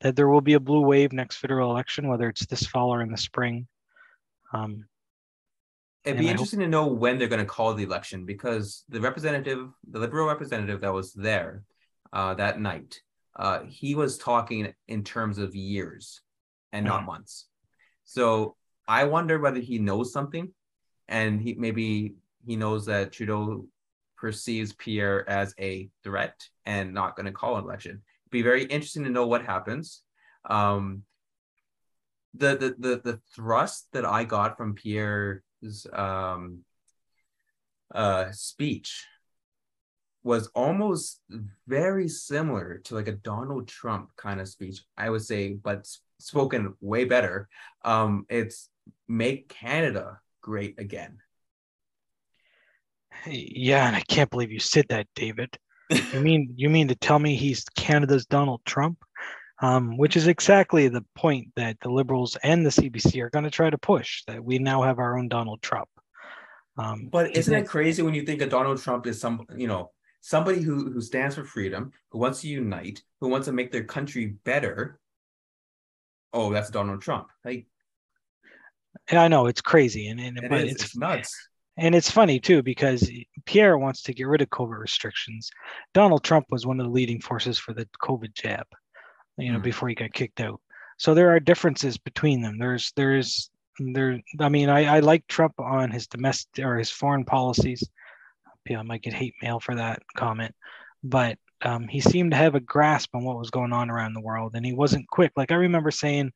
that 0.01 0.15
there 0.15 0.29
will 0.29 0.41
be 0.41 0.53
a 0.53 0.59
blue 0.59 0.81
wave 0.81 1.11
next 1.13 1.37
federal 1.37 1.71
election, 1.71 2.07
whether 2.07 2.29
it's 2.29 2.45
this 2.45 2.65
fall 2.65 2.93
or 2.93 3.01
in 3.01 3.11
the 3.11 3.17
spring. 3.17 3.67
Um, 4.53 4.85
It'd 6.03 6.19
be 6.19 6.25
I 6.25 6.27
hope- 6.27 6.31
interesting 6.33 6.59
to 6.59 6.67
know 6.67 6.87
when 6.87 7.17
they're 7.17 7.27
going 7.27 7.39
to 7.39 7.45
call 7.45 7.73
the 7.73 7.83
election 7.83 8.25
because 8.25 8.83
the 8.89 9.01
representative, 9.01 9.69
the 9.89 9.99
liberal 9.99 10.27
representative 10.27 10.81
that 10.81 10.93
was 10.93 11.13
there 11.13 11.63
uh, 12.13 12.35
that 12.35 12.59
night, 12.59 13.01
uh, 13.35 13.61
he 13.67 13.95
was 13.95 14.17
talking 14.17 14.71
in 14.87 15.03
terms 15.03 15.39
of 15.39 15.55
years 15.55 16.21
and 16.71 16.85
not 16.85 17.01
Mhm. 17.01 17.07
months. 17.07 17.47
So 18.03 18.55
I 18.87 19.05
wonder 19.05 19.39
whether 19.39 19.59
he 19.59 19.79
knows 19.79 20.13
something, 20.13 20.53
and 21.07 21.41
he 21.41 21.55
maybe 21.55 22.15
he 22.45 22.55
knows 22.55 22.85
that 22.85 23.11
Trudeau 23.11 23.67
perceives 24.25 24.73
Pierre 24.73 25.29
as 25.29 25.53
a 25.59 25.87
threat 26.03 26.49
and 26.65 26.95
not 26.95 27.15
going 27.15 27.27
to 27.27 27.31
call 27.31 27.57
an 27.57 27.63
election. 27.63 27.91
It'd 27.91 28.31
be 28.31 28.41
very 28.41 28.63
interesting 28.63 29.03
to 29.03 29.11
know 29.11 29.27
what 29.27 29.45
happens. 29.45 30.01
Um, 30.49 31.03
the, 32.33 32.57
the 32.57 32.75
the 32.79 33.01
the 33.03 33.19
thrust 33.35 33.87
that 33.93 34.03
I 34.03 34.23
got 34.23 34.57
from 34.57 34.73
Pierre's 34.73 35.85
um, 35.93 36.61
uh, 37.93 38.31
speech 38.31 39.05
was 40.23 40.47
almost 40.55 41.21
very 41.67 42.07
similar 42.07 42.81
to 42.85 42.95
like 42.95 43.07
a 43.07 43.11
Donald 43.11 43.67
Trump 43.67 44.09
kind 44.17 44.41
of 44.41 44.47
speech, 44.47 44.81
I 44.97 45.11
would 45.11 45.23
say, 45.23 45.53
but 45.53 45.87
spoken 46.19 46.73
way 46.81 47.05
better. 47.05 47.47
Um, 47.83 48.25
it's 48.27 48.69
make 49.07 49.49
Canada 49.49 50.19
great 50.41 50.79
again. 50.79 51.19
Yeah, 53.27 53.87
and 53.87 53.95
I 53.95 54.01
can't 54.01 54.29
believe 54.29 54.51
you 54.51 54.59
said 54.59 54.85
that, 54.89 55.07
David. 55.15 55.57
You 55.89 56.19
mean 56.21 56.53
you 56.55 56.69
mean 56.69 56.87
to 56.89 56.95
tell 56.95 57.19
me 57.19 57.35
he's 57.35 57.63
Canada's 57.75 58.25
Donald 58.25 58.61
Trump? 58.65 58.99
Um, 59.61 59.97
which 59.97 60.17
is 60.17 60.27
exactly 60.27 60.89
the 60.89 61.05
point 61.15 61.47
that 61.55 61.77
the 61.79 61.89
Liberals 61.89 62.35
and 62.43 62.65
the 62.65 62.69
CBC 62.69 63.21
are 63.21 63.29
going 63.29 63.45
to 63.45 63.49
try 63.51 63.69
to 63.69 63.77
push 63.77 64.23
that 64.27 64.43
we 64.43 64.59
now 64.59 64.81
have 64.81 64.99
our 64.99 65.17
own 65.17 65.29
Donald 65.29 65.61
Trump. 65.61 65.87
Um, 66.77 67.07
But 67.09 67.37
isn't 67.37 67.53
it- 67.53 67.67
crazy 67.67 68.01
when 68.01 68.13
you 68.13 68.23
think 68.25 68.41
of 68.41 68.49
Donald 68.49 68.81
Trump 68.81 69.05
as 69.05 69.21
some, 69.21 69.45
you 69.55 69.67
know, 69.67 69.91
somebody 70.19 70.61
who 70.61 70.91
who 70.91 70.99
stands 70.99 71.35
for 71.35 71.45
freedom, 71.45 71.93
who 72.11 72.19
wants 72.19 72.41
to 72.41 72.49
unite, 72.49 73.01
who 73.21 73.29
wants 73.29 73.45
to 73.45 73.53
make 73.53 73.71
their 73.71 73.85
country 73.85 74.35
better? 74.43 74.99
Oh, 76.33 76.51
that's 76.51 76.69
Donald 76.69 77.01
Trump. 77.01 77.29
Like 77.45 77.67
Yeah, 79.09 79.23
I 79.23 79.29
know 79.29 79.47
it's 79.47 79.61
crazy, 79.61 80.09
and, 80.09 80.19
and 80.19 80.37
it 80.37 80.49
but 80.49 80.65
is, 80.65 80.73
it's 80.73 80.83
it's 80.83 80.97
nuts. 80.97 81.33
And 81.77 81.93
it's 81.95 82.11
funny 82.11 82.39
too 82.39 82.63
because 82.63 83.09
Pierre 83.45 83.77
wants 83.77 84.01
to 84.03 84.13
get 84.13 84.27
rid 84.27 84.41
of 84.41 84.49
COVID 84.49 84.79
restrictions. 84.79 85.49
Donald 85.93 86.23
Trump 86.23 86.45
was 86.49 86.65
one 86.65 86.79
of 86.79 86.85
the 86.85 86.91
leading 86.91 87.19
forces 87.21 87.57
for 87.57 87.73
the 87.73 87.87
COVID 88.01 88.33
jab, 88.33 88.65
you 89.37 89.51
know, 89.51 89.59
Mhm. 89.59 89.63
before 89.63 89.89
he 89.89 89.95
got 89.95 90.13
kicked 90.13 90.39
out. 90.41 90.61
So 90.97 91.13
there 91.13 91.31
are 91.31 91.39
differences 91.39 91.97
between 91.97 92.41
them. 92.41 92.57
There's 92.57 92.91
there's 92.95 93.49
there. 93.79 94.21
I 94.39 94.49
mean, 94.49 94.69
I 94.69 94.97
I 94.97 94.99
like 94.99 95.27
Trump 95.27 95.59
on 95.59 95.91
his 95.91 96.07
domestic 96.07 96.63
or 96.63 96.77
his 96.77 96.89
foreign 96.89 97.25
policies. 97.25 97.83
Yeah, 98.69 98.79
I 98.79 98.83
might 98.83 99.01
get 99.03 99.13
hate 99.13 99.35
mail 99.41 99.59
for 99.59 99.75
that 99.75 100.01
comment, 100.15 100.55
but 101.03 101.37
um, 101.61 101.87
he 101.87 101.99
seemed 101.99 102.31
to 102.31 102.37
have 102.37 102.55
a 102.55 102.59
grasp 102.59 103.13
on 103.15 103.23
what 103.23 103.37
was 103.37 103.49
going 103.49 103.73
on 103.73 103.89
around 103.89 104.13
the 104.13 104.21
world, 104.21 104.53
and 104.55 104.65
he 104.65 104.73
wasn't 104.73 105.07
quick. 105.09 105.31
Like 105.35 105.51
I 105.51 105.55
remember 105.55 105.91
saying 105.91 106.31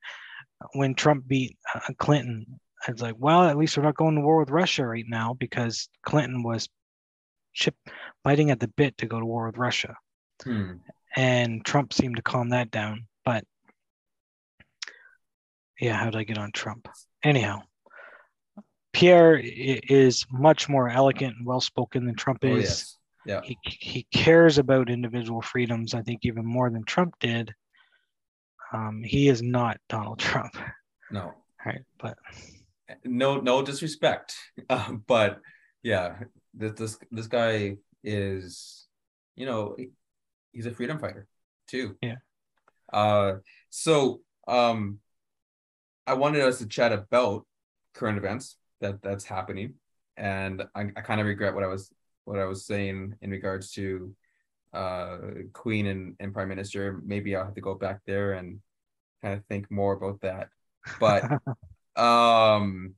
when 0.74 0.94
Trump 0.94 1.26
beat 1.26 1.56
uh, 1.74 1.80
Clinton, 1.98 2.60
I 2.86 2.92
was 2.92 3.02
like, 3.02 3.16
well, 3.18 3.44
at 3.44 3.58
least 3.58 3.76
we're 3.76 3.82
not 3.82 3.96
going 3.96 4.14
to 4.14 4.20
war 4.22 4.38
with 4.38 4.50
Russia 4.50 4.86
right 4.86 5.04
now 5.06 5.34
because 5.34 5.88
Clinton 6.02 6.42
was 6.42 6.68
chip 7.52 7.74
biting 8.24 8.50
at 8.50 8.60
the 8.60 8.68
bit 8.68 8.96
to 8.98 9.06
go 9.06 9.18
to 9.20 9.26
war 9.26 9.46
with 9.46 9.58
Russia. 9.58 9.96
Hmm. 10.42 10.74
And 11.16 11.64
Trump 11.64 11.92
seemed 11.92 12.16
to 12.16 12.22
calm 12.22 12.50
that 12.50 12.70
down. 12.70 13.06
But 13.24 13.44
yeah, 15.80 15.94
how 15.94 16.06
did 16.06 16.16
I 16.16 16.24
get 16.24 16.38
on 16.38 16.52
Trump? 16.52 16.88
Anyhow, 17.22 17.62
Pierre 18.92 19.36
is 19.42 20.24
much 20.30 20.68
more 20.68 20.88
elegant 20.88 21.36
and 21.36 21.46
well 21.46 21.60
spoken 21.60 22.06
than 22.06 22.14
Trump 22.14 22.40
Oh 22.44 22.48
is. 22.48 22.62
yes. 22.64 22.96
Yeah. 23.26 23.40
He, 23.44 23.58
he 23.62 24.06
cares 24.14 24.56
about 24.56 24.88
individual 24.88 25.42
freedoms, 25.42 25.92
I 25.92 26.00
think, 26.00 26.20
even 26.22 26.46
more 26.46 26.70
than 26.70 26.84
Trump 26.84 27.14
did. 27.20 27.52
Um, 28.72 29.02
he 29.04 29.28
is 29.28 29.42
not 29.42 29.78
Donald 29.90 30.18
Trump. 30.20 30.56
No. 31.10 31.34
Right. 31.64 31.82
But 31.98 32.16
no 33.04 33.40
no 33.40 33.62
disrespect 33.62 34.34
uh, 34.70 34.92
but 35.06 35.40
yeah 35.82 36.16
this 36.54 36.72
this 36.72 36.98
this 37.10 37.26
guy 37.26 37.76
is 38.02 38.86
you 39.36 39.46
know 39.46 39.76
he's 40.52 40.66
a 40.66 40.72
freedom 40.72 40.98
fighter 40.98 41.26
too. 41.68 41.96
Yeah. 42.02 42.16
uh 42.92 43.34
so 43.68 44.20
um 44.48 44.98
i 46.06 46.14
wanted 46.14 46.42
us 46.42 46.58
to 46.58 46.66
chat 46.66 46.92
about 46.92 47.46
current 47.94 48.18
events 48.18 48.56
that 48.80 49.02
that's 49.02 49.24
happening. 49.24 49.74
And 50.16 50.62
i, 50.74 50.80
I 50.96 51.00
kind 51.00 51.20
of 51.20 51.26
regret 51.26 51.54
what 51.54 51.64
i 51.64 51.68
was 51.68 51.90
what 52.24 52.38
i 52.38 52.44
was 52.44 52.66
saying 52.66 53.14
in 53.22 53.30
regards 53.30 53.72
to 53.72 54.14
uh 54.72 55.18
queen 55.52 55.86
and, 55.86 56.16
and 56.20 56.34
prime 56.34 56.48
minister. 56.48 57.00
Maybe 57.04 57.36
i'll 57.36 57.44
have 57.44 57.54
to 57.54 57.60
go 57.60 57.74
back 57.74 58.00
there 58.06 58.32
and 58.32 58.60
kind 59.22 59.34
of 59.38 59.44
think 59.46 59.70
more 59.70 59.92
about 59.94 60.20
that. 60.22 60.48
But 60.98 61.24
um 62.00 62.94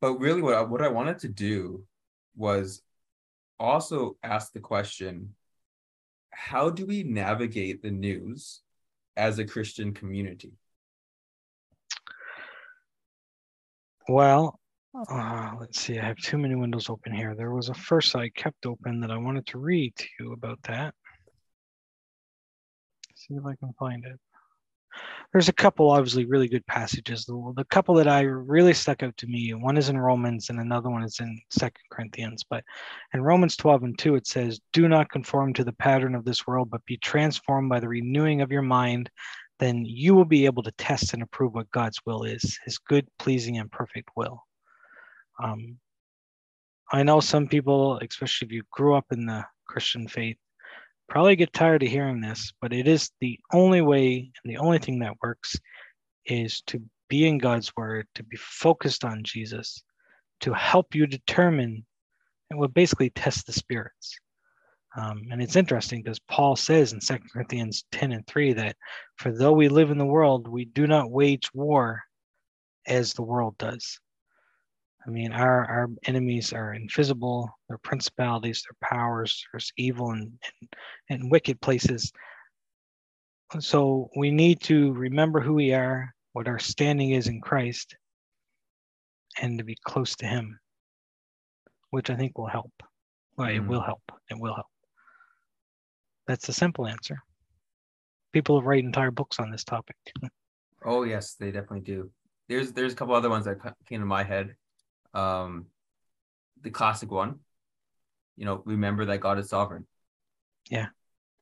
but 0.00 0.14
really 0.14 0.42
what 0.42 0.54
I, 0.54 0.62
what 0.62 0.82
I 0.82 0.88
wanted 0.88 1.18
to 1.20 1.28
do 1.28 1.84
was 2.36 2.82
also 3.58 4.16
ask 4.22 4.52
the 4.52 4.60
question 4.60 5.34
how 6.30 6.70
do 6.70 6.86
we 6.86 7.02
navigate 7.02 7.82
the 7.82 7.90
news 7.90 8.60
as 9.16 9.38
a 9.38 9.44
Christian 9.44 9.92
community 9.94 10.52
Well, 14.08 14.60
uh, 14.94 15.52
let's 15.58 15.80
see. 15.80 15.98
I 15.98 16.04
have 16.04 16.16
too 16.18 16.38
many 16.38 16.54
windows 16.54 16.88
open 16.88 17.12
here. 17.12 17.34
There 17.34 17.52
was 17.52 17.68
a 17.68 17.74
first 17.74 18.14
I 18.14 18.28
kept 18.30 18.64
open 18.64 19.00
that 19.00 19.10
I 19.10 19.16
wanted 19.16 19.46
to 19.48 19.58
read 19.58 19.96
to 19.96 20.06
you 20.20 20.32
about 20.32 20.62
that. 20.68 20.94
See 23.14 23.34
if 23.34 23.44
I 23.44 23.56
can 23.56 23.72
find 23.78 24.04
it. 24.04 24.18
There's 25.32 25.48
a 25.48 25.52
couple 25.52 25.90
obviously 25.90 26.24
really 26.24 26.48
good 26.48 26.66
passages. 26.66 27.24
The, 27.24 27.52
the 27.56 27.64
couple 27.64 27.94
that 27.96 28.08
I 28.08 28.22
really 28.22 28.72
stuck 28.72 29.02
out 29.02 29.16
to 29.18 29.26
me, 29.26 29.52
one 29.54 29.76
is 29.76 29.88
in 29.88 29.98
Romans 29.98 30.48
and 30.48 30.60
another 30.60 30.88
one 30.88 31.02
is 31.02 31.18
in 31.20 31.40
Second 31.50 31.82
Corinthians. 31.90 32.42
But 32.48 32.64
in 33.12 33.20
Romans 33.20 33.56
12 33.56 33.82
and 33.82 33.98
2, 33.98 34.14
it 34.14 34.26
says, 34.26 34.60
Do 34.72 34.88
not 34.88 35.10
conform 35.10 35.52
to 35.54 35.64
the 35.64 35.72
pattern 35.74 36.14
of 36.14 36.24
this 36.24 36.46
world, 36.46 36.70
but 36.70 36.84
be 36.86 36.96
transformed 36.96 37.68
by 37.68 37.80
the 37.80 37.88
renewing 37.88 38.40
of 38.40 38.52
your 38.52 38.62
mind. 38.62 39.10
Then 39.58 39.84
you 39.84 40.14
will 40.14 40.24
be 40.24 40.44
able 40.44 40.62
to 40.62 40.72
test 40.72 41.14
and 41.14 41.22
approve 41.22 41.54
what 41.54 41.70
God's 41.70 41.98
will 42.06 42.24
is, 42.24 42.58
his 42.64 42.78
good, 42.78 43.06
pleasing, 43.18 43.58
and 43.58 43.70
perfect 43.72 44.10
will. 44.16 44.42
Um, 45.42 45.78
I 46.92 47.02
know 47.02 47.20
some 47.20 47.48
people, 47.48 47.98
especially 47.98 48.46
if 48.46 48.52
you 48.52 48.62
grew 48.70 48.94
up 48.94 49.06
in 49.10 49.26
the 49.26 49.44
Christian 49.66 50.08
faith, 50.08 50.36
probably 51.08 51.36
get 51.36 51.52
tired 51.52 51.82
of 51.82 51.88
hearing 51.88 52.20
this, 52.20 52.52
but 52.60 52.72
it 52.72 52.88
is 52.88 53.10
the 53.20 53.38
only 53.52 53.80
way 53.80 54.30
and 54.44 54.52
the 54.52 54.58
only 54.58 54.78
thing 54.78 54.98
that 55.00 55.14
works 55.22 55.56
is 56.26 56.62
to 56.62 56.82
be 57.08 57.26
in 57.26 57.38
God's 57.38 57.72
word, 57.76 58.06
to 58.14 58.22
be 58.24 58.36
focused 58.36 59.04
on 59.04 59.22
Jesus, 59.22 59.82
to 60.40 60.52
help 60.52 60.94
you 60.94 61.06
determine 61.06 61.84
and 62.50 62.58
will 62.58 62.68
basically 62.68 63.10
test 63.10 63.46
the 63.46 63.52
spirits. 63.52 64.18
Um, 64.96 65.24
and 65.30 65.42
it's 65.42 65.56
interesting 65.56 66.02
because 66.02 66.18
Paul 66.20 66.56
says 66.56 66.92
in 66.92 67.00
2 67.00 67.18
Corinthians 67.32 67.84
10 67.92 68.12
and 68.12 68.26
3 68.26 68.54
that 68.54 68.76
for 69.16 69.30
though 69.30 69.52
we 69.52 69.68
live 69.68 69.90
in 69.90 69.98
the 69.98 70.06
world, 70.06 70.48
we 70.48 70.64
do 70.64 70.86
not 70.86 71.10
wage 71.10 71.50
war 71.52 72.02
as 72.86 73.12
the 73.12 73.22
world 73.22 73.58
does. 73.58 73.98
I 75.06 75.10
mean, 75.10 75.32
our, 75.32 75.64
our 75.66 75.88
enemies 76.04 76.52
are 76.52 76.74
invisible, 76.74 77.48
they're 77.68 77.78
principalities, 77.78 78.64
they're 78.64 78.88
powers, 78.88 79.44
there's 79.52 79.72
evil 79.76 80.10
and, 80.10 80.22
and, 80.22 80.52
and 81.08 81.30
wicked 81.30 81.60
places. 81.60 82.12
So 83.60 84.10
we 84.16 84.30
need 84.30 84.60
to 84.62 84.92
remember 84.92 85.40
who 85.40 85.54
we 85.54 85.72
are, 85.72 86.14
what 86.32 86.48
our 86.48 86.58
standing 86.58 87.10
is 87.10 87.28
in 87.28 87.40
Christ, 87.40 87.96
and 89.40 89.58
to 89.58 89.64
be 89.64 89.76
close 89.84 90.16
to 90.16 90.26
Him, 90.26 90.58
which 91.90 92.10
I 92.10 92.16
think 92.16 92.36
will 92.36 92.48
help. 92.48 92.72
Well, 93.36 93.48
it 93.48 93.60
Mhm. 93.60 93.68
will 93.68 93.82
help. 93.82 94.02
It 94.30 94.38
will 94.38 94.54
help. 94.54 94.66
That's 96.26 96.46
the 96.46 96.52
simple 96.52 96.86
answer. 96.86 97.22
People 98.32 98.62
write 98.62 98.84
entire 98.84 99.12
books 99.12 99.38
on 99.38 99.50
this 99.50 99.64
topic. 99.64 99.96
oh 100.84 101.04
yes 101.04 101.34
they 101.34 101.50
definitely 101.50 101.80
do 101.80 102.10
there's 102.48 102.72
there's 102.72 102.92
a 102.92 102.96
couple 102.96 103.14
other 103.14 103.30
ones 103.30 103.46
that 103.46 103.56
came 103.88 103.98
to 104.00 104.06
my 104.06 104.22
head 104.22 104.54
um 105.14 105.66
the 106.60 106.70
classic 106.70 107.10
one 107.10 107.40
you 108.36 108.44
know 108.44 108.62
remember 108.66 109.06
that 109.06 109.18
God 109.20 109.38
is 109.38 109.48
sovereign 109.48 109.86
Yeah. 110.68 110.88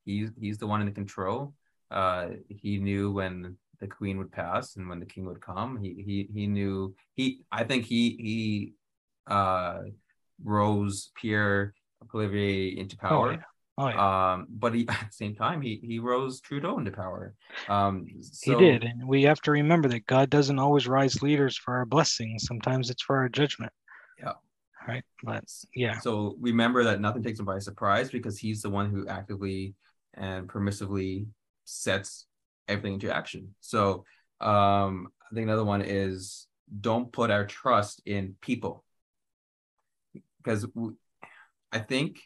He's 0.05 0.31
he's 0.39 0.59
the 0.59 0.67
one 0.67 0.81
in 0.81 0.87
the 0.87 0.93
control 0.93 1.55
uh 1.91 2.29
he 2.49 2.79
knew 2.79 3.13
when 3.13 3.57
the 3.81 3.87
queen 3.87 4.19
would 4.19 4.33
pass 4.33 4.77
and 4.77 4.89
when 4.89 5.01
the 5.01 5.07
king 5.07 5.27
would 5.27 5.41
come 5.41 5.77
he 5.77 5.95
he 6.07 6.29
he 6.33 6.47
knew 6.47 6.95
he 7.15 7.41
i 7.53 7.63
think 7.65 7.85
he 7.85 8.17
he 8.21 8.75
uh, 9.27 9.83
rose 10.43 11.11
Pierre 11.21 11.75
Poilievre 12.07 12.77
into 12.77 12.97
power. 12.97 13.29
Oh, 13.29 13.31
yeah. 13.31 13.43
Oh, 13.77 13.89
yeah. 13.89 14.33
Um, 14.35 14.47
but 14.51 14.75
he 14.75 14.87
at 14.89 15.09
the 15.09 15.13
same 15.13 15.35
time 15.35 15.61
he 15.61 15.81
he 15.83 15.99
rose 15.99 16.41
Trudeau 16.41 16.79
into 16.79 16.91
power. 16.91 17.35
Um, 17.69 18.07
so, 18.21 18.59
he 18.59 18.65
did. 18.65 18.85
And 18.85 19.09
we 19.09 19.23
have 19.25 19.41
to 19.43 19.51
remember 19.51 19.89
that 19.89 20.07
God 20.07 20.31
doesn't 20.31 20.59
always 20.59 20.87
rise 20.87 21.23
leaders 21.23 21.57
for 21.57 21.75
our 21.75 21.87
blessings. 21.87 22.47
Sometimes 22.47 22.91
it's 22.91 23.03
for 23.03 23.17
our 23.17 23.29
judgment. 23.29 23.73
Yeah. 24.21 24.33
Right. 24.87 25.03
But 25.23 25.45
yeah. 25.75 25.99
So 25.99 26.37
remember 26.41 26.85
that 26.85 27.01
nothing 27.01 27.23
takes 27.23 27.41
him 27.41 27.47
by 27.47 27.59
surprise 27.59 28.11
because 28.11 28.39
he's 28.39 28.63
the 28.63 28.71
one 28.71 28.91
who 28.91 29.09
actively 29.09 29.75
and 30.17 30.49
permissively 30.49 31.27
sets 31.65 32.27
everything 32.69 32.95
into 32.95 33.15
action. 33.15 33.55
So 33.61 34.05
um, 34.41 35.09
I 35.31 35.35
think 35.35 35.45
another 35.45 35.65
one 35.65 35.83
is 35.83 36.47
don't 36.81 37.13
put 37.13 37.31
our 37.31 37.47
trust 37.47 38.03
in 38.07 38.37
people 38.41 38.85
because 40.39 40.67
I 41.73 41.79
think 41.79 42.21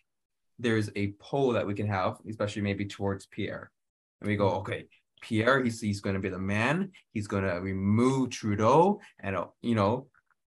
there's 0.59 0.91
a 0.97 1.09
pull 1.21 1.53
that 1.53 1.67
we 1.67 1.75
can 1.75 1.87
have, 1.87 2.19
especially 2.29 2.63
maybe 2.63 2.85
towards 2.87 3.27
Pierre. 3.27 3.71
And 4.21 4.29
we 4.29 4.37
go, 4.37 4.49
Mm-hmm. 4.49 4.59
okay, 4.59 4.87
Pierre, 5.21 5.63
he's 5.63 5.81
he's 5.81 6.01
going 6.01 6.15
to 6.15 6.21
be 6.21 6.29
the 6.29 6.39
man. 6.39 6.93
He's 7.13 7.27
going 7.27 7.45
to 7.45 7.55
remove 7.55 8.31
Trudeau, 8.31 9.01
and 9.21 9.37
uh, 9.37 9.47
you 9.63 9.75
know, 9.75 10.07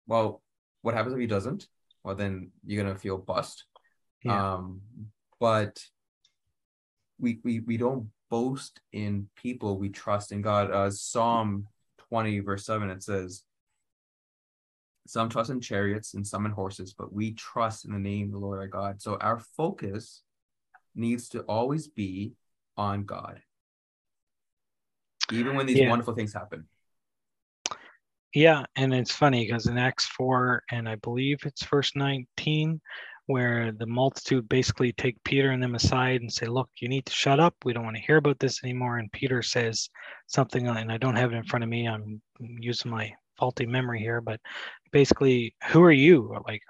well, 0.08 0.42
what 0.82 0.94
happens 0.94 1.14
if 1.14 1.20
he 1.20 1.28
doesn't? 1.28 1.68
Well, 2.04 2.16
then 2.16 2.52
you're 2.66 2.82
going 2.84 2.94
to 2.94 3.00
feel 3.00 3.18
bust. 3.18 3.66
Yeah. 4.24 4.56
Um, 4.56 4.82
but 5.40 5.80
we 7.20 7.40
we 7.44 7.60
we 7.62 7.78
don't 7.78 8.10
boast 8.30 8.80
in 8.92 9.30
people. 9.36 9.78
We 9.78 9.90
trust 9.90 10.32
in 10.32 10.42
God. 10.42 10.72
Uh, 10.72 10.90
Psalm 10.90 11.68
20 12.10 12.40
verse 12.40 12.66
7 12.66 12.90
it 12.90 13.04
says 13.04 13.44
some 15.08 15.30
trust 15.30 15.50
in 15.50 15.60
chariots 15.60 16.14
and 16.14 16.26
some 16.26 16.46
in 16.46 16.52
horses 16.52 16.94
but 16.94 17.12
we 17.12 17.34
trust 17.34 17.86
in 17.86 17.92
the 17.92 18.00
name 18.00 18.28
of 18.28 18.32
the 18.34 18.38
lord 18.38 18.60
our 18.60 18.68
god 18.68 19.02
so 19.02 19.18
our 19.20 19.40
focus 19.58 20.22
needs 20.96 21.28
to 21.30 21.42
always 21.42 21.88
be 21.88 22.34
on 22.78 23.04
god 23.04 23.42
even 25.34 25.56
when 25.56 25.66
these 25.66 25.78
Yeah. 25.78 25.90
wonderful 25.90 26.14
things 26.14 26.34
happen 26.34 26.68
Yeah, 28.34 28.66
and 28.76 28.94
it's 28.94 29.12
funny 29.12 29.46
because 29.46 29.68
in 29.68 29.78
Acts 29.78 30.06
4 30.06 30.64
and 30.72 30.88
I 30.88 30.96
believe 30.96 31.40
it's 31.44 31.66
verse 31.66 31.92
19, 31.96 32.80
where 33.28 33.74
the 33.74 33.86
multitude 33.86 34.48
basically 34.50 34.94
take 34.94 35.22
Peter 35.24 35.52
and 35.52 35.62
them 35.62 35.76
aside 35.76 36.22
and 36.22 36.32
say, 36.32 36.48
Look, 36.48 36.70
you 36.78 36.88
need 36.88 37.06
to 37.06 37.14
shut 37.14 37.40
up. 37.40 37.56
We 37.64 37.74
don't 37.74 37.84
want 37.84 37.98
to 37.98 38.02
hear 38.02 38.18
about 38.18 38.40
this 38.40 38.64
anymore. 38.64 38.98
And 38.98 39.12
Peter 39.12 39.42
says 39.42 39.90
something, 40.28 40.68
and 40.68 40.92
I 40.92 40.98
don't 40.98 41.16
have 41.16 41.34
it 41.34 41.36
in 41.38 41.44
front 41.44 41.64
of 41.64 41.70
me. 41.70 41.88
I'm 41.88 42.22
using 42.40 42.90
my 42.90 43.14
faulty 43.38 43.66
memory 43.66 44.00
here, 44.00 44.22
but 44.22 44.40
basically, 44.94 45.54
who 45.68 45.84
are 45.84 45.92
you? 45.92 46.36
Like, 46.48 46.62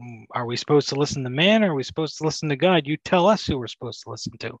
mm, 0.00 0.24
are 0.32 0.46
we 0.46 0.56
supposed 0.56 0.88
to 0.88 0.96
listen 0.96 1.22
to 1.22 1.30
man 1.30 1.62
or 1.62 1.70
are 1.70 1.74
we 1.76 1.84
supposed 1.84 2.18
to 2.18 2.24
listen 2.24 2.48
to 2.48 2.56
God? 2.56 2.88
You 2.88 2.96
tell 2.96 3.28
us 3.28 3.46
who 3.46 3.56
we're 3.56 3.68
supposed 3.68 4.02
to 4.02 4.10
listen 4.10 4.36
to. 4.40 4.58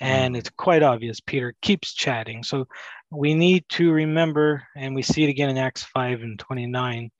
And 0.00 0.36
it's 0.36 0.50
quite 0.50 0.82
obvious. 0.82 1.18
Peter 1.20 1.54
keeps 1.62 1.94
chatting. 1.94 2.44
So 2.44 2.68
we 3.10 3.32
need 3.32 3.64
to 3.70 3.90
remember, 3.90 4.62
and 4.76 4.94
we 4.94 5.00
see 5.00 5.24
it 5.24 5.30
again 5.30 5.48
in 5.48 5.56
Acts 5.56 5.84
5 5.84 6.20
and 6.20 6.38
29, 6.38 7.10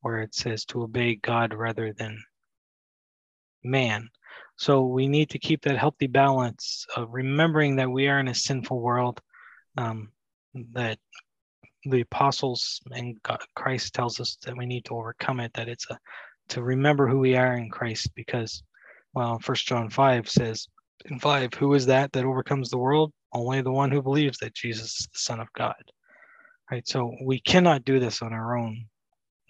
where 0.00 0.22
it 0.22 0.34
says 0.34 0.64
to 0.66 0.82
obey 0.82 1.14
God 1.14 1.54
rather 1.54 1.92
than 1.92 2.18
man. 3.66 4.08
So 4.56 4.82
we 4.86 5.06
need 5.08 5.30
to 5.30 5.38
keep 5.38 5.62
that 5.62 5.78
healthy 5.78 6.06
balance 6.06 6.86
of 6.96 7.12
remembering 7.12 7.76
that 7.76 7.90
we 7.90 8.08
are 8.08 8.18
in 8.20 8.28
a 8.28 8.34
sinful 8.34 8.80
world, 8.80 9.20
um, 9.76 10.10
that 10.72 10.98
the 11.84 12.00
apostles 12.00 12.80
and 12.90 13.22
God, 13.22 13.40
Christ 13.54 13.94
tells 13.94 14.18
us 14.18 14.38
that 14.44 14.56
we 14.56 14.66
need 14.66 14.86
to 14.86 14.96
overcome 14.96 15.40
it, 15.40 15.52
that 15.54 15.68
it's 15.68 15.88
a 15.90 15.98
to 16.48 16.62
remember 16.62 17.08
who 17.08 17.18
we 17.18 17.36
are 17.36 17.56
in 17.56 17.70
Christ 17.70 18.14
because, 18.14 18.62
well, 19.14 19.38
First 19.38 19.66
John 19.66 19.90
5 19.90 20.28
says, 20.28 20.68
in 21.06 21.18
5, 21.18 21.54
who 21.54 21.74
is 21.74 21.86
that 21.86 22.12
that 22.12 22.24
overcomes 22.24 22.70
the 22.70 22.78
world? 22.78 23.12
Only 23.32 23.60
the 23.60 23.72
one 23.72 23.90
who 23.90 24.02
believes 24.02 24.38
that 24.38 24.54
Jesus 24.54 25.00
is 25.00 25.08
the 25.12 25.18
Son 25.18 25.40
of 25.40 25.52
God. 25.54 25.74
Right. 26.70 26.86
So 26.86 27.14
we 27.22 27.40
cannot 27.40 27.84
do 27.84 28.00
this 28.00 28.22
on 28.22 28.32
our 28.32 28.56
own. 28.56 28.86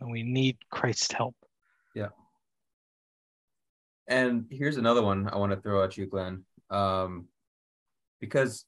We 0.00 0.22
need 0.22 0.58
Christ's 0.70 1.12
help. 1.12 1.34
And 4.08 4.46
here's 4.50 4.76
another 4.76 5.02
one 5.02 5.28
i 5.28 5.36
want 5.36 5.52
to 5.52 5.60
throw 5.60 5.82
at 5.82 5.96
you 5.96 6.06
glen. 6.06 6.44
Um, 6.70 7.26
because 8.20 8.64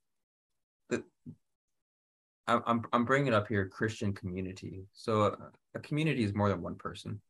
the 0.88 1.02
I'm, 2.46 2.62
I'm, 2.66 2.82
I'm 2.92 3.04
bringing 3.04 3.34
up 3.34 3.48
here 3.48 3.66
christian 3.68 4.12
community. 4.12 4.84
So 4.92 5.22
a, 5.22 5.36
a 5.74 5.80
community 5.80 6.24
is 6.24 6.34
more 6.34 6.48
than 6.48 6.62
one 6.62 6.76
person. 6.76 7.20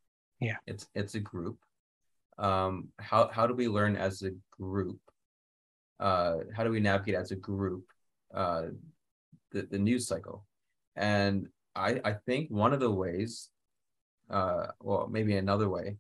Yeah. 0.41 0.57
it's 0.67 0.87
it's 0.95 1.15
a 1.15 1.21
group. 1.21 1.59
Um 2.39 2.89
how 2.99 3.29
how 3.33 3.47
do 3.47 3.55
we 3.55 3.69
learn 3.69 3.97
as 3.97 4.23
a 4.23 4.31
group? 4.51 5.01
Uh 5.99 6.39
how 6.57 6.65
do 6.65 6.71
we 6.71 6.81
navigate 6.81 7.17
as 7.17 7.31
a 7.31 7.37
group 7.37 7.85
uh 8.35 8.67
the, 9.53 9.63
the 9.63 9.79
news 9.79 10.07
cycle? 10.07 10.45
And 10.97 11.49
i 11.79 12.01
i 12.05 12.13
think 12.27 12.51
one 12.51 12.73
of 12.73 12.81
the 12.81 12.91
ways 12.91 13.51
uh 14.31 14.67
well 14.81 15.09
maybe 15.11 15.37
another 15.37 15.69
way 15.69 15.97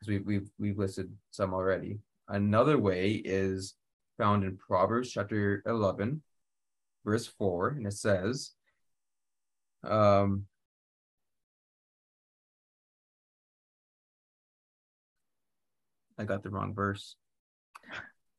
because 0.00 0.08
we, 0.08 0.18
we've 0.18 0.50
we've 0.58 0.78
listed 0.78 1.12
some 1.30 1.54
already 1.54 1.98
another 2.28 2.78
way 2.78 3.12
is 3.12 3.74
found 4.18 4.44
in 4.44 4.56
proverbs 4.56 5.10
chapter 5.10 5.62
11 5.66 6.22
verse 7.04 7.26
4 7.26 7.68
and 7.68 7.86
it 7.86 7.92
says 7.92 8.52
um 9.84 10.46
I 16.20 16.24
got 16.24 16.42
the 16.42 16.50
wrong 16.50 16.74
verse. 16.74 17.16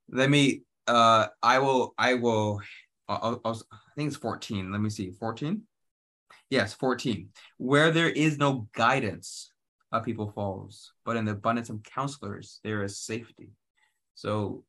Let 0.10 0.30
me. 0.30 0.62
Uh, 0.88 1.28
I 1.42 1.60
will. 1.60 1.94
I 1.98 2.14
will. 2.14 2.62
I'll, 3.08 3.42
I'll, 3.44 3.62
I 3.72 3.78
think 3.96 4.10
it's 4.10 4.18
fourteen. 4.18 4.72
Let 4.72 4.82
me 4.82 4.90
see. 4.92 5.12
Fourteen. 5.12 5.64
Yes, 6.50 6.74
fourteen. 6.74 7.30
Where 7.58 7.90
there 7.90 8.10
is 8.10 8.38
no 8.38 8.68
guidance, 8.74 9.51
a 9.92 10.00
people 10.02 10.32
falls, 10.32 10.94
but 11.06 11.18
in 11.18 11.26
the 11.26 11.34
abundance 11.34 11.70
of 11.70 11.84
counselors 11.84 12.60
there 12.64 12.84
is 12.84 12.98
safety. 12.98 13.50
So 14.16 14.64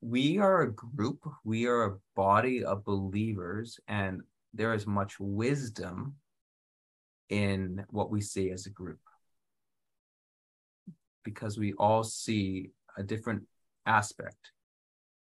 we 0.00 0.38
are 0.38 0.62
a 0.62 0.72
group. 0.72 1.26
We 1.44 1.66
are 1.66 1.84
a 1.84 1.96
body 2.14 2.64
of 2.64 2.84
believers, 2.84 3.80
and 3.88 4.20
there 4.54 4.74
is 4.74 4.86
much 4.86 5.18
wisdom 5.18 6.14
in 7.28 7.84
what 7.90 8.10
we 8.10 8.20
see 8.20 8.50
as 8.50 8.66
a 8.66 8.70
group 8.70 9.00
because 11.24 11.58
we 11.58 11.72
all 11.74 12.04
see 12.04 12.70
a 12.96 13.02
different 13.02 13.42
aspect 13.84 14.52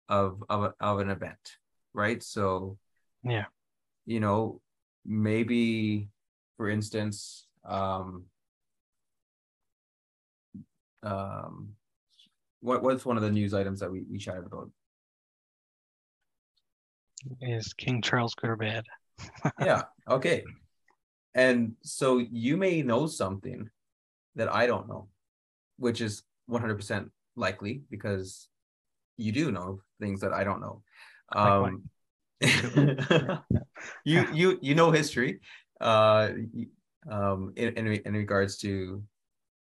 of 0.10 0.44
of, 0.48 0.74
of 0.80 1.00
an 1.00 1.10
event 1.10 1.58
right 1.94 2.22
so 2.22 2.78
Yeah. 3.24 3.46
you 4.06 4.20
know 4.20 4.62
maybe 5.06 6.10
for 6.56 6.70
instance 6.70 7.48
um 7.66 8.26
um 11.04 11.70
what 12.62 12.82
what's 12.82 13.06
one 13.06 13.18
of 13.18 13.24
the 13.24 13.32
news 13.32 13.54
items 13.54 13.80
that 13.80 13.92
we, 13.92 14.04
we 14.10 14.18
chatted 14.18 14.46
about? 14.46 14.70
Is 17.42 17.74
King 17.74 18.02
Charles 18.02 18.36
good 18.36 18.50
or 18.50 18.56
bad? 18.56 18.86
yeah 19.60 19.84
okay. 20.10 20.44
And 21.34 21.76
so 21.84 22.18
you 22.18 22.58
may 22.58 22.82
know 22.82 23.06
something 23.06 23.70
that 24.36 24.54
i 24.54 24.66
don't 24.68 24.88
know 24.88 25.08
which 25.78 26.02
is 26.02 26.24
100% 26.50 27.10
likely 27.36 27.82
because 27.90 28.48
you 29.18 29.32
do 29.32 29.52
know 29.52 29.82
things 30.00 30.22
that 30.22 30.34
i 30.34 30.44
don't 30.44 30.62
know. 30.62 30.82
Um 31.36 31.90
you 34.06 34.28
you 34.32 34.60
you 34.62 34.76
know 34.76 34.92
history 34.92 35.40
uh 35.82 36.30
um 37.10 37.52
in 37.56 37.74
in, 37.74 37.88
in 37.88 38.14
regards 38.14 38.58
to 38.60 39.04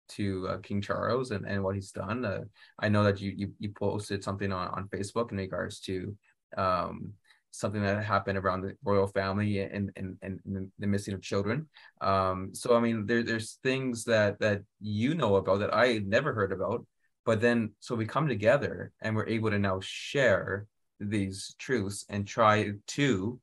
to 0.09 0.47
uh, 0.49 0.59
king 0.59 0.81
charles 0.81 1.31
and 1.31 1.47
and 1.47 1.63
what 1.63 1.75
he's 1.75 1.93
done 1.93 2.25
uh, 2.25 2.43
i 2.79 2.89
know 2.89 3.05
that 3.05 3.21
you, 3.21 3.33
you 3.37 3.53
you 3.59 3.71
posted 3.71 4.23
something 4.23 4.53
on 4.53 4.69
on 4.69 4.89
facebook 4.89 5.31
in 5.33 5.39
regards 5.39 5.81
to 5.81 6.15
um 6.57 7.13
something 7.51 7.83
that 7.83 8.05
happened 8.05 8.37
around 8.37 8.61
the 8.61 8.77
royal 8.85 9.07
family 9.07 9.61
and 9.61 9.91
and 9.97 10.17
and 10.23 10.41
the, 10.79 10.87
missing 10.87 11.15
of 11.15 11.23
children. 11.23 11.67
Um 12.03 12.51
so 12.53 12.77
i 12.77 12.81
mean 12.81 13.07
there, 13.07 13.23
there's 13.23 13.59
things 13.63 14.05
that 14.05 14.39
that 14.41 14.63
you 14.81 15.15
know 15.15 15.37
about 15.37 15.61
that 15.61 15.75
i 15.75 15.99
never 16.05 16.35
heard 16.35 16.53
about 16.53 16.87
but 17.25 17.41
then 17.41 17.73
so 17.81 17.95
we 17.95 18.05
come 18.05 18.29
together 18.29 18.93
and 19.01 19.17
we're 19.17 19.27
able 19.27 19.51
to 19.51 19.59
now 19.59 19.81
share 19.81 20.67
these 21.01 21.55
truths 21.59 22.05
and 22.11 22.27
try 22.27 22.73
to 22.89 23.41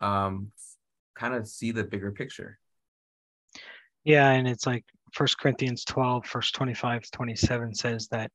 um 0.00 0.50
kind 1.18 1.34
of 1.34 1.46
see 1.48 1.72
the 1.72 1.84
bigger 1.84 2.12
picture. 2.12 2.58
Yeah, 4.04 4.30
and 4.30 4.48
it's 4.48 4.66
like 4.66 4.84
First 5.12 5.38
Corinthians 5.38 5.84
12, 5.84 6.26
verse 6.26 6.50
25 6.52 7.02
to 7.02 7.10
27 7.10 7.74
says 7.74 8.08
that 8.08 8.30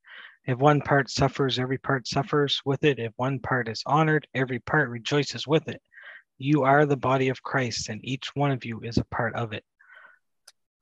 if 0.45 0.57
one 0.57 0.81
part 0.81 1.09
suffers, 1.09 1.57
every 1.57 1.77
part 1.77 2.07
suffers 2.07 2.61
with 2.65 2.83
it. 2.83 2.99
If 2.99 3.13
one 3.15 3.39
part 3.39 3.69
is 3.69 3.81
honored, 3.85 4.27
every 4.33 4.59
part 4.59 4.89
rejoices 4.89 5.47
with 5.47 5.69
it. 5.69 5.81
You 6.37 6.63
are 6.63 6.85
the 6.85 6.97
body 6.97 7.29
of 7.29 7.41
Christ, 7.41 7.89
and 7.89 8.03
each 8.03 8.35
one 8.35 8.51
of 8.51 8.65
you 8.65 8.81
is 8.81 8.97
a 8.97 9.05
part 9.05 9.35
of 9.35 9.53
it. 9.53 9.63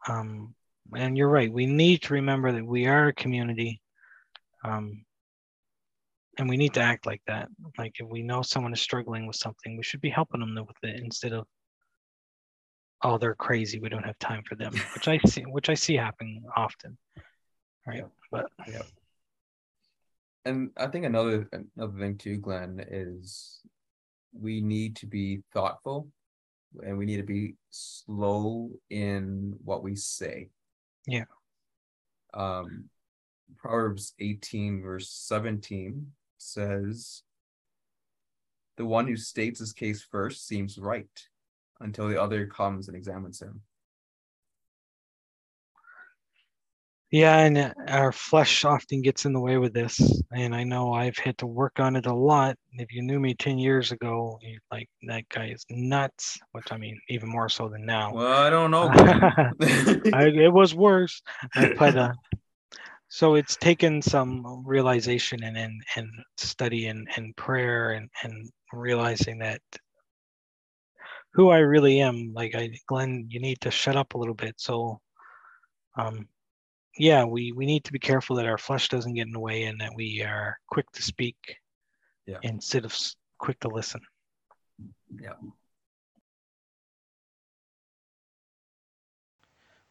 Um, 0.08 0.56
and 0.96 1.16
you're 1.16 1.30
right. 1.30 1.52
We 1.52 1.68
need 1.68 2.02
to 2.04 2.16
remember 2.16 2.52
that 2.52 2.66
we 2.66 2.88
are 2.88 3.08
a 3.08 3.14
community, 3.14 3.82
um, 4.64 5.06
and 6.39 6.50
we 6.50 6.58
need 6.58 6.74
to 6.74 6.82
act 6.82 7.06
like 7.06 7.22
that. 7.28 7.48
Like 7.78 7.94
if 8.00 8.08
we 8.08 8.24
know 8.24 8.42
someone 8.42 8.74
is 8.74 8.82
struggling 8.82 9.28
with 9.28 9.36
something, 9.36 9.78
we 9.78 9.84
should 9.84 10.02
be 10.02 10.10
helping 10.10 10.39
them 10.39 10.56
with 10.56 10.78
it 10.82 11.00
instead 11.02 11.34
of, 11.34 11.46
oh, 13.04 13.18
they're 13.18 13.36
crazy. 13.36 13.80
We 13.80 13.89
don't 13.89 14.04
have 14.06 14.20
time 14.20 14.43
for 14.47 14.56
them, 14.56 14.74
which 14.93 15.08
I 15.08 15.18
see, 15.20 15.41
which 15.43 15.70
I 15.70 15.74
see 15.74 15.95
happening 15.95 16.43
often. 16.56 16.97
Right, 17.86 17.97
Yeah. 17.99 18.06
but 18.32 18.52
Yeah. 18.68 18.84
And 20.45 20.72
I 20.78 20.88
think 20.88 21.06
another 21.06 21.47
another 21.76 21.99
thing 21.99 22.18
too, 22.18 22.38
Glen, 22.38 22.84
is 22.89 23.62
we 24.34 24.62
need 24.62 24.95
to 24.97 25.06
be 25.08 25.41
thoughtful 25.54 26.08
and 26.84 26.97
we 26.97 27.06
need 27.06 27.18
to 27.18 27.24
be 27.24 27.56
slow 27.70 28.72
in 28.89 29.56
what 29.64 29.84
we 29.84 29.95
say. 29.95 30.49
Yeah. 31.06 31.26
Um 32.34 32.89
Proverbs 33.58 34.14
18 34.20 34.82
verse 34.82 35.10
17 35.10 36.14
says 36.38 37.24
the 38.78 38.86
one 38.86 39.06
who 39.06 39.18
states 39.18 39.60
his 39.60 39.74
case 39.74 40.02
first 40.02 40.47
seems 40.47 40.78
right 40.80 41.28
until 41.82 42.08
the 42.08 42.22
other 42.22 42.46
comes 42.46 42.88
and 42.88 42.96
examines 42.96 43.42
him. 43.42 43.62
Yeah, 47.12 47.40
and 47.40 47.74
our 47.90 48.14
flesh 48.14 48.64
often 48.64 49.02
gets 49.02 49.26
in 49.26 49.34
the 49.34 49.40
way 49.40 49.58
with 49.58 49.74
this. 49.74 50.00
And 50.32 50.56
I 50.56 50.64
know 50.64 50.94
I've 50.94 51.18
had 51.18 51.38
to 51.40 51.46
work 51.46 51.78
on 51.78 51.98
it 51.98 52.06
a 52.06 52.14
lot. 52.14 52.56
If 52.72 52.94
you 52.94 53.02
knew 53.02 53.20
me 53.20 53.34
10 53.34 53.58
years 53.58 53.92
ago, 53.92 54.40
you'd 54.42 54.62
like, 54.72 54.88
that 55.08 55.28
guy 55.28 55.48
is 55.48 55.66
nuts, 55.70 56.40
which 56.54 56.72
I 56.72 56.78
mean, 56.78 56.98
even 57.10 57.28
more 57.28 57.50
so 57.50 57.68
than 57.68 57.86
now. 57.86 58.14
Well, 58.14 58.32
I 58.32 58.50
don't 58.50 58.72
know. 58.72 58.90
I, 58.94 60.28
it 60.28 60.54
was 60.54 60.74
worse. 60.74 61.22
But 61.78 61.98
uh, 61.98 62.14
so 63.10 63.36
it's 63.36 63.58
taken 63.58 64.02
some 64.02 64.64
realization 64.66 65.44
and, 65.44 65.58
and, 65.58 65.84
and 65.98 66.10
study 66.38 66.88
and, 66.88 67.10
and 67.18 67.36
prayer 67.36 67.92
and, 67.92 68.10
and 68.24 68.50
realizing 68.72 69.40
that 69.40 69.60
who 71.34 71.50
I 71.50 71.60
really 71.60 72.02
am, 72.02 72.34
like 72.34 72.56
I, 72.56 72.72
Glen, 72.88 73.28
you 73.30 73.40
need 73.40 73.62
to 73.62 73.72
shut 73.72 73.96
up 73.96 74.14
a 74.14 74.18
little 74.18 74.34
bit. 74.34 74.56
So, 74.58 75.00
um, 75.98 76.28
yeah, 76.98 77.24
we, 77.24 77.52
we 77.54 77.66
need 77.66 77.86
to 77.86 77.94
be 77.94 78.00
careful 78.00 78.36
that 78.36 78.46
our 78.46 78.58
flesh 78.58 78.90
doesn't 78.90 79.14
get 79.14 79.28
in 79.28 79.32
the 79.32 79.40
way 79.40 79.64
and 79.64 79.80
that 79.80 79.96
we 79.96 80.22
are 80.24 80.58
quick 80.68 80.92
to 80.92 81.02
speak 81.02 81.58
Yeah. 82.26 82.40
instead 82.44 82.86
of 82.86 82.98
quick 83.38 83.60
to 83.62 83.70
listen. 83.70 84.02
Yeah. 85.22 85.34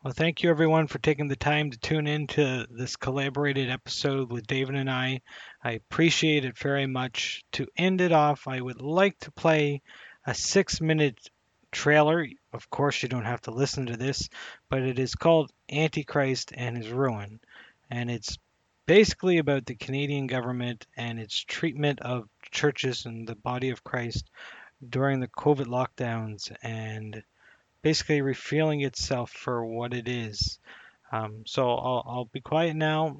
Well, 0.02 0.14
thank 0.14 0.42
you 0.42 0.48
everyone 0.48 0.86
for 0.86 0.98
taking 0.98 1.28
the 1.28 1.36
time 1.36 1.70
to 1.70 1.78
tune 1.78 2.06
in 2.06 2.26
to 2.28 2.66
this 2.70 2.96
collaborated 2.96 3.68
episode 3.68 4.32
with 4.32 4.46
David 4.46 4.74
and 4.74 4.90
I. 4.90 5.20
I 5.62 5.72
appreciate 5.72 6.46
it 6.46 6.56
very 6.56 6.86
much. 6.86 7.42
To 7.52 7.66
end 7.76 8.00
it 8.00 8.10
off, 8.10 8.48
I 8.48 8.62
would 8.62 8.80
like 8.80 9.18
to 9.20 9.30
play 9.32 9.82
a 10.26 10.34
six 10.34 10.80
minute 10.80 11.30
trailer. 11.72 12.26
Of 12.52 12.70
course, 12.70 13.02
you 13.02 13.08
don't 13.08 13.24
have 13.24 13.42
to 13.42 13.50
listen 13.50 13.86
to 13.86 13.96
this, 13.96 14.28
but 14.68 14.82
it 14.82 14.98
is 14.98 15.14
called 15.14 15.52
Antichrist 15.70 16.52
and 16.54 16.76
His 16.76 16.88
Ruin. 16.88 17.40
And 17.90 18.10
it's 18.10 18.38
basically 18.86 19.38
about 19.38 19.66
the 19.66 19.74
Canadian 19.74 20.26
government 20.26 20.86
and 20.96 21.18
its 21.18 21.38
treatment 21.38 22.00
of 22.00 22.28
churches 22.50 23.06
and 23.06 23.26
the 23.26 23.36
body 23.36 23.70
of 23.70 23.84
Christ 23.84 24.28
during 24.88 25.20
the 25.20 25.28
COVID 25.28 25.66
lockdowns 25.66 26.54
and 26.62 27.22
basically 27.82 28.20
revealing 28.20 28.80
itself 28.80 29.30
for 29.30 29.64
what 29.64 29.94
it 29.94 30.08
is. 30.08 30.58
Um, 31.12 31.44
so 31.46 31.68
I'll, 31.70 32.04
I'll 32.06 32.24
be 32.32 32.40
quiet 32.40 32.76
now. 32.76 33.18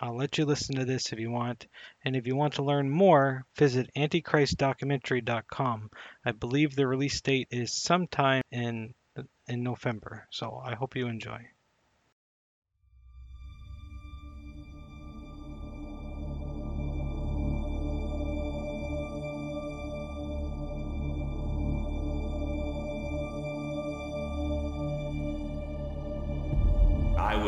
I'll 0.00 0.16
let 0.16 0.38
you 0.38 0.46
listen 0.46 0.76
to 0.76 0.84
this 0.84 1.12
if 1.12 1.18
you 1.18 1.30
want. 1.30 1.66
And 2.04 2.16
if 2.16 2.26
you 2.26 2.34
want 2.34 2.54
to 2.54 2.62
learn 2.62 2.88
more, 2.88 3.44
visit 3.56 3.90
antichristdocumentary.com. 3.94 5.90
I 6.24 6.32
believe 6.32 6.74
the 6.74 6.86
release 6.86 7.20
date 7.20 7.48
is 7.50 7.82
sometime 7.82 8.42
in 8.50 8.94
in 9.46 9.62
November. 9.62 10.26
So 10.30 10.60
I 10.64 10.74
hope 10.74 10.96
you 10.96 11.06
enjoy. 11.06 11.40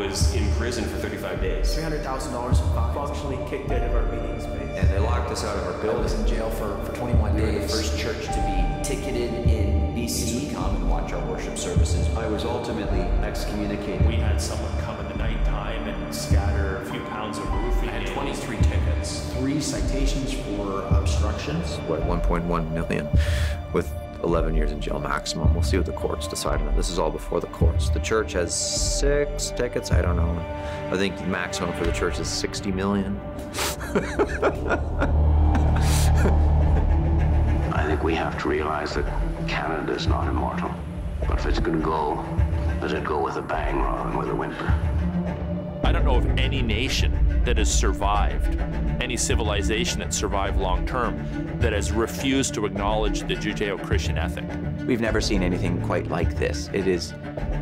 Was 0.07 0.33
in 0.35 0.49
prison 0.53 0.83
for 0.83 0.97
35 0.97 1.41
days. 1.41 1.75
$300,000 1.75 2.93
functionally 2.93 3.37
kicked 3.49 3.71
out 3.71 3.81
of 3.81 3.95
our 3.95 4.11
meeting 4.11 4.39
space. 4.39 4.77
And 4.77 4.89
they 4.89 4.99
locked 4.99 5.31
us 5.31 5.43
out 5.43 5.57
of 5.57 5.63
our 5.65 5.79
I 5.79 5.81
building. 5.81 6.03
was 6.03 6.13
in 6.13 6.27
jail 6.27 6.49
for, 6.49 6.77
for 6.83 6.95
21 6.95 7.35
We 7.35 7.41
were 7.41 7.51
the 7.53 7.67
first 7.67 7.97
church 7.97 8.25
to 8.25 8.31
be 8.31 8.83
ticketed 8.83 9.33
in 9.47 9.95
BC 9.95 10.49
to 10.49 10.55
come 10.55 10.75
and 10.75 10.89
watch 10.89 11.13
our 11.13 11.25
worship 11.31 11.57
services. 11.57 12.07
I 12.15 12.27
was 12.27 12.43
ultimately 12.43 13.01
excommunicated. 13.25 14.05
We 14.07 14.15
had 14.15 14.41
someone 14.41 14.71
come 14.81 14.99
in 14.99 15.07
the 15.09 15.17
nighttime 15.17 15.87
and 15.87 16.13
scatter 16.13 16.77
a 16.77 16.85
few 16.85 17.01
pounds 17.05 17.37
of 17.37 17.49
roofing. 17.53 17.89
I 17.89 17.99
had 17.99 18.07
23 18.07 18.57
tickets. 18.57 19.33
Three 19.37 19.61
citations 19.61 20.33
for 20.33 20.83
obstructions. 20.91 21.77
what 21.87 22.01
1.1 22.01 22.71
million 22.71 23.07
with 23.71 23.91
11 24.23 24.55
years 24.55 24.71
in 24.71 24.79
jail 24.79 24.99
maximum. 24.99 25.53
We'll 25.53 25.63
see 25.63 25.77
what 25.77 25.85
the 25.85 25.91
courts 25.91 26.27
decide 26.27 26.61
on. 26.61 26.75
This 26.75 26.89
is 26.89 26.97
all 26.97 27.11
before 27.11 27.41
the 27.41 27.47
courts. 27.47 27.89
The 27.89 27.99
church 27.99 28.33
has 28.33 28.53
six 28.55 29.51
tickets. 29.51 29.91
I 29.91 30.01
don't 30.01 30.15
know. 30.15 30.39
I 30.91 30.97
think 30.97 31.17
the 31.17 31.25
maximum 31.25 31.73
for 31.73 31.85
the 31.85 31.91
church 31.91 32.19
is 32.19 32.27
60 32.27 32.71
million. 32.71 33.19
I 37.73 37.85
think 37.85 38.03
we 38.03 38.15
have 38.15 38.41
to 38.41 38.49
realize 38.49 38.95
that 38.95 39.05
Canada 39.47 39.93
is 39.93 40.07
not 40.07 40.27
immortal. 40.27 40.71
But 41.27 41.39
if 41.39 41.45
it's 41.45 41.59
going 41.59 41.79
to 41.79 41.83
go, 41.83 42.25
let 42.81 42.91
it 42.91 43.03
go 43.03 43.21
with 43.23 43.35
a 43.35 43.41
bang 43.41 43.79
rather 43.79 44.09
than 44.09 44.17
with 44.17 44.29
a 44.29 44.35
whimper. 44.35 44.92
I 46.03 46.05
don't 46.07 46.21
know 46.21 46.31
of 46.31 46.37
any 46.37 46.61
nation 46.61 47.41
that 47.45 47.57
has 47.57 47.73
survived, 47.73 48.59
any 49.01 49.15
civilization 49.15 50.01
that 50.01 50.13
survived 50.13 50.59
long 50.59 50.85
term, 50.85 51.25
that 51.59 51.71
has 51.71 51.93
refused 51.93 52.53
to 52.55 52.65
acknowledge 52.65 53.21
the 53.21 53.35
Judeo 53.35 53.81
Christian 53.81 54.17
ethic. 54.17 54.43
We've 54.85 54.99
never 54.99 55.21
seen 55.21 55.41
anything 55.41 55.81
quite 55.81 56.07
like 56.07 56.35
this. 56.35 56.69
It 56.73 56.87
is, 56.87 57.13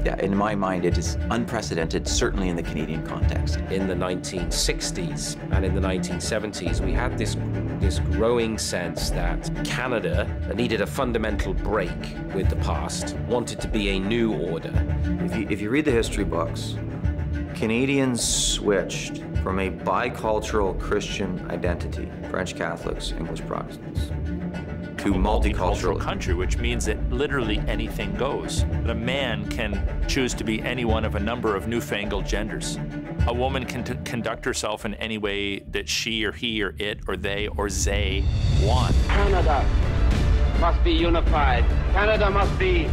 yeah, 0.04 0.20
in 0.20 0.36
my 0.36 0.56
mind, 0.56 0.86
it 0.86 0.98
is 0.98 1.20
unprecedented, 1.30 2.08
certainly 2.08 2.50
in 2.50 2.56
the 2.56 2.64
Canadian 2.64 3.06
context. 3.06 3.58
in 3.70 3.88
the 3.88 3.94
1960s 3.94 5.38
and 5.52 5.64
in 5.64 5.76
the 5.76 5.82
1970s, 5.82 6.84
we 6.84 6.94
had 6.94 7.20
this 7.20 7.38
this 7.80 8.00
growing 8.00 8.58
sense 8.58 9.12
that 9.12 9.52
Canada 9.66 10.28
needed 10.56 10.82
a 10.82 10.88
fundamental 10.88 11.54
break 11.54 11.90
with 12.34 12.50
the 12.50 12.56
past, 12.58 13.16
wanted 13.28 13.60
to 13.60 13.68
be 13.68 13.90
a 13.90 14.00
new 14.00 14.34
order. 14.34 14.72
If 15.26 15.36
you, 15.36 15.48
if 15.50 15.62
you 15.62 15.70
read 15.72 15.86
the 15.86 15.92
history 15.92 16.24
books, 16.24 16.76
Canadians 17.56 18.24
switched 18.24 19.24
from 19.44 19.60
a 19.60 19.70
bicultural 19.70 20.80
Christian 20.80 21.50
identity, 21.50 22.10
French 22.30 22.56
Catholics, 22.56 23.12
English 23.12 23.42
Protestants, 23.46 24.08
to 24.98 25.14
multicultural 25.14 25.96
multicultural. 25.96 26.00
country, 26.00 26.34
which 26.34 26.58
means 26.58 26.86
that 26.86 27.12
literally 27.12 27.60
anything 27.68 28.14
goes. 28.16 28.64
That 28.84 28.92
a 28.92 28.96
man 28.96 29.48
can 29.50 30.06
choose 30.08 30.34
to 30.36 30.44
be 30.44 30.62
any 30.62 30.86
one 30.86 31.06
of 31.06 31.16
a 31.16 31.20
number 31.20 31.56
of 31.56 31.68
newfangled 31.68 32.26
genders. 32.26 32.78
A 33.28 33.34
woman 33.34 33.66
can 33.66 33.84
t- 33.84 33.96
conduct 34.06 34.46
herself 34.46 34.86
in 34.86 34.94
any 34.96 35.18
way 35.18 35.60
that 35.60 35.90
she 35.90 36.24
or 36.24 36.32
he 36.32 36.64
or 36.64 36.76
it 36.78 37.00
or 37.08 37.18
they 37.18 37.48
or 37.48 37.70
they 37.70 38.24
want. 38.64 38.96
Canada 39.08 39.66
must 40.60 40.84
be 40.84 40.92
unified. 40.92 41.66
Canada 41.94 42.30
must 42.30 42.58
be 42.60 42.86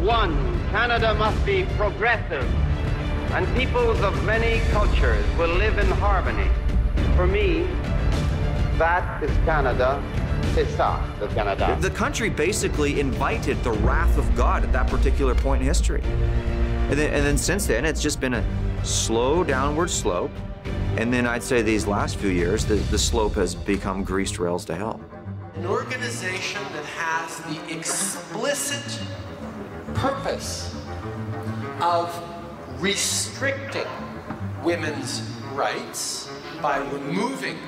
one. 0.00 0.60
Canada 0.70 1.14
must 1.14 1.44
be 1.46 1.64
progressive. 1.76 2.48
And 3.34 3.48
peoples 3.56 4.00
of 4.02 4.24
many 4.24 4.60
cultures 4.70 5.26
will 5.36 5.48
live 5.48 5.76
in 5.78 5.86
harmony. 5.86 6.48
For 7.16 7.26
me, 7.26 7.66
that 8.78 9.20
is 9.24 9.30
Canada. 9.44 10.00
C'est 10.54 10.66
ça, 10.76 11.00
the 11.18 11.26
Canada. 11.34 11.76
The 11.80 11.90
country 11.90 12.30
basically 12.30 13.00
invited 13.00 13.60
the 13.64 13.72
wrath 13.72 14.18
of 14.18 14.36
God 14.36 14.62
at 14.62 14.72
that 14.72 14.86
particular 14.86 15.34
point 15.34 15.62
in 15.62 15.66
history. 15.66 16.00
And 16.04 16.92
then, 16.92 17.12
and 17.12 17.26
then 17.26 17.36
since 17.36 17.66
then, 17.66 17.84
it's 17.84 18.00
just 18.00 18.20
been 18.20 18.34
a 18.34 18.84
slow 18.84 19.42
downward 19.42 19.90
slope. 19.90 20.30
And 20.96 21.12
then 21.12 21.26
I'd 21.26 21.42
say 21.42 21.60
these 21.60 21.88
last 21.88 22.18
few 22.18 22.30
years, 22.30 22.64
the, 22.64 22.76
the 22.76 22.98
slope 22.98 23.34
has 23.34 23.52
become 23.52 24.04
greased 24.04 24.38
rails 24.38 24.64
to 24.66 24.76
hell. 24.76 25.00
An 25.56 25.66
organization 25.66 26.62
that 26.72 26.84
has 26.84 27.38
the 27.46 27.76
explicit 27.76 29.00
purpose 29.94 30.72
of 31.80 32.33
restricting 32.78 33.86
women's 34.62 35.22
rights 35.52 36.30
by 36.60 36.78
removing 36.78 37.58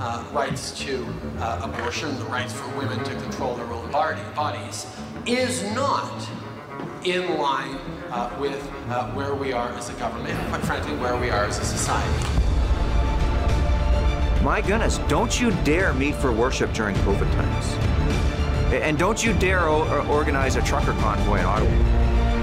uh, 0.00 0.24
rights 0.32 0.70
to 0.78 1.04
uh, 1.38 1.60
abortion, 1.62 2.16
the 2.18 2.24
rights 2.26 2.52
for 2.52 2.68
women 2.76 3.02
to 3.04 3.10
control 3.16 3.56
their 3.56 3.66
own 3.66 3.90
body, 3.90 4.20
bodies, 4.34 4.86
is 5.26 5.62
not 5.74 6.28
in 7.04 7.38
line 7.38 7.78
uh, 8.10 8.30
with 8.40 8.62
uh, 8.88 9.10
where 9.12 9.34
we 9.34 9.52
are 9.52 9.68
as 9.72 9.90
a 9.90 9.92
government, 9.94 10.38
and 10.38 10.48
quite 10.48 10.62
frankly, 10.62 10.96
where 10.96 11.16
we 11.16 11.30
are 11.30 11.44
as 11.44 11.58
a 11.58 11.64
society. 11.64 12.26
My 14.42 14.60
goodness, 14.60 14.98
don't 15.08 15.40
you 15.40 15.50
dare 15.64 15.92
meet 15.92 16.14
for 16.14 16.32
worship 16.32 16.72
during 16.72 16.94
COVID 16.96 17.30
times. 17.34 17.74
And 18.72 18.98
don't 18.98 19.24
you 19.24 19.32
dare 19.34 19.68
organize 19.68 20.56
a 20.56 20.62
trucker 20.62 20.92
convoy 20.92 21.40
in 21.40 21.44
Ottawa. 21.44 21.97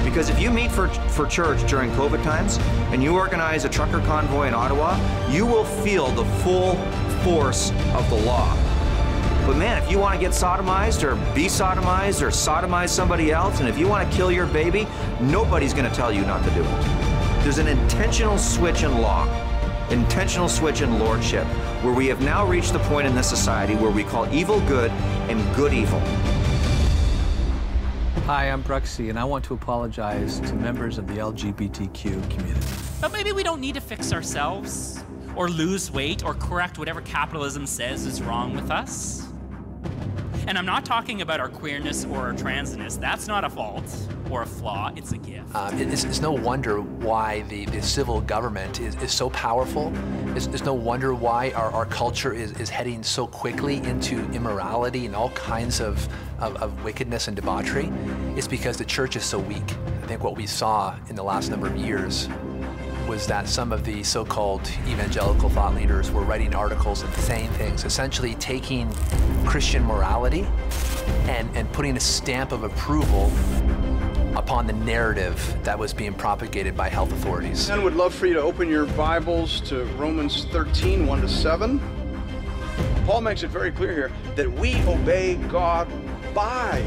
Because 0.06 0.30
if 0.30 0.40
you 0.40 0.52
meet 0.52 0.72
for, 0.72 0.88
for 0.88 1.26
church 1.26 1.68
during 1.68 1.90
COVID 1.92 2.24
times 2.24 2.58
and 2.94 3.04
you 3.04 3.16
organize 3.16 3.66
a 3.66 3.70
trucker 3.70 4.00
convoy 4.02 4.48
in 4.48 4.54
Ottawa, 4.54 4.98
you 5.30 5.46
will 5.46 5.66
feel 5.66 6.08
the 6.12 6.24
full 6.44 6.76
force 7.24 7.72
of 7.96 8.08
the 8.10 8.16
law. 8.16 8.56
But 9.46 9.58
man, 9.58 9.82
if 9.82 9.92
you 9.92 10.00
want 10.00 10.16
to 10.16 10.20
get 10.20 10.32
sodomized 10.32 11.04
or 11.04 11.16
be 11.34 11.46
sodomized 11.46 12.22
or 12.22 12.28
sodomize 12.28 12.90
somebody 12.90 13.32
else, 13.32 13.60
and 13.60 13.68
if 13.68 13.78
you 13.78 13.88
want 13.88 14.10
to 14.10 14.16
kill 14.16 14.32
your 14.32 14.46
baby, 14.48 14.88
nobody's 15.20 15.74
going 15.74 15.90
to 15.90 15.96
tell 15.96 16.12
you 16.12 16.22
not 16.22 16.44
to 16.46 16.50
do 16.52 16.62
it. 16.62 17.44
There's 17.44 17.58
an 17.58 17.68
intentional 17.68 18.38
switch 18.38 18.84
in 18.84 19.02
law, 19.02 19.28
intentional 19.90 20.50
switch 20.50 20.82
in 20.82 20.98
lordship, 20.98 21.46
where 21.84 21.94
we 21.94 22.08
have 22.08 22.22
now 22.22 22.46
reached 22.46 22.74
the 22.74 22.80
point 22.80 23.06
in 23.06 23.14
this 23.14 23.30
society 23.30 23.76
where 23.76 23.92
we 23.92 24.04
call 24.04 24.32
evil 24.34 24.60
good 24.62 24.92
and 25.30 25.56
good 25.56 25.74
evil. 25.74 26.02
Hi, 28.26 28.50
I'm 28.50 28.64
Bruxy, 28.64 29.12
and 29.12 29.20
I 29.20 29.24
want 29.24 29.46
to 29.46 29.54
apologize 29.54 30.40
to 30.40 30.56
members 30.56 30.98
of 30.98 31.06
the 31.06 31.14
LGBTQ 31.14 32.28
community. 32.32 32.68
But 33.00 33.14
maybe 33.14 33.32
we 33.34 33.44
don't 33.44 33.62
need 33.62 33.76
to 33.76 33.80
fix 33.80 34.12
ourselves, 34.12 35.00
or 35.36 35.48
lose 35.48 35.92
weight, 35.92 36.26
or 36.26 36.34
correct 36.34 36.80
whatever 36.80 37.02
capitalism 37.02 37.68
says 37.68 38.08
is 38.08 38.24
wrong 38.24 38.56
with 38.56 38.72
us. 38.72 39.25
And 40.48 40.60
I'm 40.60 40.66
not 40.66 40.86
talking 40.86 41.22
about 41.22 41.40
our 41.40 41.50
queerness 41.50 42.06
or 42.06 42.18
our 42.20 42.34
transness. 42.34 43.00
That's 43.00 43.28
not 43.28 43.44
a 43.44 43.50
fault 43.50 43.84
or 44.30 44.44
a 44.44 44.46
flaw, 44.46 44.92
it's 44.96 45.12
a 45.12 45.18
gift. 45.18 45.50
Uh, 45.54 45.72
it's, 45.74 46.04
it's, 46.04 46.22
no 46.22 46.32
wonder 46.32 46.82
why 46.82 47.42
the, 47.44 47.66
the 47.66 47.82
civil 47.82 48.22
government 48.22 48.80
is, 48.80 48.96
is 48.96 49.12
so 49.12 49.30
powerful. 49.32 49.94
It's, 50.36 50.48
it's 50.48 50.64
no 50.64 50.74
wonder 50.74 51.14
why 51.14 51.52
our, 51.52 51.72
our 51.72 51.86
culture 51.86 52.34
is, 52.34 52.52
is 52.54 52.70
heading 52.70 53.04
so 53.04 53.28
quickly 53.28 53.78
into 53.78 54.20
immorality 54.32 55.06
and 55.06 55.16
all 55.16 55.30
kinds 55.32 55.80
of, 55.80 56.08
of, 56.40 56.56
of 56.58 56.84
wickedness 56.84 57.28
and 57.28 57.36
debauchery. 57.36 57.92
It's 58.36 58.48
because 58.48 58.78
the 58.78 58.86
church 58.86 59.16
is 59.16 59.24
so 59.24 59.40
weak. 59.40 59.72
I 60.04 60.08
think 60.08 60.24
what 60.24 60.36
we 60.38 60.46
saw 60.46 60.96
in 61.10 61.16
the 61.16 61.24
last 61.24 61.50
number 61.50 61.68
of 61.68 61.76
years 61.76 62.28
was 63.08 63.28
that 63.28 63.48
some 63.48 63.72
of 63.72 63.84
the 63.84 64.04
so-called 64.04 64.68
evangelical 64.88 65.50
thought 65.50 65.76
leaders 65.76 66.12
were 66.12 66.24
writing 66.24 66.56
articles 66.56 67.04
and 67.04 67.14
saying 67.16 67.50
things, 67.52 67.86
essentially 67.86 68.36
taking 68.36 68.92
Christian 69.46 69.84
morality 69.84 70.48
and, 71.28 71.50
and 71.56 71.72
putting 71.72 71.96
a 71.98 72.00
stamp 72.00 72.52
of 72.52 72.64
approval 72.64 73.32
upon 74.36 74.68
the 74.68 74.74
narrative 74.74 75.56
that 75.64 75.78
was 75.78 75.94
being 75.94 76.14
propagated 76.14 76.76
by 76.76 76.90
health 76.90 77.12
authorities. 77.12 77.70
And 77.70 77.84
would 77.84 77.96
love 77.96 78.14
for 78.14 78.26
you 78.26 78.34
to 78.34 78.42
open 78.42 78.70
your 78.70 78.86
Bibles 78.86 79.62
to 79.62 79.86
Romans 79.98 80.46
13, 80.46 81.06
1 81.06 81.22
to 81.22 81.30
7. 81.30 81.80
Paul 83.06 83.22
makes 83.22 83.44
it 83.44 83.50
very 83.50 83.72
clear 83.72 83.94
here 83.94 84.12
that 84.36 84.52
we 84.52 84.76
obey 84.84 85.36
God 85.36 85.88
by 86.34 86.84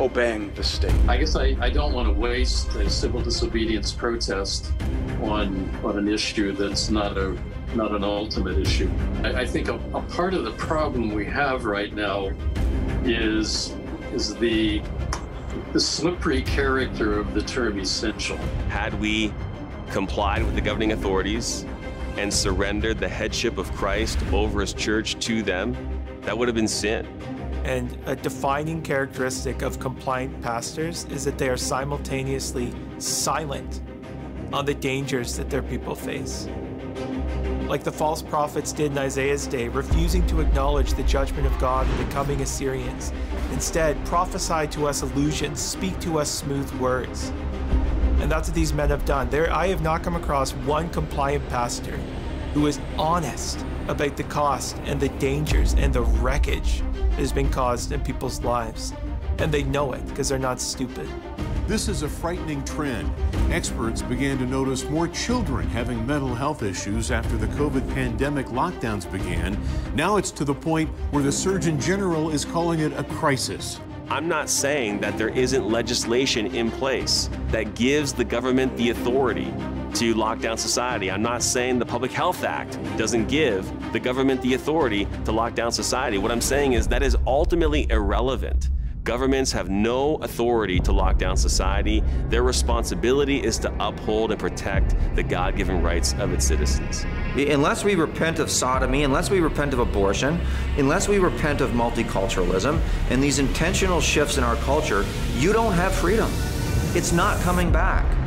obeying 0.00 0.52
the 0.54 0.64
state. 0.64 0.94
I 1.08 1.16
guess 1.16 1.36
I, 1.36 1.56
I 1.60 1.70
don't 1.70 1.92
want 1.92 2.08
to 2.08 2.14
waste 2.14 2.74
a 2.76 2.88
civil 2.88 3.20
disobedience 3.20 3.92
protest 3.92 4.72
on 5.22 5.68
on 5.84 5.98
an 5.98 6.08
issue 6.08 6.52
that's 6.52 6.90
not 6.90 7.18
a 7.18 7.36
not 7.74 7.92
an 7.92 8.04
ultimate 8.04 8.58
issue. 8.58 8.90
I, 9.22 9.40
I 9.40 9.46
think 9.46 9.68
a, 9.68 9.74
a 9.94 10.02
part 10.02 10.34
of 10.34 10.44
the 10.44 10.52
problem 10.52 11.12
we 11.12 11.26
have 11.26 11.64
right 11.64 11.92
now 11.92 12.30
is 13.04 13.74
is 14.12 14.34
the 14.36 14.82
the 15.72 15.80
slippery 15.80 16.42
character 16.42 17.18
of 17.18 17.34
the 17.34 17.42
term 17.42 17.78
essential. 17.78 18.36
Had 18.68 18.98
we 19.00 19.32
complied 19.90 20.44
with 20.44 20.54
the 20.54 20.60
governing 20.60 20.92
authorities 20.92 21.64
and 22.16 22.32
surrendered 22.32 22.98
the 22.98 23.08
headship 23.08 23.58
of 23.58 23.70
Christ 23.72 24.18
over 24.32 24.60
his 24.60 24.72
church 24.72 25.18
to 25.26 25.42
them, 25.42 25.76
that 26.22 26.36
would 26.36 26.48
have 26.48 26.54
been 26.54 26.68
sin. 26.68 27.06
And 27.64 27.96
a 28.06 28.16
defining 28.16 28.82
characteristic 28.82 29.62
of 29.62 29.78
compliant 29.78 30.40
pastors 30.42 31.04
is 31.06 31.24
that 31.24 31.38
they 31.38 31.48
are 31.48 31.56
simultaneously 31.56 32.72
silent 32.98 33.80
on 34.52 34.64
the 34.64 34.74
dangers 34.74 35.36
that 35.36 35.50
their 35.50 35.62
people 35.62 35.94
face. 35.94 36.48
Like 37.68 37.84
the 37.84 37.92
false 37.92 38.22
prophets 38.22 38.72
did 38.72 38.92
in 38.92 38.98
Isaiah's 38.98 39.46
day, 39.46 39.68
refusing 39.68 40.26
to 40.28 40.40
acknowledge 40.40 40.94
the 40.94 41.02
judgment 41.02 41.46
of 41.46 41.58
God 41.58 41.86
and 41.86 41.98
the 41.98 42.12
coming 42.12 42.40
Assyrians. 42.40 43.12
Instead, 43.52 44.02
prophesy 44.06 44.66
to 44.68 44.86
us 44.86 45.02
illusions, 45.02 45.60
speak 45.60 45.98
to 46.00 46.18
us 46.18 46.30
smooth 46.30 46.70
words. 46.80 47.30
And 48.20 48.32
that's 48.32 48.48
what 48.48 48.54
these 48.54 48.72
men 48.72 48.88
have 48.88 49.04
done. 49.04 49.28
There, 49.28 49.52
I 49.52 49.66
have 49.66 49.82
not 49.82 50.02
come 50.02 50.16
across 50.16 50.52
one 50.52 50.88
compliant 50.88 51.46
pastor 51.50 51.96
who 52.54 52.66
is 52.66 52.80
honest 52.96 53.64
about 53.88 54.16
the 54.16 54.24
cost 54.24 54.76
and 54.84 54.98
the 54.98 55.10
dangers 55.10 55.74
and 55.74 55.92
the 55.92 56.02
wreckage 56.02 56.82
has 57.18 57.32
been 57.32 57.50
caused 57.50 57.92
in 57.92 58.00
people's 58.00 58.42
lives. 58.42 58.92
And 59.38 59.52
they 59.52 59.62
know 59.62 59.92
it 59.92 60.06
because 60.08 60.28
they're 60.28 60.38
not 60.38 60.60
stupid. 60.60 61.08
This 61.66 61.88
is 61.88 62.02
a 62.02 62.08
frightening 62.08 62.64
trend. 62.64 63.12
Experts 63.50 64.00
began 64.00 64.38
to 64.38 64.46
notice 64.46 64.88
more 64.88 65.06
children 65.08 65.68
having 65.68 66.06
mental 66.06 66.34
health 66.34 66.62
issues 66.62 67.10
after 67.10 67.36
the 67.36 67.46
COVID 67.48 67.86
pandemic 67.92 68.46
lockdowns 68.46 69.10
began. 69.12 69.58
Now 69.94 70.16
it's 70.16 70.30
to 70.30 70.44
the 70.44 70.54
point 70.54 70.88
where 71.10 71.22
the 71.22 71.30
Surgeon 71.30 71.78
General 71.78 72.30
is 72.30 72.44
calling 72.44 72.80
it 72.80 72.92
a 72.94 73.04
crisis. 73.04 73.80
I'm 74.08 74.26
not 74.26 74.48
saying 74.48 75.00
that 75.00 75.18
there 75.18 75.28
isn't 75.28 75.68
legislation 75.68 76.46
in 76.54 76.70
place 76.70 77.28
that 77.48 77.74
gives 77.74 78.14
the 78.14 78.24
government 78.24 78.74
the 78.78 78.88
authority 78.88 79.52
to 79.98 80.14
lock 80.14 80.38
down 80.38 80.56
society. 80.56 81.10
I'm 81.10 81.22
not 81.22 81.42
saying 81.42 81.80
the 81.80 81.84
Public 81.84 82.12
Health 82.12 82.44
Act 82.44 82.78
doesn't 82.96 83.26
give 83.26 83.68
the 83.92 83.98
government 83.98 84.40
the 84.42 84.54
authority 84.54 85.08
to 85.24 85.32
lock 85.32 85.56
down 85.56 85.72
society. 85.72 86.18
What 86.18 86.30
I'm 86.30 86.40
saying 86.40 86.74
is 86.74 86.86
that 86.86 87.02
is 87.02 87.16
ultimately 87.26 87.90
irrelevant. 87.90 88.68
Governments 89.02 89.50
have 89.50 89.70
no 89.70 90.14
authority 90.16 90.78
to 90.80 90.92
lock 90.92 91.18
down 91.18 91.36
society. 91.36 92.04
Their 92.28 92.44
responsibility 92.44 93.42
is 93.42 93.58
to 93.58 93.74
uphold 93.80 94.30
and 94.30 94.38
protect 94.38 94.94
the 95.16 95.22
God 95.24 95.56
given 95.56 95.82
rights 95.82 96.14
of 96.20 96.32
its 96.32 96.46
citizens. 96.46 97.04
Unless 97.34 97.82
we 97.82 97.96
repent 97.96 98.38
of 98.38 98.52
sodomy, 98.52 99.02
unless 99.02 99.30
we 99.30 99.40
repent 99.40 99.72
of 99.72 99.80
abortion, 99.80 100.38
unless 100.76 101.08
we 101.08 101.18
repent 101.18 101.60
of 101.60 101.70
multiculturalism 101.70 102.78
and 103.10 103.20
these 103.20 103.40
intentional 103.40 104.00
shifts 104.00 104.38
in 104.38 104.44
our 104.44 104.56
culture, 104.56 105.04
you 105.38 105.52
don't 105.52 105.72
have 105.72 105.92
freedom. 105.92 106.30
It's 106.94 107.10
not 107.10 107.40
coming 107.40 107.72
back. 107.72 108.17